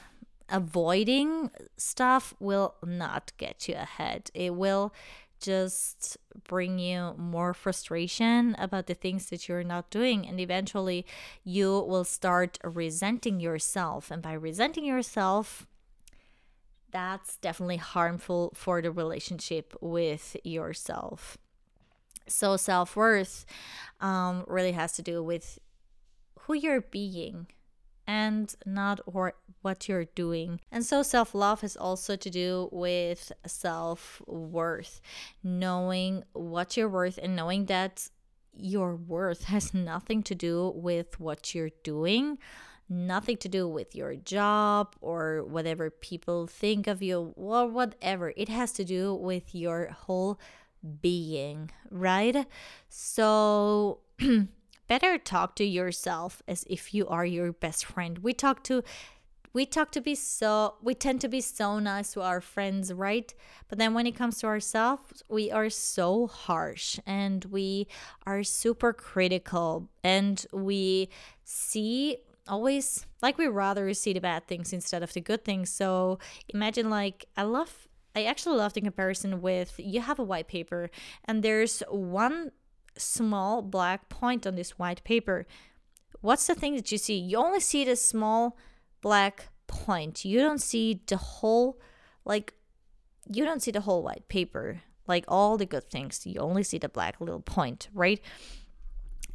avoiding 0.48 1.50
stuff 1.76 2.34
will 2.38 2.74
not 2.84 3.32
get 3.36 3.68
you 3.68 3.74
ahead. 3.74 4.30
It 4.34 4.54
will 4.54 4.92
just 5.38 6.16
bring 6.48 6.78
you 6.78 7.14
more 7.18 7.52
frustration 7.52 8.56
about 8.58 8.86
the 8.86 8.94
things 8.94 9.28
that 9.30 9.48
you're 9.48 9.62
not 9.62 9.90
doing 9.90 10.26
and 10.26 10.40
eventually 10.40 11.04
you 11.44 11.84
will 11.86 12.04
start 12.04 12.58
resenting 12.64 13.38
yourself. 13.38 14.10
And 14.10 14.22
by 14.22 14.32
resenting 14.32 14.84
yourself 14.84 15.66
that's 16.90 17.36
definitely 17.36 17.76
harmful 17.76 18.52
for 18.54 18.80
the 18.80 18.90
relationship 18.90 19.74
with 19.82 20.34
yourself. 20.44 21.36
So 22.26 22.56
self-worth 22.56 23.44
um, 24.00 24.44
really 24.46 24.72
has 24.72 24.92
to 24.92 25.02
do 25.02 25.22
with 25.22 25.58
who 26.40 26.54
you're 26.54 26.80
being 26.80 27.48
and 28.06 28.54
not 28.64 29.00
or 29.06 29.34
what 29.62 29.88
you're 29.88 30.04
doing. 30.04 30.60
And 30.70 30.84
so 30.84 31.02
self 31.02 31.34
love 31.34 31.62
has 31.62 31.76
also 31.76 32.16
to 32.16 32.30
do 32.30 32.68
with 32.72 33.32
self 33.46 34.22
worth, 34.26 35.00
knowing 35.42 36.24
what 36.32 36.76
you're 36.76 36.88
worth 36.88 37.18
and 37.22 37.34
knowing 37.34 37.66
that 37.66 38.08
your 38.58 38.96
worth 38.96 39.44
has 39.44 39.74
nothing 39.74 40.22
to 40.24 40.34
do 40.34 40.72
with 40.74 41.20
what 41.20 41.54
you're 41.54 41.76
doing, 41.82 42.38
nothing 42.88 43.36
to 43.38 43.48
do 43.48 43.68
with 43.68 43.94
your 43.94 44.14
job 44.14 44.94
or 45.00 45.42
whatever 45.44 45.90
people 45.90 46.46
think 46.46 46.86
of 46.86 47.02
you 47.02 47.34
or 47.36 47.66
whatever. 47.66 48.32
It 48.36 48.48
has 48.48 48.72
to 48.72 48.84
do 48.84 49.14
with 49.14 49.54
your 49.54 49.88
whole 49.90 50.38
being, 51.02 51.70
right? 51.90 52.46
So 52.88 54.00
better 54.88 55.18
talk 55.18 55.56
to 55.56 55.64
yourself 55.64 56.42
as 56.46 56.64
if 56.68 56.94
you 56.94 57.06
are 57.08 57.26
your 57.26 57.52
best 57.52 57.84
friend. 57.84 58.18
We 58.18 58.32
talk 58.32 58.62
to 58.64 58.82
we 59.52 59.64
talk 59.64 59.90
to 59.92 60.02
be 60.02 60.14
so 60.14 60.74
we 60.82 60.94
tend 60.94 61.22
to 61.22 61.28
be 61.28 61.40
so 61.40 61.78
nice 61.78 62.12
to 62.12 62.20
our 62.20 62.42
friends, 62.42 62.92
right? 62.92 63.32
But 63.68 63.78
then 63.78 63.94
when 63.94 64.06
it 64.06 64.14
comes 64.14 64.38
to 64.40 64.46
ourselves, 64.46 65.22
we 65.30 65.50
are 65.50 65.70
so 65.70 66.26
harsh 66.26 66.98
and 67.06 67.42
we 67.46 67.86
are 68.26 68.42
super 68.42 68.92
critical 68.92 69.88
and 70.04 70.44
we 70.52 71.08
see 71.44 72.18
always 72.46 73.06
like 73.22 73.38
we 73.38 73.46
rather 73.46 73.92
see 73.94 74.12
the 74.12 74.20
bad 74.20 74.46
things 74.46 74.74
instead 74.74 75.02
of 75.02 75.14
the 75.14 75.22
good 75.22 75.42
things. 75.42 75.70
So 75.70 76.18
imagine 76.50 76.90
like 76.90 77.24
I 77.34 77.44
love 77.44 77.88
I 78.14 78.24
actually 78.24 78.58
love 78.58 78.74
the 78.74 78.82
comparison 78.82 79.40
with 79.40 79.74
you 79.78 80.02
have 80.02 80.18
a 80.18 80.22
white 80.22 80.48
paper 80.48 80.90
and 81.24 81.42
there's 81.42 81.82
one 81.88 82.52
small 82.96 83.62
black 83.62 84.08
point 84.08 84.46
on 84.46 84.54
this 84.54 84.78
white 84.78 85.02
paper. 85.04 85.46
What's 86.20 86.46
the 86.46 86.54
thing 86.54 86.76
that 86.76 86.90
you 86.90 86.98
see? 86.98 87.16
You 87.18 87.38
only 87.38 87.60
see 87.60 87.84
the 87.84 87.96
small 87.96 88.56
black 89.00 89.48
point. 89.66 90.24
You 90.24 90.40
don't 90.40 90.60
see 90.60 91.00
the 91.06 91.16
whole, 91.16 91.78
like, 92.24 92.54
you 93.30 93.44
don't 93.44 93.62
see 93.62 93.70
the 93.70 93.82
whole 93.82 94.02
white 94.02 94.28
paper, 94.28 94.82
like 95.06 95.24
all 95.28 95.56
the 95.56 95.66
good 95.66 95.90
things. 95.90 96.26
You 96.26 96.40
only 96.40 96.62
see 96.62 96.78
the 96.78 96.88
black 96.88 97.20
little 97.20 97.40
point, 97.40 97.88
right? 97.92 98.20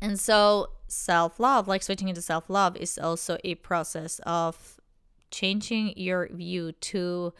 And 0.02 0.20
so, 0.20 0.72
self 0.88 1.40
love, 1.40 1.68
like 1.68 1.84
switching 1.84 2.10
into 2.10 2.22
self 2.22 2.50
love, 2.50 2.76
is 2.76 2.98
also 2.98 3.38
a 3.44 3.56
process 3.56 4.20
of 4.26 4.80
changing 5.30 5.94
your 5.96 6.28
view 6.28 6.72
to 6.72 7.34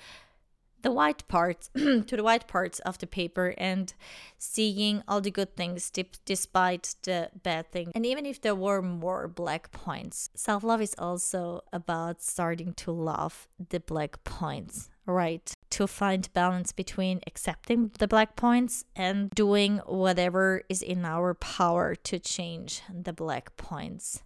the 0.82 0.92
white 0.92 1.28
parts 1.28 1.70
to 1.76 2.04
the 2.16 2.24
white 2.24 2.48
parts 2.48 2.80
of 2.80 2.98
the 3.00 3.08
paper 3.08 3.54
and 3.58 3.94
seeing 4.38 5.04
all 5.08 5.22
the 5.22 5.32
good 5.32 5.56
things 5.56 5.92
despite 6.26 6.96
the 7.04 7.30
bad 7.44 7.72
things 7.72 7.92
and 7.96 8.06
even 8.06 8.26
if 8.26 8.42
there 8.42 8.56
were 8.56 8.82
more 8.82 9.28
black 9.28 9.72
points 9.72 10.30
self-love 10.36 10.82
is 10.82 10.96
also 10.98 11.62
about 11.72 12.22
starting 12.22 12.74
to 12.74 12.92
love 12.92 13.48
the 13.70 13.80
black 13.80 14.24
points 14.24 14.90
right? 15.08 15.56
To 15.72 15.88
find 15.88 16.32
balance 16.34 16.72
between 16.72 17.22
accepting 17.26 17.92
the 17.98 18.08
black 18.08 18.36
points 18.36 18.86
and 18.96 19.32
doing 19.32 19.80
whatever 19.88 20.62
is 20.70 20.84
in 20.84 21.04
our 21.04 21.34
power 21.34 21.96
to 21.96 22.20
change 22.20 22.84
the 22.94 23.12
black 23.12 23.58
points 23.58 24.24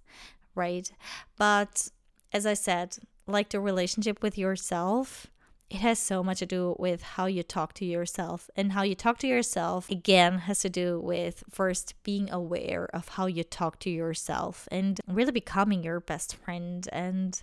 right? 0.54 0.92
But 1.38 1.90
as 2.36 2.46
i 2.46 2.54
said 2.54 2.98
like 3.28 3.50
the 3.50 3.60
relationship 3.60 4.22
with 4.22 4.38
yourself 4.38 5.28
it 5.70 5.78
has 5.78 5.98
so 5.98 6.24
much 6.24 6.40
to 6.40 6.46
do 6.46 6.76
with 6.78 7.02
how 7.02 7.26
you 7.26 7.42
talk 7.42 7.74
to 7.74 7.86
yourself. 7.86 8.50
And 8.56 8.74
how 8.74 8.84
you 8.84 8.96
talk 8.96 9.18
to 9.20 9.28
yourself, 9.28 9.90
again, 9.90 10.40
has 10.40 10.60
to 10.60 10.70
do 10.70 11.00
with 11.00 11.44
first 11.50 11.96
being 12.04 12.30
aware 12.30 12.88
of 12.94 13.10
how 13.10 13.26
you 13.26 13.44
talk 13.44 13.80
to 13.80 13.90
yourself 13.90 14.68
and 14.72 15.02
really 15.08 15.32
becoming 15.32 15.84
your 15.84 16.00
best 16.00 16.36
friend 16.36 16.88
and 16.92 17.42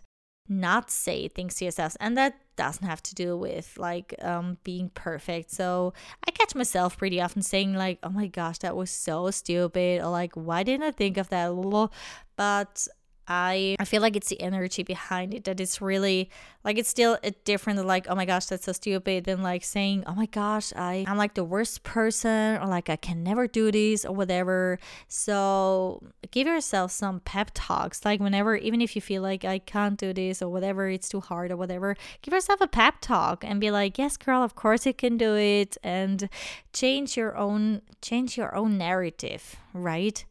not 0.48 0.90
say 0.90 1.28
things 1.28 1.56
to 1.56 1.64
yourself. 1.64 1.96
And 2.00 2.16
that 2.16 2.34
doesn't 2.56 2.86
have 2.86 3.02
to 3.04 3.14
do 3.14 3.36
with 3.36 3.76
like 3.78 4.14
um, 4.22 4.58
being 4.62 4.90
perfect. 4.94 5.50
So 5.50 5.94
I 6.26 6.30
catch 6.30 6.54
myself 6.54 6.98
pretty 6.98 7.20
often 7.20 7.42
saying, 7.42 7.74
like, 7.74 7.98
oh 8.02 8.10
my 8.10 8.26
gosh, 8.26 8.58
that 8.58 8.76
was 8.76 8.90
so 8.90 9.30
stupid, 9.30 10.00
or 10.00 10.10
like, 10.10 10.34
why 10.34 10.62
didn't 10.62 10.86
I 10.86 10.90
think 10.90 11.16
of 11.16 11.28
that? 11.30 11.90
But 12.36 12.86
I 13.28 13.76
I 13.78 13.84
feel 13.84 14.02
like 14.02 14.16
it's 14.16 14.28
the 14.28 14.40
energy 14.40 14.82
behind 14.82 15.32
it 15.32 15.44
that 15.44 15.60
it's 15.60 15.80
really 15.80 16.28
like 16.64 16.76
it's 16.76 16.88
still 16.88 17.18
a 17.22 17.30
different 17.30 17.84
like 17.86 18.06
oh 18.08 18.14
my 18.14 18.24
gosh 18.24 18.46
that's 18.46 18.64
so 18.64 18.72
stupid 18.72 19.24
than 19.24 19.42
like 19.42 19.64
saying 19.64 20.04
oh 20.06 20.14
my 20.14 20.26
gosh 20.26 20.72
I 20.74 21.04
I'm 21.06 21.16
like 21.16 21.34
the 21.34 21.44
worst 21.44 21.84
person 21.84 22.56
or 22.60 22.66
like 22.66 22.90
I 22.90 22.96
can 22.96 23.22
never 23.22 23.46
do 23.46 23.70
this 23.70 24.04
or 24.04 24.14
whatever. 24.14 24.78
So 25.08 26.02
give 26.30 26.46
yourself 26.46 26.90
some 26.90 27.20
pep 27.20 27.52
talks. 27.54 28.04
Like 28.04 28.20
whenever 28.20 28.56
even 28.56 28.80
if 28.80 28.96
you 28.96 29.02
feel 29.02 29.22
like 29.22 29.44
I 29.44 29.58
can't 29.58 29.98
do 29.98 30.12
this 30.12 30.42
or 30.42 30.48
whatever 30.48 30.88
it's 30.88 31.08
too 31.08 31.20
hard 31.20 31.52
or 31.52 31.56
whatever 31.56 31.96
give 32.22 32.34
yourself 32.34 32.60
a 32.60 32.68
pep 32.68 32.96
talk 33.00 33.44
and 33.44 33.60
be 33.60 33.70
like 33.70 33.98
yes 33.98 34.16
girl 34.16 34.42
of 34.42 34.54
course 34.54 34.84
you 34.84 34.94
can 34.94 35.16
do 35.16 35.36
it 35.36 35.76
and 35.84 36.28
change 36.72 37.16
your 37.16 37.36
own 37.36 37.82
change 38.00 38.36
your 38.36 38.54
own 38.54 38.78
narrative 38.78 39.56
right? 39.72 40.24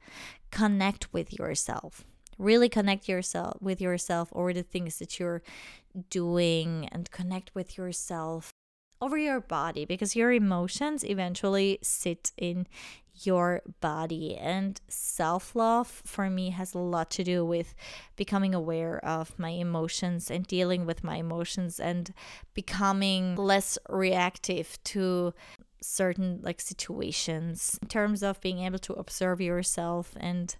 Connect 0.51 1.11
with 1.13 1.31
yourself 1.39 2.03
really 2.41 2.69
connect 2.69 3.07
yourself 3.07 3.57
with 3.61 3.79
yourself 3.79 4.29
or 4.31 4.51
the 4.53 4.63
things 4.63 4.99
that 4.99 5.19
you're 5.19 5.41
doing 6.09 6.89
and 6.91 7.11
connect 7.11 7.53
with 7.53 7.77
yourself 7.77 8.51
over 9.01 9.17
your 9.17 9.39
body 9.39 9.85
because 9.85 10.15
your 10.15 10.31
emotions 10.31 11.03
eventually 11.03 11.79
sit 11.81 12.31
in 12.37 12.67
your 13.23 13.61
body. 13.81 14.37
And 14.37 14.79
self-love 14.87 16.01
for 16.05 16.29
me 16.29 16.51
has 16.51 16.73
a 16.73 16.79
lot 16.79 17.09
to 17.11 17.23
do 17.23 17.43
with 17.43 17.75
becoming 18.15 18.55
aware 18.55 19.03
of 19.03 19.37
my 19.37 19.49
emotions 19.49 20.31
and 20.31 20.45
dealing 20.45 20.85
with 20.85 21.03
my 21.03 21.17
emotions 21.17 21.79
and 21.79 22.13
becoming 22.53 23.35
less 23.35 23.77
reactive 23.89 24.77
to 24.85 25.33
certain 25.81 26.39
like 26.43 26.61
situations 26.61 27.79
in 27.81 27.87
terms 27.87 28.23
of 28.23 28.39
being 28.41 28.59
able 28.59 28.79
to 28.79 28.93
observe 28.93 29.41
yourself 29.41 30.13
and 30.19 30.55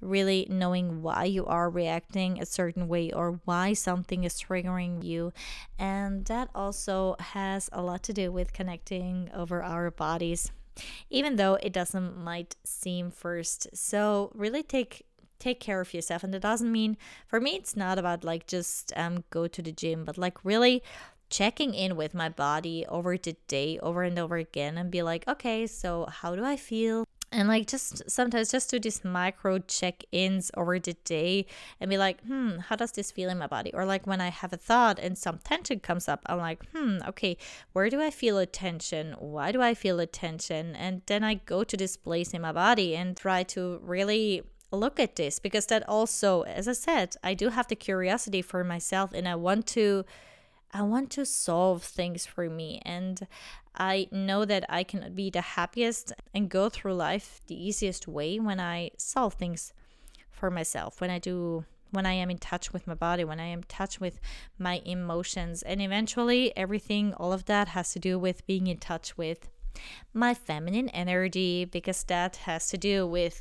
really 0.00 0.46
knowing 0.50 1.02
why 1.02 1.24
you 1.24 1.46
are 1.46 1.70
reacting 1.70 2.40
a 2.40 2.46
certain 2.46 2.88
way 2.88 3.10
or 3.12 3.40
why 3.44 3.72
something 3.72 4.24
is 4.24 4.34
triggering 4.34 5.02
you. 5.02 5.32
And 5.78 6.24
that 6.26 6.50
also 6.54 7.16
has 7.20 7.70
a 7.72 7.82
lot 7.82 8.02
to 8.04 8.12
do 8.12 8.32
with 8.32 8.52
connecting 8.52 9.30
over 9.34 9.62
our 9.62 9.90
bodies 9.90 10.50
even 11.10 11.36
though 11.36 11.54
it 11.54 11.72
doesn't 11.72 12.16
might 12.18 12.56
seem 12.64 13.10
first. 13.10 13.68
So 13.74 14.30
really 14.34 14.62
take 14.62 15.06
take 15.38 15.60
care 15.60 15.80
of 15.80 15.92
yourself. 15.92 16.24
And 16.24 16.34
it 16.34 16.40
doesn't 16.40 16.70
mean 16.70 16.96
for 17.26 17.40
me 17.40 17.56
it's 17.56 17.76
not 17.76 17.98
about 17.98 18.24
like 18.24 18.46
just 18.46 18.92
um 18.96 19.24
go 19.30 19.46
to 19.46 19.62
the 19.62 19.72
gym 19.72 20.04
but 20.04 20.18
like 20.18 20.44
really 20.44 20.82
checking 21.30 21.74
in 21.74 21.96
with 21.96 22.14
my 22.14 22.28
body 22.28 22.84
over 22.88 23.16
the 23.16 23.36
day 23.48 23.78
over 23.80 24.02
and 24.02 24.18
over 24.18 24.36
again 24.36 24.78
and 24.78 24.90
be 24.90 25.02
like 25.02 25.26
okay 25.28 25.66
so 25.66 26.06
how 26.06 26.34
do 26.36 26.44
i 26.44 26.56
feel? 26.56 27.06
And 27.32 27.48
like 27.48 27.66
just 27.66 28.08
sometimes 28.08 28.52
just 28.52 28.70
do 28.70 28.78
these 28.78 29.04
micro 29.04 29.58
check-ins 29.58 30.50
over 30.56 30.78
the 30.78 30.94
day 31.04 31.46
and 31.80 31.90
be 31.90 31.98
like 31.98 32.22
hmm 32.24 32.58
how 32.68 32.76
does 32.76 32.92
this 32.92 33.10
feel 33.10 33.28
in 33.28 33.38
my 33.38 33.48
body? 33.48 33.72
Or 33.74 33.84
like 33.84 34.06
when 34.06 34.20
i 34.20 34.28
have 34.28 34.52
a 34.52 34.56
thought 34.56 34.98
and 34.98 35.18
some 35.18 35.38
tension 35.38 35.80
comes 35.80 36.08
up 36.08 36.22
i'm 36.26 36.38
like 36.38 36.64
hmm 36.72 36.98
okay 37.06 37.36
where 37.72 37.90
do 37.90 38.00
i 38.00 38.10
feel 38.10 38.38
a 38.38 38.46
tension? 38.46 39.14
Why 39.18 39.50
do 39.52 39.60
i 39.60 39.74
feel 39.74 39.98
a 40.00 40.06
tension? 40.06 40.76
And 40.76 41.02
then 41.06 41.24
i 41.24 41.34
go 41.34 41.64
to 41.64 41.76
this 41.76 41.96
place 41.96 42.32
in 42.32 42.42
my 42.42 42.52
body 42.52 42.94
and 42.94 43.16
try 43.16 43.42
to 43.54 43.80
really 43.82 44.42
look 44.72 45.00
at 45.00 45.16
this 45.16 45.38
because 45.38 45.66
that 45.66 45.88
also 45.88 46.42
as 46.42 46.66
i 46.68 46.72
said 46.72 47.14
i 47.22 47.34
do 47.34 47.48
have 47.50 47.68
the 47.68 47.76
curiosity 47.76 48.42
for 48.42 48.64
myself 48.64 49.12
and 49.12 49.28
i 49.28 49.34
want 49.34 49.66
to 49.66 50.04
I 50.76 50.82
want 50.82 51.08
to 51.12 51.24
solve 51.24 51.82
things 51.82 52.26
for 52.26 52.50
me. 52.50 52.82
And 52.84 53.26
I 53.74 54.08
know 54.12 54.44
that 54.44 54.66
I 54.68 54.84
can 54.84 55.14
be 55.14 55.30
the 55.30 55.40
happiest 55.40 56.12
and 56.34 56.50
go 56.50 56.68
through 56.68 56.94
life 56.94 57.40
the 57.46 57.54
easiest 57.54 58.06
way 58.06 58.38
when 58.38 58.60
I 58.60 58.90
solve 58.98 59.34
things 59.34 59.72
for 60.30 60.50
myself, 60.50 61.00
when 61.00 61.10
I 61.10 61.18
do. 61.18 61.64
When 61.92 62.04
I 62.04 62.14
am 62.14 62.30
in 62.30 62.38
touch 62.38 62.72
with 62.72 62.86
my 62.88 62.94
body, 62.94 63.24
when 63.24 63.38
I 63.38 63.46
am 63.46 63.60
in 63.60 63.64
touch 63.68 64.00
with 64.00 64.18
my 64.58 64.82
emotions, 64.84 65.62
and 65.62 65.80
eventually 65.80 66.54
everything, 66.56 67.14
all 67.14 67.32
of 67.32 67.44
that 67.44 67.68
has 67.68 67.92
to 67.92 68.00
do 68.00 68.18
with 68.18 68.44
being 68.44 68.66
in 68.66 68.78
touch 68.78 69.16
with 69.16 69.48
my 70.12 70.34
feminine 70.34 70.88
energy 70.88 71.64
because 71.64 72.02
that 72.04 72.36
has 72.36 72.68
to 72.70 72.76
do 72.76 73.06
with 73.06 73.40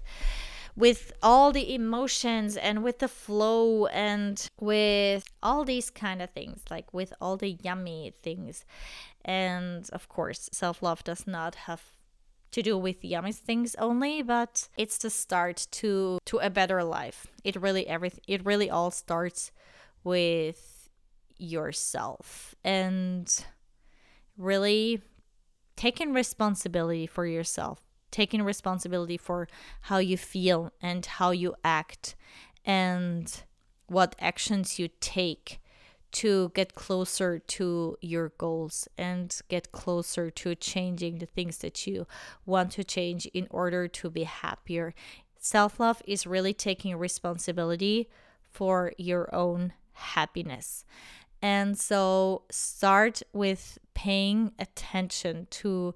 with 0.76 1.14
all 1.24 1.52
the 1.52 1.74
emotions 1.74 2.58
and 2.58 2.84
with 2.84 3.00
the 3.00 3.08
flow 3.08 3.86
and 3.88 4.50
with 4.60 5.24
all 5.42 5.64
these 5.64 5.90
kind 5.90 6.22
of 6.22 6.30
things, 6.32 6.64
like 6.70 6.94
with 6.94 7.14
all 7.22 7.38
the 7.38 7.58
yummy 7.64 8.14
things. 8.22 8.66
And 9.24 9.90
of 9.92 10.10
course, 10.10 10.50
self 10.52 10.84
love 10.84 11.04
does 11.04 11.26
not 11.26 11.56
have 11.56 11.82
to 12.56 12.62
do 12.62 12.78
with 12.78 13.04
yummy 13.04 13.34
things 13.34 13.76
only 13.80 14.22
but 14.22 14.70
it's 14.78 14.98
the 15.00 15.10
start 15.10 15.68
to 15.72 16.20
to 16.24 16.38
a 16.38 16.50
better 16.50 16.86
life 16.86 17.28
it 17.44 17.54
really 17.58 17.86
everything 17.86 18.24
it 18.30 18.46
really 18.46 18.70
all 18.70 18.92
starts 18.92 19.52
with 20.06 20.88
yourself 21.38 22.56
and 22.64 23.46
really 24.38 25.02
taking 25.76 26.14
responsibility 26.14 27.06
for 27.06 27.26
yourself 27.26 27.82
taking 28.16 28.42
responsibility 28.44 29.18
for 29.18 29.46
how 29.82 29.98
you 29.98 30.16
feel 30.16 30.72
and 30.82 31.06
how 31.06 31.32
you 31.32 31.54
act 31.66 32.16
and 32.64 33.44
what 33.88 34.16
actions 34.20 34.80
you 34.80 34.88
take 35.02 35.60
to 36.14 36.50
get 36.56 36.76
closer 36.76 37.40
to 37.40 37.98
your 38.00 38.30
goals 38.38 38.88
and 38.98 39.42
get 39.50 39.74
closer 39.74 40.30
to 40.30 40.56
changing 40.56 41.20
the 41.20 41.26
things 41.26 41.58
that 41.58 41.86
you 41.86 42.08
want 42.46 42.72
to 42.72 42.86
change 42.86 43.26
in 43.34 43.48
order 43.50 43.86
to 43.86 44.10
be 44.10 44.24
happier. 44.24 44.94
Self 45.38 45.78
love 45.78 46.02
is 46.08 46.26
really 46.26 46.54
taking 46.54 46.96
responsibility 46.96 48.08
for 48.50 48.94
your 48.98 49.28
own 49.36 49.74
happiness. 49.92 50.86
And 51.42 51.78
so 51.78 52.44
start 52.50 53.22
with 53.34 53.78
paying 53.94 54.54
attention 54.58 55.48
to 55.50 55.94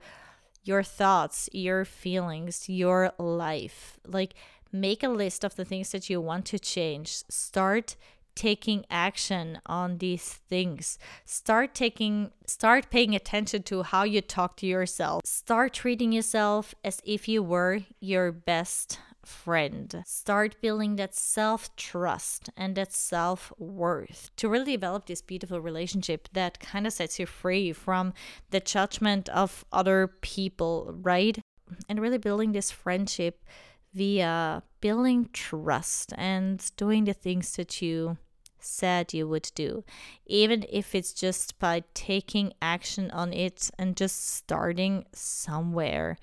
your 0.69 0.83
thoughts, 0.83 1.49
your 1.51 1.83
feelings, 1.83 2.69
your 2.69 3.11
life. 3.17 3.99
Like, 4.05 4.35
make 4.71 5.01
a 5.03 5.09
list 5.09 5.43
of 5.43 5.55
the 5.55 5.65
things 5.65 5.89
that 5.91 6.09
you 6.09 6.21
want 6.21 6.45
to 6.45 6.59
change. 6.59 7.09
Start 7.27 7.95
taking 8.35 8.85
action 8.89 9.59
on 9.65 9.97
these 9.97 10.39
things 10.47 10.97
start 11.25 11.75
taking 11.75 12.31
start 12.45 12.89
paying 12.89 13.13
attention 13.13 13.61
to 13.61 13.83
how 13.83 14.03
you 14.03 14.21
talk 14.21 14.55
to 14.55 14.65
yourself 14.65 15.21
start 15.25 15.73
treating 15.73 16.13
yourself 16.13 16.73
as 16.85 17.01
if 17.03 17.27
you 17.27 17.43
were 17.43 17.81
your 17.99 18.31
best 18.31 18.97
friend. 19.29 20.03
Start 20.05 20.59
building 20.61 20.95
that 20.97 21.15
self 21.15 21.75
trust 21.75 22.49
and 22.57 22.75
that 22.75 22.91
self 22.91 23.53
worth 23.57 24.31
to 24.37 24.49
really 24.49 24.73
develop 24.73 25.05
this 25.05 25.21
beautiful 25.21 25.61
relationship 25.61 26.27
that 26.33 26.59
kind 26.59 26.85
of 26.87 26.93
sets 26.93 27.19
you 27.19 27.25
free 27.25 27.71
from 27.71 28.13
the 28.49 28.59
judgment 28.59 29.29
of 29.29 29.63
other 29.71 30.07
people, 30.21 30.95
right? 31.01 31.39
And 31.87 31.99
really 31.99 32.17
building 32.17 32.51
this 32.51 32.71
friendship 32.71 33.45
via 33.93 34.63
building 34.81 35.29
trust 35.33 36.13
and 36.17 36.71
doing 36.77 37.05
the 37.05 37.13
things 37.13 37.55
that 37.55 37.81
you 37.81 38.17
said 38.59 39.13
you 39.13 39.27
would 39.27 39.51
do, 39.55 39.83
even 40.25 40.65
if 40.69 40.93
it's 40.93 41.13
just 41.13 41.57
by 41.59 41.83
taking 41.93 42.53
action 42.61 43.09
on 43.11 43.33
it 43.33 43.69
and 43.77 43.95
just 43.95 44.35
starting 44.35 45.05
somewhere. 45.13 46.17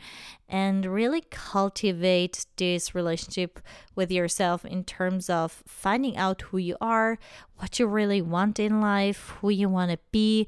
And 0.48 0.86
really 0.86 1.24
cultivate 1.30 2.46
this 2.56 2.94
relationship 2.94 3.58
with 3.94 4.12
yourself 4.12 4.64
in 4.64 4.84
terms 4.84 5.28
of 5.28 5.62
finding 5.66 6.16
out 6.16 6.42
who 6.42 6.58
you 6.58 6.76
are, 6.80 7.18
what 7.56 7.78
you 7.78 7.86
really 7.86 8.22
want 8.22 8.60
in 8.60 8.80
life, 8.80 9.34
who 9.40 9.50
you 9.50 9.68
want 9.68 9.90
to 9.90 9.98
be, 10.12 10.46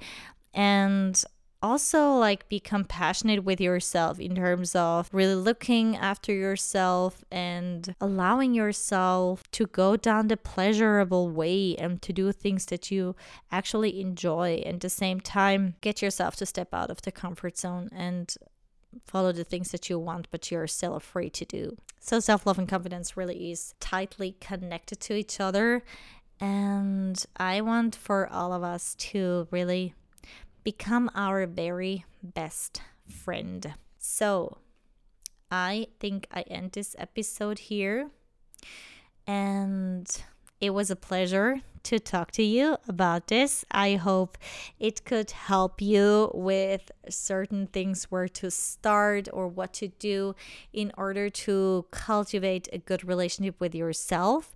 and 0.55 1.23
also 1.63 2.13
like 2.13 2.49
be 2.49 2.61
compassionate 2.61 3.45
with 3.45 3.61
yourself 3.61 4.21
in 4.21 4.37
terms 4.37 4.75
of 4.75 5.09
really 5.13 5.35
looking 5.35 5.97
after 5.97 6.33
yourself 6.33 7.25
and 7.31 7.95
allowing 8.01 8.55
yourself 8.55 9.51
to 9.51 9.67
go 9.67 9.97
down 9.97 10.29
the 10.29 10.37
pleasurable 10.37 11.29
way 11.29 11.75
and 11.77 12.01
to 12.03 12.13
do 12.13 12.31
things 12.31 12.67
that 12.67 12.91
you 12.91 13.17
actually 13.51 14.01
enjoy 14.01 14.63
and 14.65 14.77
at 14.77 14.81
the 14.81 14.91
same 14.91 15.21
time 15.21 15.75
get 15.81 16.01
yourself 16.01 16.37
to 16.37 16.47
step 16.47 16.73
out 16.73 16.91
of 16.91 17.03
the 17.03 17.13
comfort 17.13 17.59
zone 17.59 17.89
and 17.93 18.37
follow 19.05 19.33
the 19.33 19.45
things 19.45 19.71
that 19.71 19.91
you 19.91 19.99
want 19.99 20.29
but 20.31 20.51
you're 20.51 20.67
still 20.67 20.95
afraid 20.95 21.33
to 21.33 21.45
do. 21.45 21.77
So 22.01 22.21
self-love 22.21 22.59
and 22.59 22.69
confidence 22.69 23.17
really 23.17 23.51
is 23.51 23.75
tightly 23.81 24.37
connected 24.41 25.01
to 25.01 25.15
each 25.15 25.41
other 25.41 25.83
and 26.41 27.25
i 27.37 27.61
want 27.61 27.97
for 27.97 28.29
all 28.29 28.53
of 28.53 28.63
us 28.63 28.95
to 28.95 29.49
really 29.51 29.93
become 30.65 31.11
our 31.15 31.47
very 31.47 32.05
best 32.23 32.83
friend. 33.09 33.75
So, 33.99 34.59
I 35.51 35.89
think 35.99 36.27
I 36.31 36.43
end 36.43 36.73
this 36.73 36.95
episode 36.99 37.59
here. 37.59 38.11
And 39.27 40.07
it 40.61 40.71
was 40.71 40.91
a 40.91 40.97
pleasure 40.97 41.61
to 41.85 41.99
talk 41.99 42.33
to 42.33 42.43
you 42.43 42.77
about 42.89 43.29
this. 43.29 43.65
I 43.71 43.95
hope 43.95 44.37
it 44.79 45.05
could 45.05 45.31
help 45.31 45.81
you 45.81 46.31
with 46.35 46.91
certain 47.09 47.67
things 47.69 48.05
where 48.05 48.29
to 48.29 48.51
start 48.51 49.29
or 49.33 49.49
what 49.49 49.73
to 49.75 49.89
do 49.89 50.35
in 50.73 50.93
order 50.99 51.31
to 51.31 51.87
cultivate 51.91 52.69
a 52.73 52.79
good 52.79 53.07
relationship 53.07 53.61
with 53.61 53.75
yourself 53.75 54.55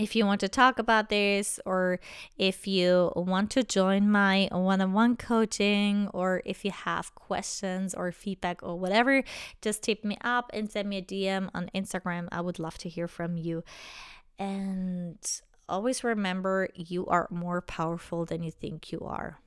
if 0.00 0.16
you 0.16 0.24
want 0.24 0.40
to 0.40 0.48
talk 0.48 0.78
about 0.78 1.10
this 1.10 1.60
or 1.66 2.00
if 2.38 2.66
you 2.66 3.12
want 3.14 3.50
to 3.50 3.62
join 3.62 4.10
my 4.10 4.48
one-on-one 4.50 5.14
coaching 5.16 6.08
or 6.14 6.40
if 6.46 6.64
you 6.64 6.70
have 6.70 7.14
questions 7.14 7.94
or 7.94 8.10
feedback 8.10 8.62
or 8.62 8.78
whatever 8.78 9.22
just 9.60 9.82
tip 9.82 10.02
me 10.02 10.16
up 10.22 10.50
and 10.54 10.70
send 10.70 10.88
me 10.88 10.96
a 10.96 11.02
dm 11.02 11.50
on 11.54 11.70
instagram. 11.74 12.28
I 12.32 12.40
would 12.40 12.58
love 12.58 12.78
to 12.78 12.88
hear 12.88 13.06
from 13.06 13.36
you. 13.36 13.62
And 14.38 15.18
always 15.68 16.02
remember 16.02 16.68
you 16.74 17.06
are 17.06 17.28
more 17.30 17.60
powerful 17.60 18.24
than 18.24 18.42
you 18.42 18.50
think 18.50 18.90
you 18.90 19.00
are 19.00 19.38